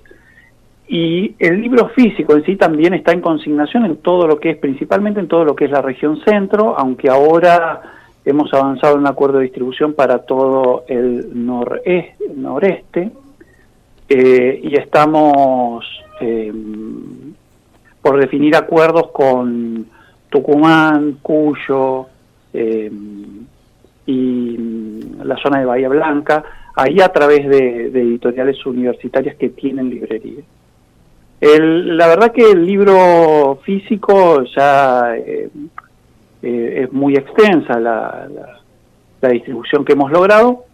Y 0.89 1.35
el 1.39 1.61
libro 1.61 1.89
físico 1.89 2.35
en 2.35 2.45
sí 2.45 2.57
también 2.57 2.95
está 2.95 3.12
en 3.12 3.20
consignación 3.20 3.85
en 3.85 3.97
todo 3.97 4.27
lo 4.27 4.39
que 4.39 4.51
es, 4.51 4.57
principalmente 4.57 5.20
en 5.20 5.29
todo 5.29 5.45
lo 5.45 5.57
que 5.57 5.66
es 5.66 5.70
la 5.70 5.83
región 5.83 6.20
centro, 6.24 6.79
aunque 6.79 7.11
ahora 7.11 7.83
hemos 8.24 8.53
avanzado 8.55 8.95
en 8.95 9.01
un 9.01 9.07
acuerdo 9.09 9.39
de 9.39 9.45
distribución 9.45 9.95
para 9.95 10.20
todo 10.20 10.85
el 10.89 11.29
noreste, 11.35 13.11
eh, 14.09 14.61
y 14.63 14.77
estamos 14.77 15.85
por 18.07 18.21
definir 18.21 18.55
acuerdos 18.55 19.09
con 19.11 19.87
Tucumán, 20.29 21.19
Cuyo 21.23 22.07
eh, 22.53 22.91
y 24.07 24.57
la 25.25 25.37
zona 25.39 25.59
de 25.59 25.65
Bahía 25.65 25.89
Blanca, 25.89 26.45
ahí 26.77 27.01
a 27.01 27.09
través 27.09 27.49
de, 27.49 27.87
editoriales 27.87 28.65
universitarias 28.65 29.35
que 29.37 29.49
tienen 29.49 29.91
librería. 29.91 30.45
la 31.41 32.07
verdad 32.07 32.31
que 32.31 32.51
el 32.51 32.65
libro 32.65 33.59
físico 33.65 34.45
ya 34.55 35.17
eh, 35.17 35.49
eh, 36.43 36.83
es 36.85 36.93
muy 36.93 37.15
extensa 37.17 37.81
la, 37.81 38.29
distribución 39.29 39.85
que 39.85 39.95
hemos 39.95 40.13
logrado 40.13 40.67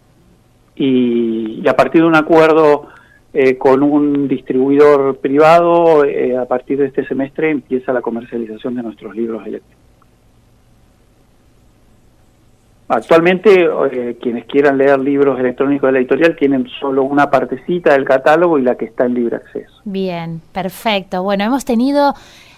y 0.75 1.67
a 1.67 1.75
partir 1.75 2.01
de 2.01 2.07
un 2.07 2.15
acuerdo 2.15 2.87
eh, 3.33 3.57
con 3.57 3.81
un 3.81 4.27
distribuidor 4.27 5.17
privado, 5.17 6.05
eh, 6.05 6.37
a 6.37 6.45
partir 6.45 6.77
de 6.77 6.85
este 6.85 7.03
semestre 7.07 7.49
empieza 7.49 7.91
la 7.91 8.01
comercialización 8.01 8.75
de 8.75 8.83
nuestros 8.83 9.15
libros 9.15 9.45
eléctricos. 9.47 9.83
Actualmente, 12.89 13.65
eh, 13.91 14.17
quienes 14.21 14.45
quieran 14.45 14.77
leer 14.77 14.99
libros 14.99 15.39
electrónicos 15.39 15.87
de 15.87 15.93
la 15.93 15.99
editorial 15.99 16.35
tienen 16.35 16.67
solo 16.79 17.01
una 17.03 17.31
partecita 17.31 17.93
del 17.93 18.05
catálogo 18.05 18.59
y 18.59 18.61
la 18.61 18.75
que 18.75 18.85
está 18.85 19.05
en 19.05 19.15
libre 19.15 19.37
acceso. 19.37 19.81
Bien, 19.83 20.41
perfecto. 20.51 21.23
Bueno, 21.23 21.45
hemos 21.45 21.65
tenido 21.65 22.13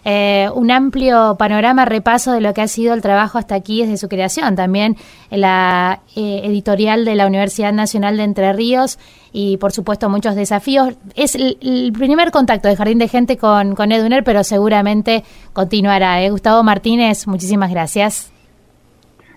eh, 0.06 0.48
un 0.54 0.70
amplio 0.70 1.36
panorama, 1.38 1.84
repaso 1.84 2.32
de 2.32 2.40
lo 2.40 2.54
que 2.54 2.62
ha 2.62 2.68
sido 2.68 2.94
el 2.94 3.02
trabajo 3.02 3.40
hasta 3.40 3.56
aquí 3.56 3.82
desde 3.82 3.98
su 3.98 4.08
creación. 4.08 4.56
También 4.56 4.96
la 5.32 6.02
eh, 6.16 6.42
editorial 6.44 7.06
de 7.06 7.16
la 7.16 7.26
Universidad 7.26 7.74
Nacional 7.74 8.18
de 8.18 8.24
Entre 8.24 8.54
Ríos 8.54 9.00
y, 9.34 9.58
por 9.58 9.72
supuesto, 9.72 10.08
muchos 10.08 10.36
desafíos. 10.36 10.94
Es 11.16 11.34
el, 11.34 11.92
primer 11.92 12.30
contacto 12.30 12.68
de 12.68 12.76
Jardín 12.76 13.00
de 13.00 13.08
Gente 13.08 13.38
con, 13.38 13.74
con 13.74 13.92
Eduner, 13.92 14.24
pero 14.24 14.44
seguramente 14.44 15.24
continuará. 15.54 16.30
Gustavo 16.30 16.62
Martínez, 16.62 17.26
muchísimas 17.26 17.72
gracias. 17.72 18.32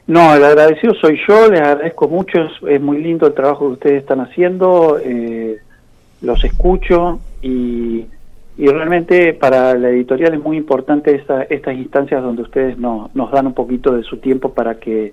No, 0.07 0.35
el 0.35 0.45
agradecido 0.45 0.95
soy 0.95 1.19
yo, 1.27 1.51
les 1.51 1.61
agradezco 1.61 2.09
mucho, 2.09 2.39
es, 2.67 2.81
muy 2.81 3.03
lindo 3.03 3.27
el 3.27 3.35
trabajo 3.35 3.69
que 3.69 3.73
ustedes 3.73 4.03
están 4.03 4.21
haciendo, 4.21 4.99
eh, 5.03 5.59
los 6.21 6.45
escucho 6.45 7.21
y, 7.43 8.07
realmente 8.67 9.35
para 9.35 9.75
la 9.75 9.91
editorial 9.91 10.35
es 10.35 10.43
muy 10.43 10.57
importante 10.57 11.15
estas 11.15 11.75
instancias 11.77 12.23
donde 12.23 12.43
ustedes 12.43 12.77
nos 12.79 13.31
dan 13.31 13.47
un 13.47 13.55
poquito 13.55 13.95
de 13.95 14.03
su 14.03 14.17
tiempo 14.17 14.53
para 14.53 14.81
que 14.81 15.13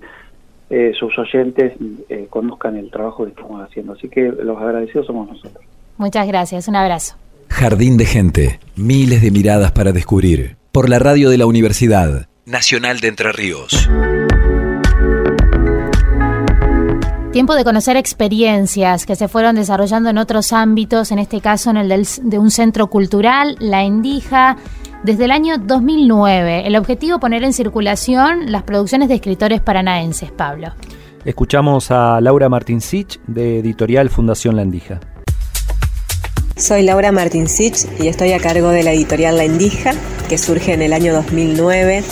eh, 0.68 0.92
sus 0.98 1.16
oyentes 1.16 1.74
eh, 2.08 2.26
conozcan 2.28 2.76
el 2.76 2.90
trabajo 2.90 3.24
que 3.24 3.30
estamos 3.30 3.62
haciendo. 3.62 3.92
Así 3.92 4.08
que 4.08 4.22
los 4.22 4.60
agradecidos 4.60 5.06
somos 5.06 5.28
nosotros. 5.28 5.64
Muchas 5.96 6.26
gracias, 6.26 6.66
un 6.66 6.76
abrazo. 6.76 7.16
Jardín 7.48 7.96
de 7.96 8.04
Gente, 8.04 8.58
miles 8.74 9.22
de 9.22 9.30
miradas 9.30 9.70
para 9.72 9.92
descubrir, 9.92 10.56
por 10.72 10.88
la 10.88 10.98
radio 10.98 11.30
de 11.30 11.38
la 11.38 11.46
Universidad 11.46 12.28
Nacional 12.44 12.98
de 13.00 13.08
Entre 13.08 13.32
Ríos. 13.32 13.88
Tiempo 17.36 17.54
de 17.54 17.64
conocer 17.64 17.98
experiencias 17.98 19.04
que 19.04 19.14
se 19.14 19.28
fueron 19.28 19.56
desarrollando 19.56 20.08
en 20.08 20.16
otros 20.16 20.54
ámbitos, 20.54 21.12
en 21.12 21.18
este 21.18 21.42
caso 21.42 21.68
en 21.68 21.76
el 21.76 22.06
de 22.22 22.38
un 22.38 22.50
centro 22.50 22.86
cultural, 22.86 23.56
La 23.60 23.84
Endija, 23.84 24.56
desde 25.02 25.26
el 25.26 25.30
año 25.30 25.58
2009. 25.58 26.66
El 26.66 26.76
objetivo 26.76 27.20
poner 27.20 27.44
en 27.44 27.52
circulación 27.52 28.50
las 28.50 28.62
producciones 28.62 29.10
de 29.10 29.16
escritores 29.16 29.60
paranaenses, 29.60 30.30
Pablo. 30.30 30.68
Escuchamos 31.26 31.90
a 31.90 32.22
Laura 32.22 32.48
Martinsich 32.48 33.20
de 33.26 33.58
Editorial 33.58 34.08
Fundación 34.08 34.56
La 34.56 34.62
Endija. 34.62 35.00
Soy 36.56 36.84
Laura 36.84 37.12
Martinsich 37.12 37.86
y 38.00 38.08
estoy 38.08 38.32
a 38.32 38.38
cargo 38.38 38.70
de 38.70 38.82
la 38.82 38.92
editorial 38.92 39.36
La 39.36 39.44
Endija, 39.44 39.92
que 40.30 40.38
surge 40.38 40.72
en 40.72 40.80
el 40.80 40.94
año 40.94 41.12
2009 41.12 42.02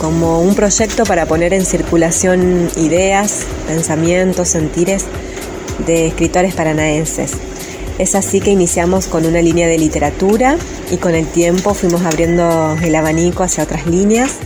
como 0.00 0.40
un 0.40 0.54
proyecto 0.54 1.04
para 1.04 1.26
poner 1.26 1.52
en 1.52 1.64
circulación 1.64 2.70
ideas, 2.76 3.44
pensamientos, 3.66 4.48
sentires 4.48 5.04
de 5.86 6.06
escritores 6.06 6.54
paranaenses. 6.54 7.32
Es 7.98 8.14
así 8.14 8.40
que 8.40 8.50
iniciamos 8.50 9.06
con 9.06 9.26
una 9.26 9.42
línea 9.42 9.66
de 9.66 9.76
literatura 9.76 10.56
y 10.90 10.98
con 10.98 11.14
el 11.14 11.26
tiempo 11.26 11.74
fuimos 11.74 12.02
abriendo 12.04 12.76
el 12.80 12.94
abanico 12.94 13.42
hacia 13.42 13.64
otras 13.64 13.86
líneas, 13.86 14.36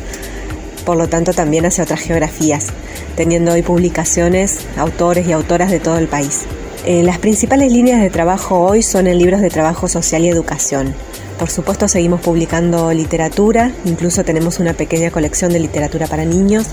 por 0.86 0.96
lo 0.96 1.09
tanto 1.09 1.32
también 1.32 1.66
hacia 1.66 1.84
otras 1.84 2.00
geografías, 2.00 2.68
teniendo 3.14 3.53
hoy 3.53 3.62
publicaciones, 3.62 4.59
autores 4.76 5.26
y 5.26 5.32
autoras 5.32 5.70
de 5.70 5.80
todo 5.80 5.98
el 5.98 6.09
país. 6.09 6.42
Eh, 6.86 7.03
las 7.03 7.18
principales 7.18 7.70
líneas 7.70 8.00
de 8.00 8.11
trabajo 8.11 8.59
hoy 8.59 8.82
son 8.82 9.07
en 9.07 9.18
libros 9.18 9.40
de 9.40 9.50
trabajo 9.50 9.86
social 9.86 10.24
y 10.24 10.28
educación, 10.28 10.94
por 11.43 11.51
supuesto 11.51 11.88
seguimos 11.88 12.20
publicando 12.20 12.93
literatura, 12.93 13.72
incluso 13.84 14.22
tenemos 14.22 14.61
una 14.61 14.74
pequeña 14.74 15.11
colección 15.11 15.53
de 15.53 15.59
literatura 15.59 16.07
para 16.07 16.24
niños 16.24 16.68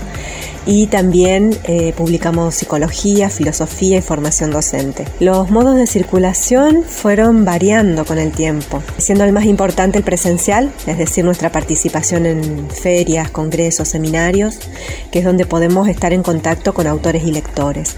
y 0.64 0.86
también 0.86 1.58
eh, 1.64 1.92
publicamos 1.96 2.54
psicología, 2.54 3.30
filosofía 3.30 3.98
y 3.98 4.00
formación 4.00 4.52
docente. 4.52 5.08
Los 5.18 5.50
modos 5.50 5.74
de 5.74 5.88
circulación 5.88 6.84
fueron 6.84 7.44
variando 7.44 8.04
con 8.04 8.20
el 8.20 8.30
tiempo, 8.30 8.80
siendo 8.96 9.24
el 9.24 9.32
más 9.32 9.46
importante 9.46 9.98
el 9.98 10.04
presencial, 10.04 10.70
es 10.86 10.98
decir, 10.98 11.24
nuestra 11.24 11.50
participación 11.50 12.24
en 12.26 12.70
ferias, 12.70 13.28
congresos, 13.28 13.88
seminarios, 13.88 14.60
que 15.10 15.18
es 15.18 15.24
donde 15.24 15.46
podemos 15.46 15.88
estar 15.88 16.12
en 16.12 16.22
contacto 16.22 16.74
con 16.74 16.86
autores 16.86 17.24
y 17.24 17.32
lectores 17.32 17.96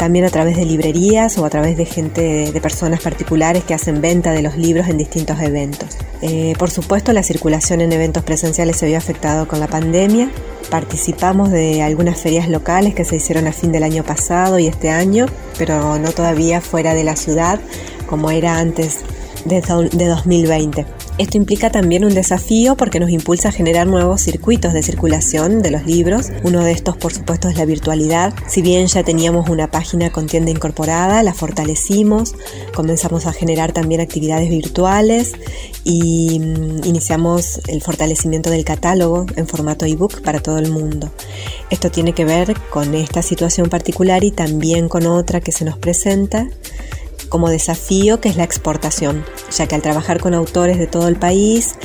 también 0.00 0.24
a 0.24 0.30
través 0.30 0.56
de 0.56 0.64
librerías 0.64 1.36
o 1.36 1.44
a 1.44 1.50
través 1.50 1.76
de 1.76 1.84
gente, 1.84 2.50
de 2.50 2.60
personas 2.62 3.02
particulares 3.02 3.64
que 3.64 3.74
hacen 3.74 4.00
venta 4.00 4.32
de 4.32 4.40
los 4.40 4.56
libros 4.56 4.88
en 4.88 4.96
distintos 4.96 5.38
eventos. 5.42 5.98
Eh, 6.22 6.54
por 6.58 6.70
supuesto, 6.70 7.12
la 7.12 7.22
circulación 7.22 7.82
en 7.82 7.92
eventos 7.92 8.22
presenciales 8.22 8.78
se 8.78 8.86
vio 8.86 8.96
afectado 8.96 9.46
con 9.46 9.60
la 9.60 9.68
pandemia. 9.68 10.30
Participamos 10.70 11.50
de 11.50 11.82
algunas 11.82 12.18
ferias 12.18 12.48
locales 12.48 12.94
que 12.94 13.04
se 13.04 13.16
hicieron 13.16 13.46
a 13.46 13.52
fin 13.52 13.72
del 13.72 13.82
año 13.82 14.02
pasado 14.02 14.58
y 14.58 14.68
este 14.68 14.88
año, 14.88 15.26
pero 15.58 15.98
no 15.98 16.12
todavía 16.12 16.62
fuera 16.62 16.94
de 16.94 17.04
la 17.04 17.14
ciudad 17.14 17.60
como 18.06 18.30
era 18.30 18.58
antes 18.58 19.00
de, 19.44 19.60
de 19.92 20.06
2020. 20.06 20.86
Esto 21.20 21.36
implica 21.36 21.68
también 21.68 22.06
un 22.06 22.14
desafío 22.14 22.78
porque 22.78 22.98
nos 22.98 23.10
impulsa 23.10 23.50
a 23.50 23.52
generar 23.52 23.86
nuevos 23.86 24.22
circuitos 24.22 24.72
de 24.72 24.82
circulación 24.82 25.60
de 25.60 25.70
los 25.70 25.84
libros. 25.84 26.30
Uno 26.44 26.64
de 26.64 26.72
estos, 26.72 26.96
por 26.96 27.12
supuesto, 27.12 27.50
es 27.50 27.58
la 27.58 27.66
virtualidad. 27.66 28.32
Si 28.48 28.62
bien 28.62 28.86
ya 28.86 29.02
teníamos 29.02 29.50
una 29.50 29.70
página 29.70 30.10
con 30.10 30.28
tienda 30.28 30.50
incorporada, 30.50 31.22
la 31.22 31.34
fortalecimos, 31.34 32.34
comenzamos 32.74 33.26
a 33.26 33.34
generar 33.34 33.72
también 33.72 34.00
actividades 34.00 34.48
virtuales 34.48 35.34
y 35.84 36.38
mm, 36.40 36.86
iniciamos 36.86 37.60
el 37.68 37.82
fortalecimiento 37.82 38.48
del 38.48 38.64
catálogo 38.64 39.26
en 39.36 39.46
formato 39.46 39.84
ebook 39.84 40.22
para 40.22 40.40
todo 40.40 40.56
el 40.56 40.70
mundo. 40.70 41.12
Esto 41.68 41.90
tiene 41.90 42.14
que 42.14 42.24
ver 42.24 42.54
con 42.70 42.94
esta 42.94 43.20
situación 43.20 43.68
particular 43.68 44.24
y 44.24 44.30
también 44.30 44.88
con 44.88 45.06
otra 45.06 45.42
que 45.42 45.52
se 45.52 45.66
nos 45.66 45.76
presenta 45.76 46.48
como 47.30 47.48
desafío 47.48 48.20
que 48.20 48.28
es 48.28 48.36
la 48.36 48.44
exportación, 48.44 49.24
ya 49.50 49.66
que 49.66 49.74
al 49.74 49.80
trabajar 49.80 50.20
con 50.20 50.34
autores 50.34 50.78
de 50.78 50.86
todo 50.86 51.08
el 51.08 51.16
país, 51.16 51.76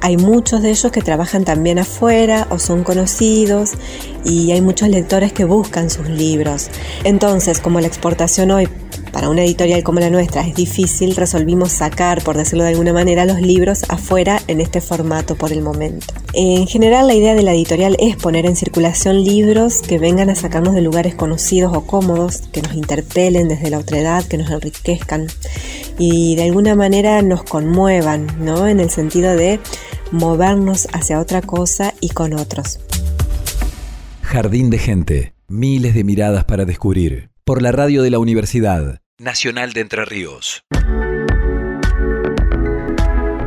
hay 0.00 0.18
muchos 0.18 0.60
de 0.60 0.70
ellos 0.70 0.92
que 0.92 1.00
trabajan 1.00 1.46
también 1.46 1.78
afuera 1.78 2.46
o 2.50 2.58
son 2.58 2.84
conocidos 2.84 3.72
y 4.22 4.52
hay 4.52 4.60
muchos 4.60 4.90
lectores 4.90 5.32
que 5.32 5.44
buscan 5.44 5.88
sus 5.88 6.08
libros. 6.08 6.68
Entonces, 7.04 7.58
como 7.58 7.80
la 7.80 7.86
exportación 7.86 8.50
hoy 8.50 8.68
para 9.14 9.28
una 9.28 9.44
editorial 9.44 9.84
como 9.84 10.00
la 10.00 10.10
nuestra 10.10 10.44
es 10.44 10.56
difícil, 10.56 11.14
resolvimos 11.14 11.70
sacar, 11.70 12.20
por 12.24 12.36
decirlo 12.36 12.64
de 12.64 12.70
alguna 12.70 12.92
manera, 12.92 13.24
los 13.24 13.40
libros 13.40 13.84
afuera 13.88 14.42
en 14.48 14.60
este 14.60 14.80
formato 14.80 15.36
por 15.36 15.52
el 15.52 15.62
momento. 15.62 16.12
En 16.32 16.66
general, 16.66 17.06
la 17.06 17.14
idea 17.14 17.36
de 17.36 17.44
la 17.44 17.54
editorial 17.54 17.96
es 18.00 18.16
poner 18.16 18.44
en 18.44 18.56
circulación 18.56 19.22
libros 19.22 19.82
que 19.82 20.00
vengan 20.00 20.30
a 20.30 20.34
sacarnos 20.34 20.74
de 20.74 20.80
lugares 20.80 21.14
conocidos 21.14 21.76
o 21.76 21.86
cómodos, 21.86 22.42
que 22.50 22.60
nos 22.60 22.74
interpelen 22.74 23.46
desde 23.46 23.70
la 23.70 23.78
otredad, 23.78 24.24
que 24.24 24.36
nos 24.36 24.50
enriquezcan 24.50 25.28
y 25.96 26.34
de 26.34 26.42
alguna 26.42 26.74
manera 26.74 27.22
nos 27.22 27.44
conmuevan, 27.44 28.26
¿no? 28.44 28.66
En 28.66 28.80
el 28.80 28.90
sentido 28.90 29.36
de 29.36 29.60
movernos 30.10 30.88
hacia 30.92 31.20
otra 31.20 31.40
cosa 31.40 31.94
y 32.00 32.08
con 32.08 32.34
otros. 32.34 32.80
Jardín 34.22 34.70
de 34.70 34.78
gente, 34.78 35.34
miles 35.46 35.94
de 35.94 36.02
miradas 36.02 36.44
para 36.44 36.64
descubrir. 36.64 37.30
Por 37.44 37.62
la 37.62 37.70
radio 37.70 38.02
de 38.02 38.10
la 38.10 38.18
universidad. 38.18 39.03
Nacional 39.18 39.72
de 39.72 39.80
Entre 39.80 40.04
Ríos. 40.04 40.64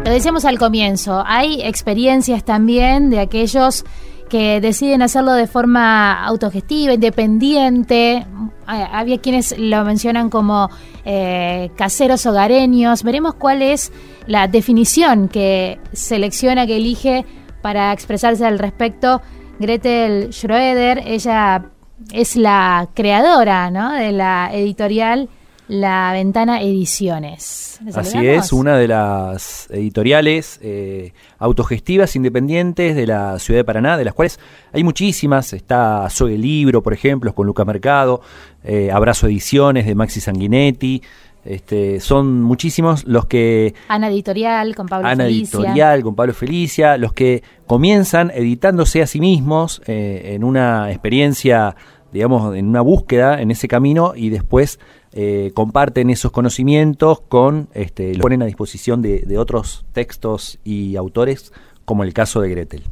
Lo 0.05 0.11
decíamos 0.13 0.45
al 0.45 0.57
comienzo, 0.57 1.21
hay 1.25 1.61
experiencias 1.61 2.45
también 2.45 3.09
de 3.09 3.19
aquellos 3.19 3.83
que 4.29 4.61
deciden 4.61 5.01
hacerlo 5.01 5.33
de 5.33 5.45
forma 5.45 6.23
autogestiva, 6.23 6.93
independiente. 6.93 8.25
Había 8.65 9.19
quienes 9.19 9.59
lo 9.59 9.83
mencionan 9.83 10.29
como 10.29 10.69
eh, 11.03 11.69
caseros 11.75 12.25
hogareños. 12.25 13.03
Veremos 13.03 13.33
cuál 13.35 13.61
es 13.61 13.91
la 14.25 14.47
definición 14.47 15.27
que 15.27 15.79
selecciona, 15.91 16.65
que 16.65 16.77
elige 16.77 17.25
para 17.61 17.91
expresarse 17.91 18.45
al 18.45 18.57
respecto 18.59 19.21
Gretel 19.59 20.31
Schroeder. 20.31 21.03
Ella 21.05 21.71
es 22.13 22.37
la 22.37 22.87
creadora 22.93 23.69
de 23.99 24.11
la 24.13 24.49
editorial 24.53 25.29
la 25.67 26.13
Ventana 26.13 26.61
Ediciones. 26.61 27.79
Así 27.93 28.25
es, 28.25 28.53
una 28.53 28.77
de 28.77 28.87
las 28.87 29.67
editoriales 29.69 30.59
eh, 30.63 31.13
autogestivas 31.37 32.15
independientes 32.15 32.95
de 32.95 33.05
la 33.05 33.37
ciudad 33.39 33.59
de 33.59 33.63
Paraná, 33.63 33.97
de 33.97 34.05
las 34.05 34.13
cuales 34.13 34.39
hay 34.71 34.83
muchísimas. 34.83 35.53
Está 35.53 36.09
Soy 36.09 36.35
el 36.35 36.41
Libro, 36.41 36.81
por 36.81 36.93
ejemplo, 36.93 37.33
con 37.35 37.45
Luca 37.45 37.65
Mercado, 37.65 38.21
eh, 38.63 38.89
Abrazo 38.91 39.27
Ediciones 39.27 39.85
de 39.85 39.95
Maxi 39.95 40.21
Sanguinetti. 40.21 41.01
Este, 41.45 41.99
son 42.01 42.41
muchísimos 42.41 43.05
los 43.05 43.25
que... 43.25 43.73
Ana 43.87 44.09
Editorial 44.09 44.75
con 44.75 44.87
Pablo 44.87 45.07
Ana 45.07 45.27
Editorial 45.27 46.03
con 46.03 46.15
Pablo 46.15 46.33
Felicia, 46.33 46.97
los 46.97 47.13
que 47.13 47.41
comienzan 47.67 48.31
editándose 48.31 49.01
a 49.01 49.07
sí 49.07 49.21
mismos 49.21 49.81
eh, 49.87 50.33
en 50.33 50.43
una 50.43 50.91
experiencia, 50.91 51.75
digamos, 52.11 52.55
en 52.55 52.67
una 52.67 52.81
búsqueda 52.81 53.41
en 53.41 53.51
ese 53.51 53.69
camino 53.69 54.13
y 54.15 54.29
después 54.29 54.79
eh, 55.13 55.51
comparten 55.53 56.09
esos 56.09 56.31
conocimientos 56.31 57.21
con, 57.21 57.69
este, 57.73 58.13
los 58.13 58.21
ponen 58.21 58.41
a 58.41 58.45
disposición 58.45 59.01
de, 59.01 59.19
de 59.19 59.37
otros 59.37 59.85
textos 59.93 60.59
y 60.63 60.95
autores, 60.95 61.53
como 61.85 62.03
el 62.03 62.13
caso 62.13 62.41
de 62.41 62.49
Gretel. 62.49 62.83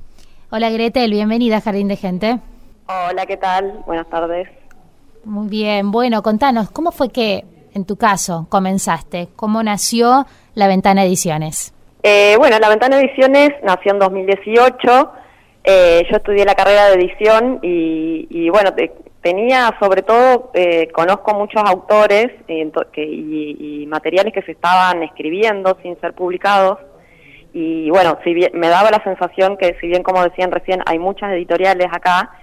Hola 0.50 0.70
Gretel, 0.70 1.12
bienvenida 1.12 1.58
a 1.58 1.62
Jardín 1.62 1.88
de 1.88 1.96
Gente. 1.98 2.40
Hola, 2.88 3.26
¿qué 3.26 3.38
tal? 3.38 3.84
Buenas 3.86 4.08
tardes. 4.10 4.48
Muy 5.24 5.48
bien, 5.48 5.92
bueno, 5.92 6.22
contanos, 6.22 6.70
¿cómo 6.70 6.92
fue 6.92 7.10
que 7.10 7.44
en 7.74 7.86
tu 7.86 7.98
caso 7.98 8.48
comenzaste? 8.50 9.28
¿Cómo 9.36 9.62
nació 9.64 10.26
La 10.54 10.68
Ventana 10.68 11.04
Ediciones? 11.04 11.74
Eh, 12.04 12.36
bueno, 12.38 12.60
La 12.60 12.70
Ventana 12.70 13.00
Ediciones 13.00 13.50
nació 13.64 13.94
en 13.94 14.00
2018. 14.00 15.12
Eh, 15.64 16.04
yo 16.10 16.18
estudié 16.18 16.46
la 16.46 16.54
carrera 16.54 16.86
de 16.90 16.94
edición 16.94 17.60
y, 17.64 18.50
bueno, 18.52 18.70
tenía 19.26 19.76
sobre 19.80 20.04
todo, 20.04 20.52
eh, 20.54 20.88
conozco 20.92 21.34
muchos 21.34 21.60
autores 21.66 22.28
y, 22.48 23.88
materiales 23.88 24.32
que 24.32 24.44
se 24.44 24.52
estaban 24.52 25.02
escribiendo 25.02 25.76
sin 25.82 26.00
ser 26.00 26.14
publicados. 26.14 26.78
Y 27.52 27.90
bueno, 27.90 28.20
si 28.24 28.36
bien, 28.36 28.52
me 28.54 28.70
daba 28.70 28.92
la 28.92 29.04
sensación 29.04 29.58
que, 29.58 29.76
si 29.82 29.88
bien 29.88 30.04
como 30.04 30.24
decían 30.24 30.52
recién, 30.52 30.84
hay 30.86 31.00
muchas 31.00 31.32
editoriales 31.32 31.88
acá, 31.92 32.34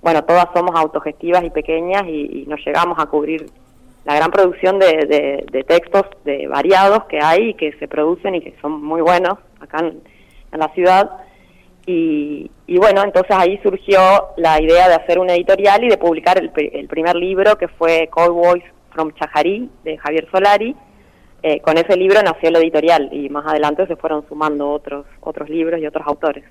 bueno, 0.00 0.24
todas 0.24 0.46
somos 0.52 0.74
autogestivas 0.74 1.44
y 1.44 1.50
pequeñas 1.50 2.02
y, 2.08 2.44
nos 2.48 2.58
llegamos 2.66 2.98
a 2.98 3.06
cubrir 3.06 3.46
la 4.04 4.16
gran 4.16 4.32
producción 4.32 4.80
de, 4.80 5.64
textos 5.68 6.06
de 6.24 6.48
variados 6.48 7.04
que 7.04 7.20
hay 7.22 7.50
y 7.50 7.54
que 7.54 7.70
se 7.78 7.86
producen 7.86 8.34
y 8.34 8.40
que 8.40 8.56
son 8.60 8.82
muy 8.82 9.00
buenos 9.00 9.38
acá 9.60 9.78
en, 9.78 10.02
la 10.50 10.68
ciudad. 10.70 11.08
Y, 11.84 12.50
bueno, 12.78 13.02
entonces 13.02 13.36
ahí 13.36 13.58
surgió 13.62 13.98
la 14.36 14.60
idea 14.60 14.88
de 14.88 14.94
hacer 14.94 15.18
una 15.18 15.34
editorial 15.34 15.82
y 15.84 15.88
de 15.88 15.98
publicar 15.98 16.38
el, 16.38 16.50
primer 16.88 17.16
libro 17.16 17.56
que 17.58 17.68
fue 17.68 18.08
Cowboys 18.12 18.62
from 18.90 19.12
Chajarí 19.14 19.68
de 19.84 19.98
Javier 19.98 20.28
Solari. 20.30 20.76
Eh, 21.42 21.60
con 21.60 21.76
ese 21.76 21.96
libro 21.96 22.22
nació 22.22 22.52
la 22.52 22.60
editorial 22.60 23.08
y 23.12 23.28
más 23.28 23.44
adelante 23.46 23.86
se 23.88 23.96
fueron 23.96 24.24
sumando 24.28 24.70
otros, 24.70 25.06
otros 25.20 25.48
libros 25.48 25.80
y 25.80 25.86
otros 25.86 26.06
autores. 26.06 26.44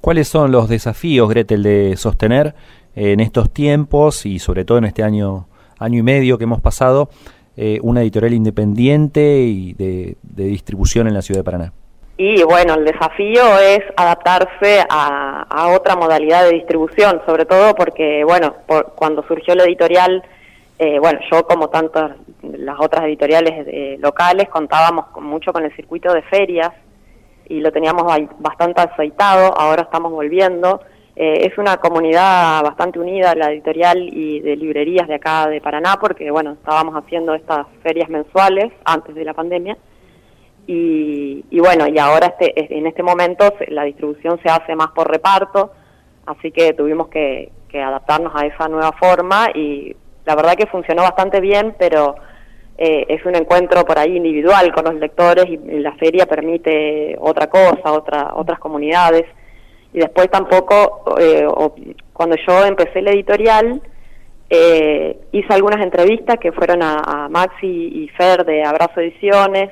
¿Cuáles 0.00 0.28
son 0.28 0.52
los 0.52 0.68
desafíos, 0.68 1.28
Gretel, 1.28 1.64
de 1.64 1.96
sostener 1.96 2.54
eh, 2.94 3.12
en 3.12 3.20
estos 3.20 3.50
tiempos 3.52 4.24
y 4.24 4.38
sobre 4.38 4.64
todo 4.64 4.78
en 4.78 4.84
este 4.84 5.02
año, 5.02 5.48
año 5.78 5.98
y 5.98 6.02
medio 6.02 6.38
que 6.38 6.44
hemos 6.44 6.60
pasado, 6.60 7.08
eh, 7.56 7.80
una 7.82 8.02
editorial 8.02 8.34
independiente 8.34 9.40
y 9.40 9.72
de, 9.72 10.16
distribución 10.22 11.08
en 11.08 11.14
la 11.14 11.22
ciudad 11.22 11.40
de 11.40 11.44
Paraná? 11.44 11.72
Y 12.18 12.42
bueno, 12.44 12.74
el 12.74 12.84
desafío 12.84 13.58
es 13.58 13.80
adaptarse 13.96 14.84
a, 14.88 15.68
otra 15.74 15.96
modalidad 15.96 16.44
de 16.44 16.52
distribución, 16.52 17.20
sobre 17.26 17.44
todo 17.44 17.74
porque, 17.74 18.24
bueno, 18.24 18.54
cuando 18.94 19.22
surgió 19.26 19.54
la 19.54 19.64
editorial, 19.64 20.22
eh, 20.78 20.98
bueno, 20.98 21.20
yo 21.30 21.46
como 21.46 21.68
tantas 21.68 22.12
las 22.42 22.78
otras 22.80 23.04
editoriales 23.04 23.98
locales 24.00 24.48
contábamos 24.48 25.06
mucho 25.20 25.52
con 25.52 25.64
el 25.64 25.74
circuito 25.74 26.12
de 26.12 26.22
ferias 26.22 26.72
y 27.48 27.60
lo 27.60 27.72
teníamos 27.72 28.04
bastante 28.38 28.80
aceitado, 28.80 29.54
ahora 29.58 29.82
estamos 29.82 30.12
volviendo. 30.12 30.80
Eh, 31.14 31.46
es 31.46 31.56
una 31.56 31.78
comunidad 31.78 32.62
bastante 32.62 32.98
unida, 32.98 33.34
la 33.34 33.50
editorial 33.50 33.98
y 33.98 34.40
de 34.40 34.56
librerías 34.56 35.08
de 35.08 35.14
acá 35.14 35.46
de 35.48 35.60
Paraná, 35.60 35.96
porque 35.98 36.30
bueno, 36.30 36.52
estábamos 36.52 36.94
haciendo 36.94 37.34
estas 37.34 37.66
ferias 37.82 38.10
mensuales 38.10 38.72
antes 38.84 39.14
de 39.14 39.24
la 39.24 39.32
pandemia. 39.32 39.76
Y, 40.68 41.60
bueno, 41.60 41.86
y 41.86 41.98
ahora 41.98 42.34
este, 42.38 42.76
en 42.76 42.86
este 42.86 43.02
momento 43.02 43.54
la 43.68 43.84
distribución 43.84 44.40
se 44.42 44.48
hace 44.48 44.74
más 44.74 44.88
por 44.88 45.08
reparto, 45.08 45.72
así 46.26 46.50
que 46.50 46.72
tuvimos 46.72 47.08
que, 47.08 47.52
que 47.68 47.80
adaptarnos 47.80 48.32
a 48.34 48.46
esa 48.46 48.66
nueva 48.68 48.92
forma 48.92 49.48
y 49.54 49.94
la 50.24 50.34
verdad 50.34 50.56
que 50.56 50.66
funcionó 50.66 51.02
bastante 51.02 51.40
bien, 51.40 51.76
pero 51.78 52.16
eh, 52.78 53.06
es 53.08 53.24
un 53.24 53.34
encuentro 53.34 53.84
por 53.84 53.98
ahí 53.98 54.16
individual 54.16 54.70
con 54.72 54.84
los 54.84 54.96
lectores 54.96 55.46
y 55.48 55.56
la 55.78 55.92
feria 55.92 56.26
permite 56.26 57.16
otra 57.18 57.46
cosa, 57.48 57.92
otra, 57.92 58.32
otras 58.34 58.58
comunidades. 58.58 59.24
Y 59.94 60.00
después 60.00 60.30
tampoco, 60.30 61.16
eh, 61.18 61.46
cuando 62.12 62.36
yo 62.46 62.66
empecé 62.66 63.00
la 63.00 63.12
editorial, 63.12 63.80
eh, 64.50 65.18
hice 65.32 65.54
algunas 65.54 65.82
entrevistas 65.82 66.38
que 66.38 66.52
fueron 66.52 66.82
a, 66.82 67.28
Maxi 67.30 67.66
y 67.66 68.08
Fer 68.08 68.44
de 68.44 68.62
Abrazo 68.62 69.00
Ediciones, 69.00 69.70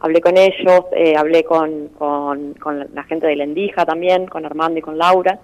hablé 0.00 0.20
con 0.20 0.36
ellos, 0.36 0.84
hablé 1.16 1.44
con, 1.44 1.88
con, 1.88 2.88
la 2.94 3.04
gente 3.04 3.26
de 3.26 3.36
Lendija 3.36 3.84
también, 3.84 4.26
con 4.26 4.44
Armando 4.44 4.78
y 4.78 4.82
con 4.82 4.98
Laura, 4.98 5.38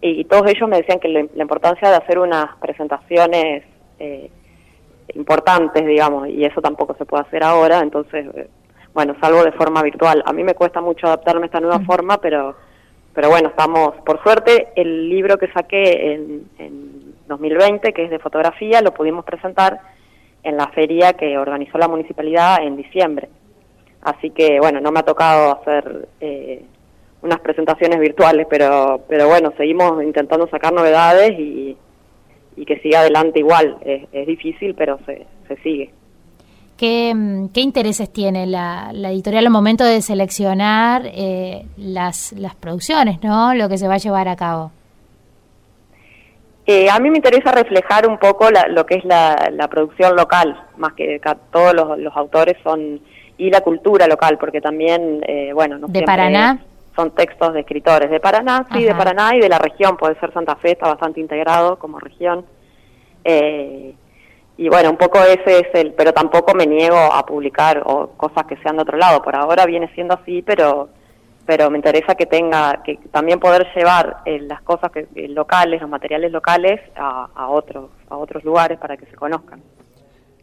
y, 0.00 0.24
todos 0.24 0.48
ellos 0.48 0.68
me 0.68 0.76
decían 0.76 1.00
que 1.00 1.08
la 1.08 1.42
importancia 1.42 1.90
de 1.90 1.96
hacer 1.96 2.18
unas 2.18 2.56
presentaciones 2.58 3.64
eh, 3.98 4.30
importantes, 5.14 5.84
digamos, 5.86 6.28
y 6.28 6.44
eso 6.44 6.60
tampoco 6.60 6.94
se 6.94 7.04
puede 7.04 7.24
hacer 7.24 7.42
ahora, 7.42 7.80
entonces, 7.80 8.26
eh, 8.34 8.48
bueno, 8.94 9.16
salvo 9.20 9.42
de 9.42 9.52
forma 9.52 9.82
virtual. 9.82 10.22
A 10.26 10.32
mí 10.32 10.44
me 10.44 10.54
cuesta 10.54 10.80
mucho 10.80 11.06
adaptarme 11.06 11.44
a 11.44 11.46
esta 11.46 11.60
nueva 11.60 11.80
forma, 11.80 12.18
pero, 12.18 12.54
pero 13.14 13.28
bueno, 13.28 13.48
estamos, 13.48 13.94
por 14.04 14.22
suerte, 14.22 14.68
el 14.76 15.08
libro 15.08 15.36
que 15.38 15.50
saqué 15.52 16.14
en, 16.14 16.48
en 16.58 17.14
2020, 17.26 17.92
que 17.92 18.04
es 18.04 18.10
de 18.10 18.18
fotografía, 18.18 18.80
lo 18.82 18.92
pudimos 18.92 19.24
presentar 19.24 19.80
en 20.42 20.56
la 20.56 20.68
feria 20.68 21.14
que 21.14 21.36
organizó 21.38 21.78
la 21.78 21.88
municipalidad 21.88 22.62
en 22.62 22.76
diciembre. 22.76 23.28
Así 24.08 24.30
que, 24.30 24.58
bueno, 24.58 24.80
no 24.80 24.90
me 24.90 25.00
ha 25.00 25.02
tocado 25.02 25.60
hacer 25.60 26.08
eh, 26.20 26.64
unas 27.20 27.40
presentaciones 27.40 28.00
virtuales, 28.00 28.46
pero, 28.48 29.02
pero 29.06 29.28
bueno, 29.28 29.52
seguimos 29.56 30.02
intentando 30.02 30.48
sacar 30.48 30.72
novedades 30.72 31.38
y, 31.38 31.76
y 32.56 32.64
que 32.64 32.78
siga 32.80 33.00
adelante 33.00 33.40
igual. 33.40 33.76
Es, 33.84 34.26
difícil, 34.26 34.74
pero 34.74 34.98
se, 35.04 35.26
se 35.46 35.56
sigue. 35.56 35.90
¿Qué, 36.78 37.12
mm, 37.14 37.48
¿Qué, 37.48 37.60
intereses 37.60 38.10
tiene 38.10 38.46
la, 38.46 38.90
la, 38.94 39.10
editorial 39.10 39.44
al 39.44 39.52
momento 39.52 39.84
de 39.84 40.00
seleccionar 40.00 41.02
eh, 41.04 41.66
las, 41.76 42.32
las 42.32 42.54
producciones, 42.54 43.22
¿no? 43.22 43.54
lo 43.54 43.68
que 43.68 43.76
se 43.76 43.88
va 43.88 43.94
a 43.94 43.98
llevar 43.98 44.28
a 44.28 44.36
cabo? 44.36 44.72
Eh, 46.70 46.90
a 46.90 46.98
mí 46.98 47.08
me 47.10 47.16
interesa 47.16 47.50
reflejar 47.50 48.06
un 48.06 48.18
poco 48.18 48.48
lo 48.50 48.84
que 48.84 48.96
es 48.96 49.04
la, 49.06 49.50
la 49.54 49.68
producción 49.68 50.14
local, 50.14 50.54
más 50.76 50.92
que 50.92 51.18
todos 51.50 51.72
los, 51.72 51.98
los, 51.98 52.14
autores 52.14 52.58
son, 52.62 53.00
y 53.38 53.50
la 53.50 53.60
cultura 53.60 54.06
local, 54.06 54.36
porque 54.38 54.60
también, 54.60 55.20
eh, 55.26 55.52
bueno, 55.54 55.78
no 55.78 55.86
¿De 55.86 56.02
Paraná? 56.02 56.58
son 56.94 57.12
textos 57.12 57.54
de 57.54 57.60
escritores 57.60 58.10
de 58.10 58.18
Paraná, 58.18 58.66
sí, 58.72 58.82
de 58.82 58.94
Paraná 58.94 59.34
y 59.36 59.40
de 59.40 59.48
la 59.48 59.58
región, 59.58 59.96
puede 59.96 60.18
ser 60.18 60.32
Santa 60.32 60.56
Fe, 60.56 60.72
está 60.72 60.88
bastante 60.88 61.20
integrado 61.20 61.78
como 61.78 62.00
región. 62.00 62.44
Eh, 63.22 63.94
y 64.56 64.68
bueno, 64.68 64.90
un 64.90 64.96
poco 64.96 65.20
ese 65.20 65.60
es 65.60 65.68
el, 65.74 65.92
pero 65.92 66.12
tampoco 66.12 66.52
me 66.56 66.66
niego 66.66 66.96
a 66.96 67.24
publicar 67.24 67.82
o 67.86 68.08
cosas 68.16 68.44
que 68.46 68.56
sean 68.56 68.76
de 68.76 68.82
otro 68.82 68.98
lado. 68.98 69.22
Por 69.22 69.36
ahora 69.36 69.64
viene 69.64 69.88
siendo 69.94 70.14
así, 70.14 70.42
pero 70.42 70.88
pero 71.46 71.70
me 71.70 71.78
interesa 71.78 72.14
que 72.14 72.26
tenga, 72.26 72.82
que 72.82 72.98
también 73.10 73.40
poder 73.40 73.66
llevar 73.74 74.18
eh, 74.26 74.38
las 74.40 74.60
cosas 74.60 74.90
que, 74.92 75.06
eh, 75.14 75.28
locales, 75.28 75.80
los 75.80 75.88
materiales 75.88 76.30
locales 76.30 76.78
a, 76.94 77.28
a 77.34 77.48
otros 77.48 77.88
a 78.10 78.16
otros 78.16 78.44
lugares 78.44 78.78
para 78.78 78.98
que 78.98 79.06
se 79.06 79.14
conozcan. 79.16 79.62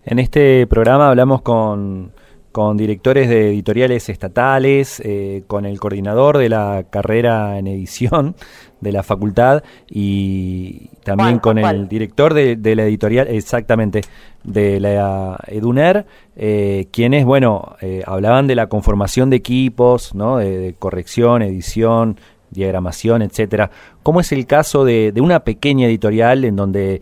En 0.03 0.17
este 0.19 0.65
programa 0.67 1.09
hablamos 1.09 1.41
con 1.41 2.11
con 2.55 2.77
directores 2.77 3.27
de 3.27 3.49
editoriales 3.49 4.07
estatales, 4.07 5.01
eh, 5.03 5.43
con 5.45 5.65
el 5.65 5.77
coordinador 5.77 6.37
de 6.37 6.47
la 6.47 6.85
carrera 6.89 7.59
en 7.59 7.67
edición 7.67 8.33
de 8.79 8.93
la 8.93 9.03
facultad 9.03 9.61
y 9.89 10.87
también 11.03 11.39
con 11.39 11.57
el 11.57 11.89
director 11.89 12.33
de, 12.33 12.75
la 12.77 12.83
editorial, 12.85 13.27
exactamente, 13.27 14.03
de 14.45 14.79
la 14.79 15.37
EDUNER, 15.47 16.05
eh, 16.37 16.87
quienes, 16.93 17.25
bueno, 17.25 17.75
eh, 17.81 18.03
hablaban 18.05 18.47
de 18.47 18.55
la 18.55 18.67
conformación 18.67 19.29
de 19.29 19.35
equipos, 19.35 20.15
¿no? 20.15 20.37
de, 20.37 20.75
corrección, 20.79 21.41
edición, 21.41 22.17
diagramación, 22.51 23.21
etcétera. 23.21 23.69
¿Cómo 24.01 24.21
es 24.21 24.31
el 24.31 24.45
caso 24.45 24.85
de, 24.85 25.11
una 25.17 25.41
pequeña 25.41 25.87
editorial 25.87 26.45
en 26.45 26.55
donde 26.55 27.01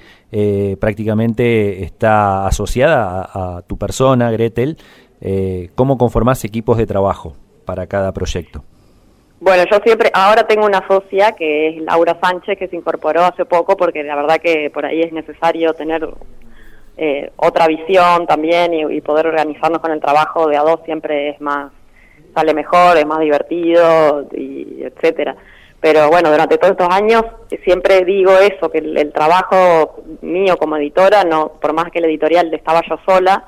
prácticamente 0.80 1.84
está 1.84 2.48
asociada 2.48 3.22
a, 3.22 3.58
a, 3.58 3.62
tu 3.62 3.78
persona, 3.78 4.32
Gretel, 4.32 4.78
eh, 5.26 5.70
¿cómo 5.76 5.98
conformás 5.98 6.44
equipos 6.44 6.78
de 6.78 6.86
trabajo 6.86 7.34
para 7.66 7.88
cada 7.88 8.12
proyecto? 8.12 8.62
Bueno, 9.40 9.64
yo 9.72 9.78
siempre, 9.84 10.12
ahora 10.14 10.46
tengo 10.46 10.66
una 10.66 10.86
socia 10.86 11.32
que 11.32 11.70
es 11.70 11.82
Laura 11.82 12.18
Sánchez, 12.22 12.58
que 12.58 12.68
se 12.68 12.76
incorporó 12.76 13.24
hace 13.24 13.46
poco 13.46 13.78
porque 13.78 14.04
la 14.04 14.16
verdad 14.18 14.38
que 14.42 14.70
por 14.70 14.86
ahí 14.86 15.02
es 15.02 15.14
necesario 15.14 15.74
tener 15.74 16.08
eh, 16.98 17.32
otra 17.38 17.68
visión 17.68 18.28
también 18.28 18.74
y, 18.74 19.00
poder 19.00 19.28
organizarnos 19.28 19.80
con 19.80 19.92
el 19.92 20.02
trabajo 20.02 20.48
de 20.48 20.58
a 20.58 20.62
dos 20.62 20.82
siempre 20.84 21.30
es 21.30 21.42
más, 21.42 21.72
sale 22.36 22.54
mejor, 22.54 22.98
es 22.98 23.06
más 23.06 23.20
divertido, 23.20 24.28
y 24.34 24.84
etcétera. 24.84 25.38
Pero 25.80 26.10
bueno, 26.10 26.32
durante 26.32 26.58
todos 26.58 26.72
estos 26.72 26.90
años 26.90 27.24
siempre 27.64 28.04
digo 28.04 28.32
eso, 28.32 28.70
que 28.70 28.80
el, 28.80 28.98
el 28.98 29.14
trabajo 29.14 30.04
mío 30.22 30.58
como 30.58 30.76
editora, 30.78 31.24
no 31.24 31.54
por 31.62 31.74
más 31.74 31.92
que 31.92 32.00
el 32.00 32.06
editorial 32.06 32.54
estaba 32.54 32.82
yo 32.90 32.98
sola, 33.06 33.46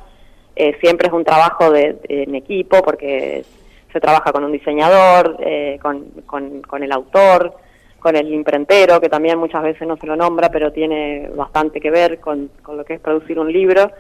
eh, 0.56 0.78
siempre 0.82 1.08
es 1.08 1.14
un 1.14 1.24
trabajo 1.24 1.72
de, 1.72 1.98
en 2.08 2.36
equipo 2.36 2.82
porque 2.82 3.44
se 3.92 4.00
trabaja 4.00 4.32
con 4.32 4.44
un 4.44 4.52
diseñador, 4.52 5.38
eh, 5.40 5.80
con, 5.82 6.06
con, 6.26 6.84
el 6.84 6.92
autor, 6.92 7.54
con 8.00 8.16
el 8.16 8.34
imprentero, 8.34 9.00
que 9.00 9.10
también 9.10 9.38
muchas 9.38 9.64
veces 9.64 9.88
no 9.88 9.98
se 9.98 10.08
lo 10.08 10.16
nombra, 10.16 10.50
pero 10.50 10.72
tiene 10.72 11.30
bastante 11.34 11.80
que 11.80 11.92
ver 11.92 12.20
con, 12.20 12.50
con 12.62 12.78
lo 12.78 12.84
que 12.84 12.96
es 12.96 13.00
producir 13.00 13.40
un 13.40 13.52
libro. 13.52 13.92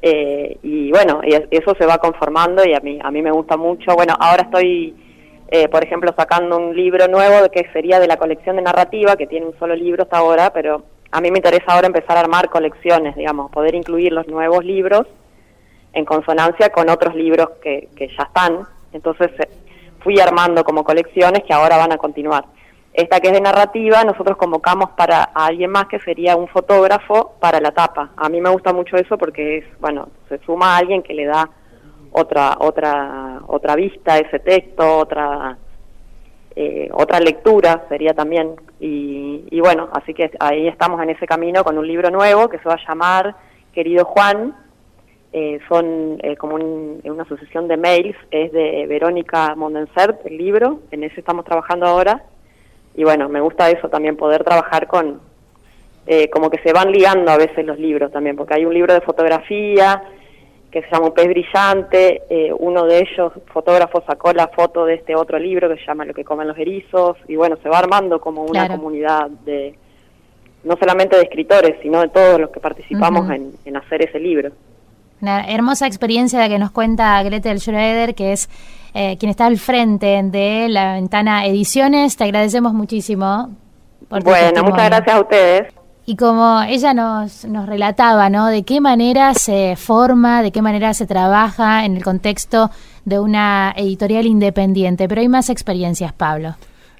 Eh, 0.00 0.58
y 0.62 0.90
bueno, 0.90 1.20
y 1.22 1.34
eso 1.50 1.74
se 1.78 1.86
va 1.86 1.98
conformando 1.98 2.62
y 2.64 2.74
a 2.74 2.80
mí, 2.80 2.98
a 3.02 3.10
mí 3.10 3.22
me 3.22 3.30
gusta 3.30 3.56
mucho. 3.56 3.94
Bueno, 3.94 4.14
ahora 4.18 4.42
estoy 4.42 4.94
eh, 5.48 5.68
por 5.68 5.84
ejemplo, 5.84 6.12
sacando 6.16 6.56
un 6.56 6.74
libro 6.74 7.06
nuevo 7.06 7.48
que 7.50 7.68
sería 7.72 8.00
de 8.00 8.08
la 8.08 8.16
colección 8.16 8.56
de 8.56 8.62
narrativa, 8.62 9.16
que 9.16 9.26
tiene 9.26 9.46
un 9.46 9.58
solo 9.58 9.76
libro 9.76 10.02
hasta 10.04 10.18
ahora, 10.18 10.52
pero 10.52 10.82
a 11.12 11.20
mí 11.20 11.30
me 11.30 11.38
interesa 11.38 11.66
ahora 11.68 11.86
empezar 11.86 12.16
a 12.16 12.20
armar 12.20 12.48
colecciones, 12.48 13.14
digamos, 13.14 13.50
poder 13.50 13.74
incluir 13.74 14.12
los 14.12 14.26
nuevos 14.26 14.64
libros 14.64 15.06
en 15.94 16.04
consonancia 16.04 16.70
con 16.70 16.90
otros 16.90 17.14
libros 17.14 17.50
que, 17.62 17.88
que 17.96 18.08
ya 18.08 18.24
están. 18.24 18.66
Entonces 18.92 19.30
eh, 19.38 19.48
fui 20.00 20.20
armando 20.20 20.64
como 20.64 20.84
colecciones 20.84 21.42
que 21.44 21.54
ahora 21.54 21.78
van 21.78 21.92
a 21.92 21.96
continuar. 21.96 22.44
Esta 22.92 23.18
que 23.18 23.28
es 23.28 23.34
de 23.34 23.40
narrativa, 23.40 24.04
nosotros 24.04 24.36
convocamos 24.36 24.90
para 24.90 25.30
a 25.34 25.46
alguien 25.46 25.70
más 25.70 25.86
que 25.86 25.98
sería 25.98 26.36
un 26.36 26.46
fotógrafo 26.46 27.34
para 27.40 27.60
la 27.60 27.72
tapa. 27.72 28.10
A 28.16 28.28
mí 28.28 28.40
me 28.40 28.50
gusta 28.50 28.72
mucho 28.72 28.96
eso 28.96 29.18
porque 29.18 29.58
es, 29.58 29.64
bueno, 29.80 30.08
se 30.28 30.38
suma 30.44 30.74
a 30.74 30.78
alguien 30.78 31.02
que 31.02 31.14
le 31.14 31.24
da 31.24 31.50
otra 32.12 32.56
otra 32.60 33.40
otra 33.48 33.74
vista 33.74 34.18
ese 34.18 34.38
texto, 34.38 34.98
otra 34.98 35.58
eh, 36.54 36.88
otra 36.92 37.18
lectura 37.18 37.84
sería 37.88 38.14
también. 38.14 38.54
Y, 38.78 39.44
y, 39.50 39.60
bueno, 39.60 39.88
así 39.92 40.14
que 40.14 40.30
ahí 40.38 40.68
estamos 40.68 41.02
en 41.02 41.10
ese 41.10 41.26
camino 41.26 41.64
con 41.64 41.76
un 41.78 41.86
libro 41.86 42.10
nuevo 42.10 42.48
que 42.48 42.58
se 42.58 42.68
va 42.68 42.74
a 42.74 42.88
llamar 42.88 43.34
Querido 43.72 44.04
Juan. 44.04 44.54
Eh, 45.36 45.58
son 45.68 46.20
eh, 46.22 46.36
como 46.36 46.54
una 46.54 47.24
asociación 47.24 47.66
de 47.66 47.76
mails, 47.76 48.16
es 48.30 48.52
de 48.52 48.86
Verónica 48.86 49.56
Mondensert, 49.56 50.24
el 50.26 50.38
libro, 50.38 50.78
en 50.92 51.02
ese 51.02 51.18
estamos 51.18 51.44
trabajando 51.44 51.86
ahora. 51.86 52.22
Y 52.94 53.02
bueno, 53.02 53.28
me 53.28 53.40
gusta 53.40 53.68
eso 53.68 53.88
también, 53.88 54.16
poder 54.16 54.44
trabajar 54.44 54.86
con, 54.86 55.20
eh, 56.06 56.30
como 56.30 56.50
que 56.50 56.58
se 56.58 56.72
van 56.72 56.92
ligando 56.92 57.32
a 57.32 57.36
veces 57.36 57.66
los 57.66 57.80
libros 57.80 58.12
también, 58.12 58.36
porque 58.36 58.54
hay 58.54 58.64
un 58.64 58.72
libro 58.72 58.94
de 58.94 59.00
fotografía, 59.00 60.04
que 60.70 60.82
se 60.82 60.90
llama 60.90 61.06
Un 61.06 61.14
pez 61.14 61.26
brillante, 61.26 62.22
eh, 62.30 62.52
uno 62.56 62.84
de 62.84 62.98
ellos, 62.98 63.32
fotógrafo, 63.46 64.04
sacó 64.06 64.32
la 64.32 64.46
foto 64.46 64.86
de 64.86 64.94
este 64.94 65.16
otro 65.16 65.40
libro 65.40 65.68
que 65.68 65.76
se 65.80 65.84
llama 65.84 66.04
Lo 66.04 66.14
que 66.14 66.24
comen 66.24 66.46
los 66.46 66.58
erizos, 66.58 67.16
y 67.26 67.34
bueno, 67.34 67.56
se 67.60 67.68
va 67.68 67.78
armando 67.78 68.20
como 68.20 68.44
una 68.44 68.68
comunidad 68.68 69.30
de, 69.44 69.74
no 70.62 70.76
solamente 70.76 71.16
de 71.16 71.22
escritores, 71.22 71.76
sino 71.82 72.00
de 72.02 72.08
todos 72.08 72.40
los 72.40 72.50
que 72.50 72.60
participamos 72.60 73.28
en, 73.30 73.76
hacer 73.76 74.02
ese 74.02 74.20
libro. 74.20 74.52
Una 75.20 75.44
hermosa 75.46 75.86
experiencia 75.86 76.38
la 76.38 76.48
que 76.48 76.58
nos 76.58 76.70
cuenta 76.70 77.22
Gretel 77.22 77.60
Schroeder, 77.60 78.14
que 78.14 78.32
es 78.32 78.48
eh, 78.92 79.16
quien 79.18 79.30
está 79.30 79.46
al 79.46 79.58
frente 79.58 80.22
de 80.22 80.68
la 80.68 80.94
ventana 80.94 81.46
Ediciones. 81.46 82.16
Te 82.16 82.24
agradecemos 82.24 82.74
muchísimo. 82.74 83.50
Por 84.08 84.22
bueno, 84.22 84.64
muchas 84.64 84.86
gracias 84.86 85.16
a 85.16 85.20
ustedes. 85.20 85.74
Y 86.06 86.16
como 86.16 86.60
ella 86.62 86.92
nos, 86.92 87.46
nos 87.46 87.66
relataba, 87.66 88.28
¿no? 88.28 88.48
De 88.48 88.62
qué 88.62 88.80
manera 88.80 89.32
se 89.32 89.74
forma, 89.76 90.42
de 90.42 90.52
qué 90.52 90.60
manera 90.60 90.92
se 90.92 91.06
trabaja 91.06 91.86
en 91.86 91.96
el 91.96 92.04
contexto 92.04 92.70
de 93.06 93.18
una 93.18 93.72
editorial 93.76 94.26
independiente. 94.26 95.08
Pero 95.08 95.22
hay 95.22 95.28
más 95.28 95.48
experiencias, 95.48 96.12
Pablo. 96.12 96.56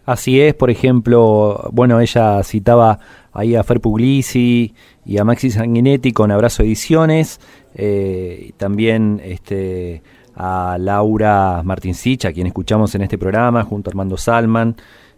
Así 0.06 0.40
es, 0.40 0.54
por 0.54 0.70
ejemplo, 0.70 1.68
bueno, 1.72 2.00
ella 2.00 2.42
citaba 2.42 2.98
ahí 3.35 3.57
a 3.57 3.62
Fer 3.62 3.80
Puglisi 3.80 4.74
y 5.05 5.18
a 5.18 5.24
Maxi 5.24 5.51
Sanguinetti 5.51 6.12
con 6.12 6.30
Abrazo 6.30 6.62
Ediciones, 6.62 7.41
eh, 7.74 8.53
también 8.57 9.20
este, 9.22 10.03
a 10.35 10.78
Laura 10.78 11.59
a 11.59 12.32
quien 12.32 12.47
escuchamos 12.47 12.95
en 12.95 13.03
este 13.03 13.18
programa, 13.18 13.64
junto 13.64 13.91
a 13.91 13.93
Armando 13.93 14.16
Salman, 14.16 14.76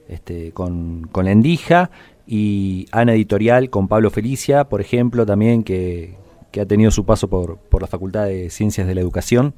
este, 0.08 0.52
con, 0.52 1.08
con 1.12 1.28
Endija, 1.28 1.90
y 2.26 2.86
Ana 2.90 3.14
Editorial 3.14 3.70
con 3.70 3.86
Pablo 3.86 4.10
Felicia, 4.10 4.64
por 4.64 4.80
ejemplo, 4.80 5.24
también 5.24 5.62
que, 5.62 6.16
ha 6.60 6.64
tenido 6.64 6.90
su 6.90 7.04
paso 7.04 7.28
por, 7.28 7.58
por, 7.58 7.82
la 7.82 7.86
Facultad 7.86 8.24
de 8.24 8.48
Ciencias 8.48 8.86
de 8.86 8.94
la 8.94 9.02
Educación. 9.02 9.54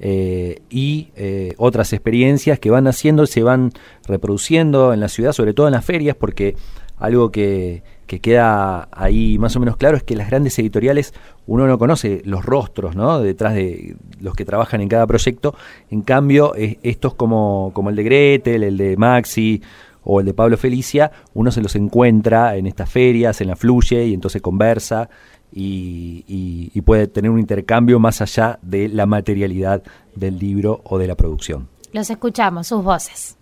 Eh, 0.00 0.62
y 0.70 1.08
eh, 1.16 1.54
otras 1.56 1.92
experiencias 1.92 2.60
que 2.60 2.70
van 2.70 2.86
haciendo, 2.86 3.26
se 3.26 3.42
van 3.42 3.72
reproduciendo 4.06 4.92
en 4.92 5.00
la 5.00 5.08
ciudad, 5.08 5.32
sobre 5.32 5.54
todo 5.54 5.66
en 5.66 5.72
las 5.72 5.84
ferias, 5.84 6.14
porque 6.14 6.54
algo 6.98 7.30
que, 7.30 7.82
que, 8.06 8.20
queda 8.20 8.88
ahí 8.92 9.38
más 9.38 9.54
o 9.56 9.60
menos 9.60 9.76
claro 9.76 9.96
es 9.96 10.02
que 10.02 10.16
las 10.16 10.28
grandes 10.28 10.58
editoriales 10.58 11.14
uno 11.46 11.66
no 11.66 11.78
conoce 11.78 12.22
los 12.24 12.44
rostros 12.44 12.96
¿no? 12.96 13.20
detrás 13.20 13.54
de 13.54 13.96
los 14.20 14.34
que 14.34 14.44
trabajan 14.44 14.80
en 14.80 14.88
cada 14.88 15.06
proyecto, 15.06 15.54
en 15.90 16.02
cambio 16.02 16.52
estos 16.56 17.14
como, 17.14 17.70
como 17.74 17.90
el 17.90 17.96
de 17.96 18.02
Gretel, 18.02 18.62
el 18.64 18.76
de 18.76 18.96
Maxi 18.96 19.62
o 20.04 20.20
el 20.20 20.26
de 20.26 20.34
Pablo 20.34 20.56
Felicia, 20.56 21.10
uno 21.34 21.50
se 21.50 21.60
los 21.60 21.76
encuentra 21.76 22.56
en 22.56 22.66
estas 22.66 22.90
ferias, 22.90 23.40
en 23.40 23.48
la 23.48 23.56
Fluye, 23.56 24.06
y 24.06 24.14
entonces 24.14 24.40
conversa 24.40 25.08
y, 25.52 26.80
puede 26.82 27.06
tener 27.06 27.30
un 27.30 27.38
intercambio 27.38 27.98
más 27.98 28.22
allá 28.22 28.58
de 28.62 28.88
la 28.88 29.04
materialidad 29.04 29.82
del 30.14 30.38
libro 30.38 30.80
o 30.84 30.98
de 30.98 31.06
la 31.06 31.14
producción. 31.14 31.68
Los 31.92 32.08
escuchamos, 32.08 32.68
sus 32.68 32.82
voces. 32.82 33.36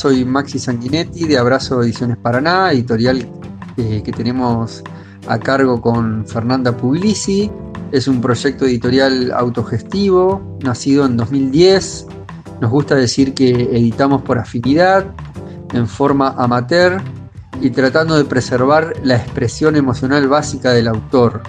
Soy 0.00 0.24
Maxi 0.24 0.58
Sanguinetti 0.58 1.26
de 1.26 1.36
Abrazo 1.36 1.82
Ediciones 1.82 2.16
Paraná, 2.16 2.72
editorial 2.72 3.28
eh, 3.76 4.00
que 4.02 4.12
tenemos 4.12 4.82
a 5.28 5.38
cargo 5.38 5.78
con 5.82 6.26
Fernanda 6.26 6.74
Puglisi. 6.74 7.50
Es 7.92 8.08
un 8.08 8.22
proyecto 8.22 8.64
editorial 8.64 9.30
autogestivo, 9.30 10.58
nacido 10.64 11.04
en 11.04 11.18
2010 11.18 12.06
nos 12.60 12.70
gusta 12.70 12.94
decir 12.94 13.34
que 13.34 13.50
editamos 13.50 14.22
por 14.22 14.38
afinidad, 14.38 15.06
en 15.74 15.86
forma 15.86 16.34
amateur 16.38 17.00
y 17.60 17.68
tratando 17.68 18.16
de 18.16 18.24
preservar 18.24 18.94
la 19.02 19.16
expresión 19.16 19.76
emocional 19.76 20.28
básica 20.28 20.72
del 20.72 20.88
autor. 20.88 21.42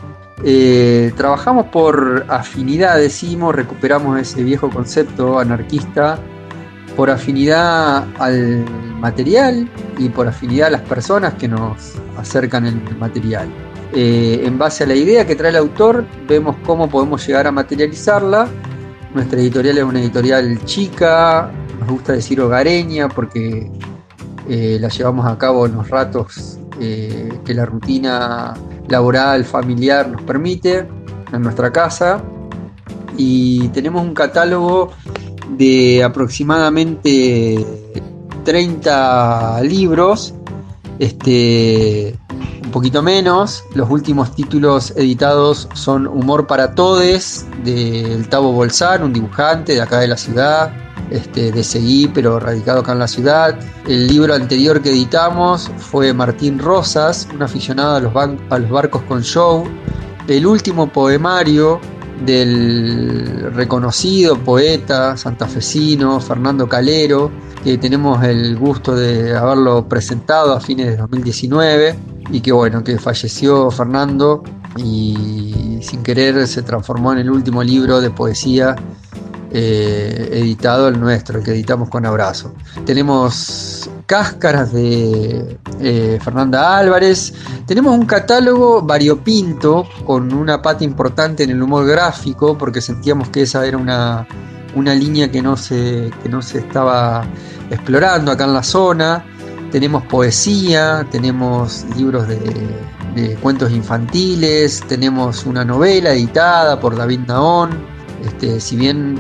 Eh, 0.43 1.13
trabajamos 1.15 1.67
por 1.67 2.25
afinidad, 2.27 2.97
decimos, 2.97 3.55
recuperamos 3.55 4.19
ese 4.19 4.43
viejo 4.43 4.69
concepto 4.69 5.39
anarquista, 5.39 6.19
por 6.95 7.09
afinidad 7.09 8.05
al 8.19 8.65
material 8.99 9.69
y 9.97 10.09
por 10.09 10.27
afinidad 10.27 10.67
a 10.67 10.71
las 10.71 10.81
personas 10.81 11.33
que 11.35 11.47
nos 11.47 11.93
acercan 12.17 12.65
el 12.65 12.97
material. 12.97 13.47
Eh, 13.93 14.43
en 14.45 14.57
base 14.57 14.83
a 14.85 14.87
la 14.87 14.95
idea 14.95 15.25
que 15.25 15.35
trae 15.35 15.49
el 15.49 15.57
autor, 15.57 16.05
vemos 16.27 16.55
cómo 16.65 16.89
podemos 16.89 17.25
llegar 17.25 17.47
a 17.47 17.51
materializarla 17.51 18.47
nuestra 19.13 19.41
editorial 19.41 19.77
es 19.77 19.83
una 19.83 19.99
editorial 19.99 20.63
chica, 20.63 21.51
nos 21.79 21.89
gusta 21.89 22.13
decir 22.13 22.39
hogareña 22.39 23.09
porque 23.09 23.69
eh, 24.47 24.77
la 24.79 24.87
llevamos 24.87 25.25
a 25.25 25.37
cabo 25.37 25.65
en 25.65 25.73
los 25.73 25.89
ratos 25.89 26.59
eh, 26.79 27.29
que 27.43 27.53
la 27.53 27.65
rutina 27.65 28.53
laboral, 28.87 29.43
familiar 29.43 30.07
nos 30.07 30.21
permite 30.21 30.87
en 31.33 31.41
nuestra 31.41 31.71
casa. 31.71 32.23
Y 33.17 33.67
tenemos 33.69 34.01
un 34.01 34.13
catálogo 34.13 34.93
de 35.57 36.03
aproximadamente 36.03 37.65
30 38.43 39.61
libros. 39.63 40.33
Este, 40.99 42.15
un 42.63 42.71
poquito 42.71 43.01
menos. 43.01 43.63
Los 43.73 43.89
últimos 43.89 44.35
títulos 44.35 44.93
editados 44.95 45.67
son 45.73 46.07
Humor 46.07 46.47
para 46.47 46.73
Todes, 46.73 47.45
del 47.63 48.27
Tavo 48.29 48.51
Bolsar, 48.51 49.03
un 49.03 49.11
dibujante 49.11 49.73
de 49.73 49.81
acá 49.81 49.99
de 49.99 50.07
la 50.07 50.17
ciudad, 50.17 50.71
este, 51.09 51.51
de 51.51 51.63
Seguí, 51.63 52.07
pero 52.07 52.39
radicado 52.39 52.79
acá 52.79 52.93
en 52.93 52.99
la 52.99 53.07
ciudad. 53.07 53.59
El 53.87 54.07
libro 54.07 54.33
anterior 54.33 54.81
que 54.81 54.89
editamos 54.91 55.69
fue 55.77 56.13
Martín 56.13 56.59
Rosas, 56.59 57.27
un 57.33 57.43
aficionado 57.43 57.95
a 57.95 57.99
los, 57.99 58.15
a 58.15 58.59
los 58.59 58.69
barcos 58.69 59.01
con 59.03 59.21
show. 59.21 59.65
El 60.27 60.45
último 60.45 60.87
poemario 60.87 61.81
del 62.25 63.53
reconocido 63.53 64.37
poeta 64.37 65.17
santafesino 65.17 66.19
Fernando 66.19 66.67
Calero, 66.67 67.31
que 67.63 67.77
tenemos 67.77 68.23
el 68.23 68.57
gusto 68.57 68.95
de 68.95 69.35
haberlo 69.35 69.87
presentado 69.87 70.53
a 70.53 70.59
fines 70.59 70.87
de 70.87 70.97
2019 70.97 71.95
y 72.31 72.41
que 72.41 72.51
bueno, 72.51 72.83
que 72.83 72.97
falleció 72.97 73.69
Fernando 73.71 74.43
y 74.77 75.79
sin 75.81 76.03
querer 76.03 76.47
se 76.47 76.61
transformó 76.61 77.11
en 77.13 77.19
el 77.19 77.29
último 77.29 77.63
libro 77.63 77.99
de 78.01 78.09
poesía 78.09 78.75
eh, 79.51 80.29
editado, 80.31 80.87
el 80.87 80.99
nuestro, 80.99 81.39
el 81.39 81.43
que 81.43 81.51
editamos 81.51 81.89
con 81.89 82.05
abrazo. 82.05 82.53
Tenemos 82.85 83.89
cáscaras 84.05 84.73
de 84.73 85.57
eh, 85.79 86.19
Fernanda 86.23 86.77
Álvarez, 86.77 87.33
tenemos 87.65 87.97
un 87.97 88.05
catálogo 88.05 88.81
variopinto 88.81 89.85
con 90.05 90.33
una 90.33 90.61
pata 90.61 90.83
importante 90.83 91.43
en 91.43 91.51
el 91.51 91.61
humor 91.61 91.85
gráfico 91.85 92.57
porque 92.57 92.81
sentíamos 92.81 93.29
que 93.29 93.43
esa 93.43 93.65
era 93.65 93.77
una, 93.77 94.27
una 94.75 94.93
línea 94.93 95.31
que 95.31 95.41
no, 95.41 95.55
se, 95.55 96.11
que 96.21 96.29
no 96.29 96.41
se 96.41 96.59
estaba 96.59 97.25
explorando 97.69 98.31
acá 98.31 98.43
en 98.45 98.53
la 98.53 98.63
zona 98.63 99.25
tenemos 99.71 100.03
poesía, 100.03 101.07
tenemos 101.09 101.85
libros 101.95 102.27
de, 102.27 103.37
cuentos 103.41 103.71
infantiles, 103.71 104.81
tenemos 104.87 105.45
una 105.45 105.65
novela 105.65 106.11
editada 106.11 106.79
por 106.79 106.95
David 106.95 107.21
Naón. 107.27 107.90
Este, 108.23 108.59
si 108.59 108.75
bien 108.75 109.19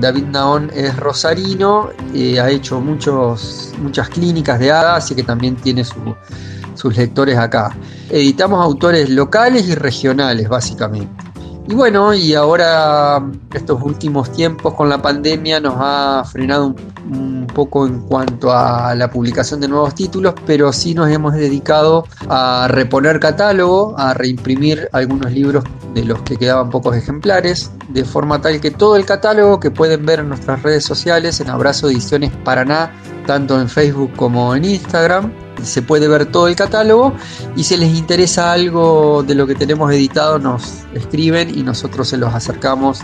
David 0.00 0.24
Naón 0.24 0.70
es 0.74 0.96
rosarino, 0.96 1.90
eh, 2.14 2.40
ha 2.40 2.50
hecho 2.50 2.80
muchos, 2.80 3.72
muchas 3.80 4.08
clínicas 4.08 4.58
de 4.58 4.72
hadas, 4.72 5.04
así 5.04 5.14
que 5.14 5.22
también 5.22 5.56
tiene 5.56 5.84
sus 5.84 6.96
lectores 6.96 7.38
acá. 7.38 7.76
Editamos 8.08 8.62
autores 8.62 9.08
locales 9.08 9.68
y 9.68 9.74
regionales, 9.74 10.48
básicamente. 10.48 11.29
Y 11.70 11.74
bueno, 11.74 12.12
y 12.12 12.34
ahora 12.34 13.24
estos 13.54 13.80
últimos 13.80 14.32
tiempos 14.32 14.74
con 14.74 14.88
la 14.88 15.00
pandemia 15.00 15.60
nos 15.60 15.74
ha 15.78 16.24
frenado 16.24 16.74
un, 17.08 17.46
poco 17.46 17.86
en 17.86 18.00
cuanto 18.00 18.52
a 18.52 18.92
la 18.96 19.08
publicación 19.08 19.60
de 19.60 19.68
nuevos 19.68 19.94
títulos, 19.94 20.34
pero 20.46 20.72
sí 20.72 20.94
nos 20.94 21.08
hemos 21.10 21.34
dedicado 21.34 22.08
a 22.28 22.66
reponer 22.68 23.20
catálogo, 23.20 23.94
a 23.96 24.14
reimprimir 24.14 24.88
algunos 24.92 25.30
libros 25.30 25.62
de 25.94 26.04
los 26.04 26.20
que 26.22 26.36
quedaban 26.36 26.70
pocos 26.70 26.96
ejemplares, 26.96 27.70
de 27.88 28.04
forma 28.04 28.40
tal 28.40 28.60
que 28.60 28.72
todo 28.72 28.96
el 28.96 29.04
catálogo 29.04 29.60
que 29.60 29.70
pueden 29.70 30.04
ver 30.04 30.18
en 30.18 30.28
nuestras 30.28 30.64
redes 30.64 30.84
sociales, 30.84 31.38
en 31.38 31.50
Abrazo 31.50 31.88
Ediciones 31.88 32.32
Paraná, 32.44 32.92
tanto 33.26 33.60
en 33.60 33.68
Facebook 33.68 34.12
como 34.16 34.54
en 34.54 34.64
Instagram, 34.64 35.32
se 35.62 35.82
puede 35.82 36.08
ver 36.08 36.26
todo 36.26 36.48
el 36.48 36.56
catálogo 36.56 37.14
y 37.56 37.64
si 37.64 37.76
les 37.76 37.94
interesa 37.96 38.52
algo 38.52 39.22
de 39.22 39.34
lo 39.34 39.46
que 39.46 39.54
tenemos 39.54 39.92
editado 39.92 40.38
nos 40.38 40.84
escriben 40.94 41.56
y 41.56 41.62
nosotros 41.62 42.08
se 42.08 42.16
los 42.16 42.32
acercamos 42.34 43.00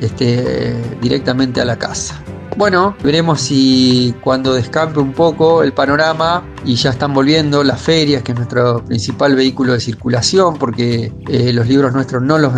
este, 0.00 0.76
directamente 1.00 1.60
a 1.60 1.64
la 1.64 1.78
casa. 1.78 2.22
Bueno, 2.56 2.96
veremos 3.02 3.40
si 3.40 4.14
cuando 4.20 4.52
descampe 4.54 4.98
un 4.98 5.12
poco 5.12 5.62
el 5.62 5.72
panorama 5.72 6.42
y 6.64 6.74
ya 6.74 6.90
están 6.90 7.14
volviendo 7.14 7.62
las 7.62 7.80
ferias, 7.80 8.22
que 8.22 8.32
es 8.32 8.38
nuestro 8.38 8.84
principal 8.84 9.34
vehículo 9.34 9.72
de 9.72 9.80
circulación, 9.80 10.56
porque 10.58 11.12
eh, 11.28 11.52
los 11.52 11.68
libros 11.68 11.92
nuestros 11.94 12.22
no, 12.22 12.38
los 12.38 12.52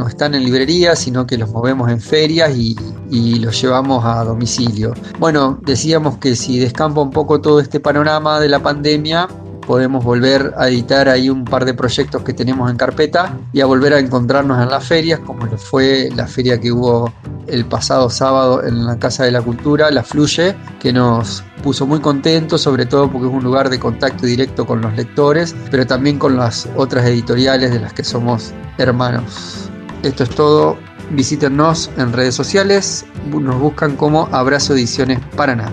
no 0.00 0.08
están 0.08 0.34
en 0.34 0.44
librerías, 0.44 0.98
sino 0.98 1.26
que 1.26 1.36
los 1.36 1.50
movemos 1.50 1.90
en 1.90 2.00
ferias 2.00 2.56
y, 2.56 2.74
y 3.10 3.34
los 3.36 3.60
llevamos 3.60 4.02
a 4.04 4.24
domicilio. 4.24 4.94
Bueno, 5.18 5.60
decíamos 5.62 6.16
que 6.16 6.34
si 6.34 6.58
descampa 6.58 7.02
un 7.02 7.10
poco 7.10 7.40
todo 7.40 7.60
este 7.60 7.80
panorama 7.80 8.40
de 8.40 8.48
la 8.48 8.60
pandemia, 8.60 9.28
podemos 9.66 10.02
volver 10.02 10.54
a 10.56 10.68
editar 10.68 11.08
ahí 11.08 11.28
un 11.28 11.44
par 11.44 11.64
de 11.64 11.74
proyectos 11.74 12.22
que 12.22 12.32
tenemos 12.32 12.70
en 12.70 12.76
carpeta 12.76 13.38
y 13.52 13.60
a 13.60 13.66
volver 13.66 13.92
a 13.92 13.98
encontrarnos 13.98 14.60
en 14.60 14.70
las 14.70 14.84
ferias, 14.84 15.20
como 15.20 15.46
fue 15.58 16.08
la 16.16 16.26
feria 16.26 16.58
que 16.58 16.72
hubo 16.72 17.12
el 17.46 17.66
pasado 17.66 18.10
sábado 18.10 18.64
en 18.64 18.86
la 18.86 18.98
Casa 18.98 19.24
de 19.24 19.32
la 19.32 19.42
Cultura, 19.42 19.90
la 19.90 20.02
Fluye, 20.02 20.56
que 20.80 20.92
nos 20.92 21.44
puso 21.62 21.86
muy 21.86 22.00
contentos, 22.00 22.62
sobre 22.62 22.86
todo 22.86 23.12
porque 23.12 23.28
es 23.28 23.32
un 23.32 23.44
lugar 23.44 23.70
de 23.70 23.78
contacto 23.78 24.26
directo 24.26 24.66
con 24.66 24.80
los 24.80 24.96
lectores, 24.96 25.54
pero 25.70 25.86
también 25.86 26.18
con 26.18 26.36
las 26.36 26.68
otras 26.74 27.04
editoriales 27.06 27.70
de 27.70 27.80
las 27.80 27.92
que 27.92 28.02
somos 28.02 28.52
hermanos. 28.78 29.69
Esto 30.02 30.22
es 30.22 30.30
todo. 30.30 30.78
Visítenos 31.10 31.90
en 31.98 32.14
redes 32.14 32.34
sociales, 32.34 33.04
nos 33.30 33.60
buscan 33.60 33.96
como 33.96 34.28
Abrazo 34.32 34.72
Ediciones 34.72 35.20
Paraná. 35.36 35.70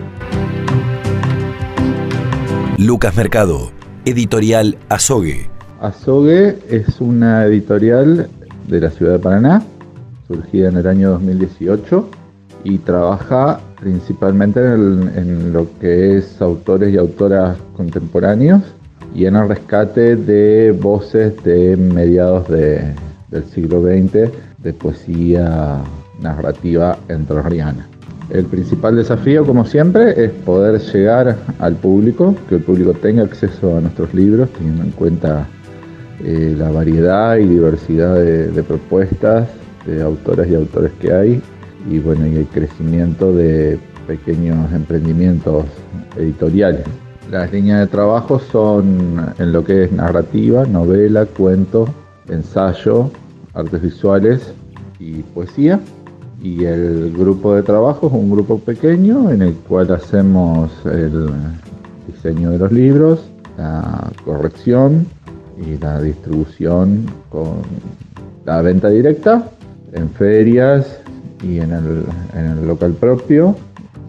Lucas 2.77 3.15
Mercado, 3.15 3.71
editorial 4.03 4.77
Azogue. 4.89 5.49
Azogue 5.79 6.59
es 6.69 6.99
una 6.99 7.45
editorial 7.45 8.29
de 8.67 8.81
la 8.81 8.89
ciudad 8.89 9.13
de 9.13 9.19
Paraná, 9.19 9.63
surgida 10.27 10.67
en 10.67 10.77
el 10.77 10.87
año 10.87 11.11
2018 11.11 12.09
y 12.65 12.79
trabaja 12.79 13.61
principalmente 13.79 14.59
en, 14.59 14.73
el, 14.73 15.17
en, 15.17 15.53
lo 15.53 15.69
que 15.79 16.17
es 16.17 16.41
autores 16.41 16.93
y 16.93 16.97
autoras 16.97 17.57
contemporáneos 17.77 18.61
y 19.15 19.25
en 19.25 19.37
el 19.37 19.47
rescate 19.47 20.17
de 20.17 20.71
voces 20.71 21.41
de 21.43 21.77
mediados 21.77 22.49
de, 22.49 22.93
del 23.29 23.43
siglo 23.45 23.81
XX 23.81 24.31
de 24.63 24.73
poesía 24.73 25.81
narrativa 26.19 26.97
entrerriana. 27.07 27.87
El 28.29 28.45
principal 28.45 28.97
desafío, 28.97 29.45
como 29.45 29.65
siempre, 29.65 30.25
es 30.25 30.31
poder 30.31 30.81
llegar 30.81 31.37
al 31.59 31.75
público, 31.75 32.35
que 32.49 32.55
el 32.55 32.61
público 32.61 32.93
tenga 32.93 33.23
acceso 33.23 33.77
a 33.77 33.81
nuestros 33.81 34.13
libros, 34.13 34.49
teniendo 34.49 34.83
en 34.83 34.91
cuenta 34.91 35.47
eh, 36.23 36.53
la 36.57 36.69
variedad 36.69 37.37
y 37.37 37.47
diversidad 37.47 38.15
de, 38.15 38.63
propuestas 38.63 39.47
de 39.85 40.01
autoras 40.01 40.47
y 40.49 40.55
autores 40.55 40.91
que 40.99 41.13
hay, 41.13 41.41
y 41.89 41.99
bueno, 41.99 42.27
y 42.27 42.35
el 42.35 42.47
crecimiento 42.47 43.31
de 43.31 43.79
pequeños 44.07 44.73
emprendimientos 44.73 45.63
editoriales. 46.17 46.81
Las 47.31 47.51
líneas 47.53 47.79
de 47.79 47.87
trabajo 47.87 48.39
son 48.39 49.33
en 49.39 49.53
lo 49.53 49.63
que 49.63 49.85
es 49.85 49.91
narrativa, 49.93 50.65
novela, 50.65 51.25
cuento, 51.25 51.87
ensayo, 52.29 53.11
artes 53.53 53.81
visuales 53.81 54.53
y 54.99 55.21
poesía 55.21 55.79
y 56.41 56.65
el 56.65 57.13
grupo 57.17 57.55
de 57.55 57.63
trabajo 57.63 58.07
es 58.07 58.13
un 58.13 58.29
grupo 58.29 58.59
pequeño 58.59 59.31
en 59.31 59.41
el 59.41 59.53
cual 59.53 59.91
hacemos 59.91 60.71
el 60.85 61.29
diseño 62.07 62.51
de 62.51 62.57
los 62.59 62.71
libros, 62.71 63.25
la 63.57 64.11
corrección 64.23 65.07
y 65.57 65.77
la 65.77 65.99
distribución 66.01 67.05
con 67.29 67.61
la 68.45 68.61
venta 68.61 68.89
directa 68.89 69.49
en 69.93 70.09
ferias 70.11 70.99
y 71.43 71.59
en 71.59 71.71
el, 71.71 72.05
en 72.35 72.45
el 72.45 72.67
local 72.67 72.93
propio 72.93 73.55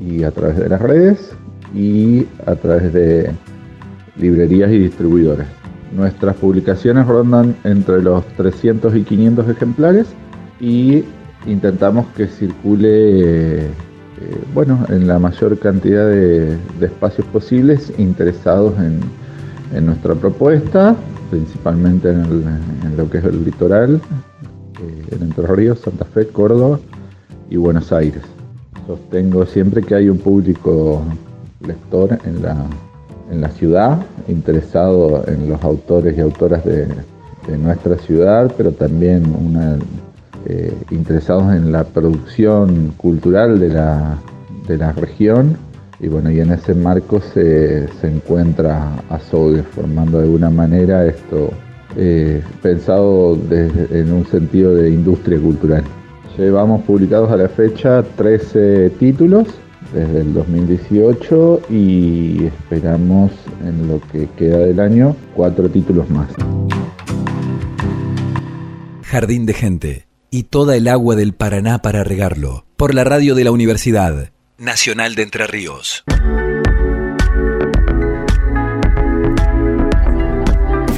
y 0.01 0.23
a 0.23 0.31
través 0.31 0.59
de 0.59 0.69
las 0.69 0.81
redes 0.81 1.31
y 1.75 2.27
a 2.47 2.55
través 2.55 2.93
de 2.93 3.31
librerías 4.17 4.71
y 4.71 4.79
distribuidores. 4.79 5.58
Nuestras 5.93 6.37
publicaciones 6.37 7.07
rondan 7.07 7.57
entre 7.65 8.03
los 8.03 8.27
300 8.37 8.95
y 8.95 9.03
500 9.03 9.49
ejemplares 9.49 10.07
y 10.61 11.05
intentamos 11.47 12.07
que 12.17 12.27
circule, 12.27 13.61
eh, 13.61 13.71
bueno, 14.53 14.85
en 14.91 15.07
la 15.07 15.19
mayor 15.19 15.59
cantidad 15.59 16.07
de, 16.07 16.59
espacios 16.81 17.27
posibles 17.29 17.93
interesados 17.99 18.75
en, 18.79 19.01
nuestra 19.85 20.15
propuesta, 20.15 20.97
principalmente 21.31 22.11
en, 22.11 22.97
lo 22.97 23.11
que 23.11 23.19
es 23.19 23.25
el 23.25 23.45
litoral, 23.45 24.01
eh, 24.81 25.15
en 25.15 25.23
Entre 25.23 25.47
Ríos, 25.47 25.81
Santa 25.81 26.07
Fe, 26.07 26.27
Córdoba 26.29 26.81
y 27.51 27.57
Buenos 27.57 27.93
Aires. 27.93 28.23
Sostengo 28.87 29.45
siempre 29.45 29.83
que 29.83 29.95
hay 29.95 30.09
un 30.09 30.19
público 30.19 31.03
lector 31.61 32.19
en 32.25 32.43
la, 32.43 32.67
en 33.31 33.41
la 33.41 33.51
ciudad, 33.51 33.99
interesado 34.29 35.25
en 35.27 35.49
los 35.49 35.63
autores 35.63 36.17
y 36.17 36.21
autoras 36.21 36.65
de, 36.65 36.87
nuestra 37.57 37.97
ciudad, 37.97 38.53
pero 38.59 38.73
también 38.73 39.25
una 39.35 39.79
eh, 40.45 40.71
interesados 40.91 41.55
en 41.55 41.73
la 41.73 41.85
producción 41.85 42.93
cultural 42.99 43.59
de 43.59 43.71
la, 43.71 44.19
de 44.67 44.77
la 44.77 44.93
región 44.93 45.57
y 46.01 46.09
bueno, 46.09 46.31
y 46.31 46.41
en 46.41 46.53
ese 46.53 46.75
marco 46.75 47.21
se, 47.21 47.89
se 48.01 48.07
encuentra 48.07 49.03
Azogue, 49.09 49.63
formando 49.63 50.19
de 50.19 50.25
alguna 50.25 50.51
manera 50.51 51.07
esto 51.07 51.51
eh, 51.97 52.43
pensado 52.63 53.37
en 53.51 54.13
un 54.13 54.27
sentido 54.27 54.75
de 54.75 54.91
industria 54.91 55.41
cultural. 55.41 55.83
Llevamos 56.37 56.83
publicados 56.83 57.33
a 57.33 57.37
la 57.37 57.49
fecha 57.49 58.05
13 58.17 58.91
títulos 58.91 59.49
desde 59.93 60.21
el 60.21 60.35
2018 60.35 61.63
y 61.71 62.47
esperamos 62.47 63.33
en 63.65 63.89
lo 63.89 64.01
que 64.13 64.29
queda 64.37 64.59
del 64.59 64.81
año 64.81 65.17
cuatro 65.35 65.69
títulos 65.69 66.09
más. 66.11 66.29
Jardín 69.03 69.47
de 69.47 69.55
Gente 69.55 70.07
y 70.31 70.45
toda 70.45 70.77
el 70.77 70.89
agua 70.89 71.17
del 71.17 71.35
Paraná 71.35 71.81
para 71.81 72.05
regarlo. 72.05 72.67
Por 72.77 72.95
la 72.95 73.05
radio 73.05 73.35
de 73.35 73.45
la 73.45 73.51
Universidad 73.51 74.31
Nacional 74.59 75.15
de 75.15 75.23
Entre 75.23 75.47
Ríos. 75.47 76.05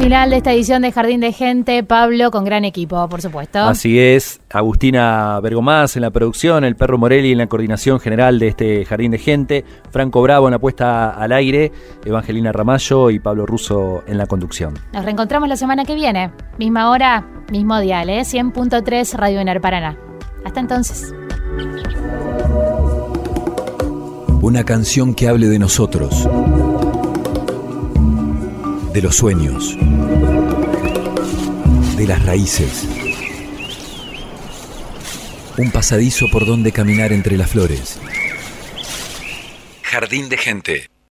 Final 0.00 0.30
de 0.30 0.38
esta 0.38 0.52
edición 0.54 0.80
de 0.80 0.92
Jardín 0.92 1.20
de 1.20 1.30
Gente, 1.30 1.84
Pablo, 1.84 2.30
con 2.30 2.42
gran 2.42 2.64
equipo, 2.64 3.06
por 3.10 3.20
supuesto. 3.20 3.58
Así 3.58 3.98
es, 4.00 4.40
Agustina 4.48 5.38
Bergomás 5.40 5.94
en 5.94 6.00
la 6.00 6.10
producción, 6.10 6.64
el 6.64 6.74
Perro 6.74 6.96
Morelli 6.96 7.32
en 7.32 7.38
la 7.38 7.48
coordinación 7.48 8.00
general 8.00 8.38
de 8.38 8.48
este 8.48 8.86
Jardín 8.86 9.10
de 9.10 9.18
Gente, 9.18 9.62
Franco 9.90 10.22
Bravo 10.22 10.48
en 10.48 10.52
la 10.52 10.58
puesta 10.58 11.10
al 11.10 11.32
aire, 11.32 11.70
Evangelina 12.02 12.50
Ramallo 12.50 13.10
y 13.10 13.18
Pablo 13.18 13.44
Russo 13.44 14.02
en 14.06 14.16
la 14.16 14.24
conducción. 14.24 14.72
Nos 14.94 15.04
reencontramos 15.04 15.50
la 15.50 15.56
semana 15.56 15.84
que 15.84 15.94
viene, 15.94 16.30
misma 16.56 16.90
hora, 16.90 17.26
mismo 17.52 17.78
dial, 17.78 18.08
¿eh? 18.08 18.22
100.3 18.22 19.12
Radio 19.18 19.40
Enar 19.40 19.60
Paraná. 19.60 19.98
Hasta 20.46 20.60
entonces. 20.60 21.14
Una 24.40 24.64
canción 24.64 25.14
que 25.14 25.28
hable 25.28 25.48
de 25.48 25.58
nosotros, 25.58 26.26
de 28.92 29.02
los 29.02 29.16
sueños, 29.16 29.76
de 31.96 32.06
las 32.06 32.24
raíces. 32.24 32.88
Un 35.56 35.70
pasadizo 35.70 36.26
por 36.30 36.46
donde 36.46 36.72
caminar 36.72 37.12
entre 37.12 37.36
las 37.36 37.50
flores. 37.50 37.98
Jardín 39.82 40.28
de 40.28 40.36
gente. 40.36 40.90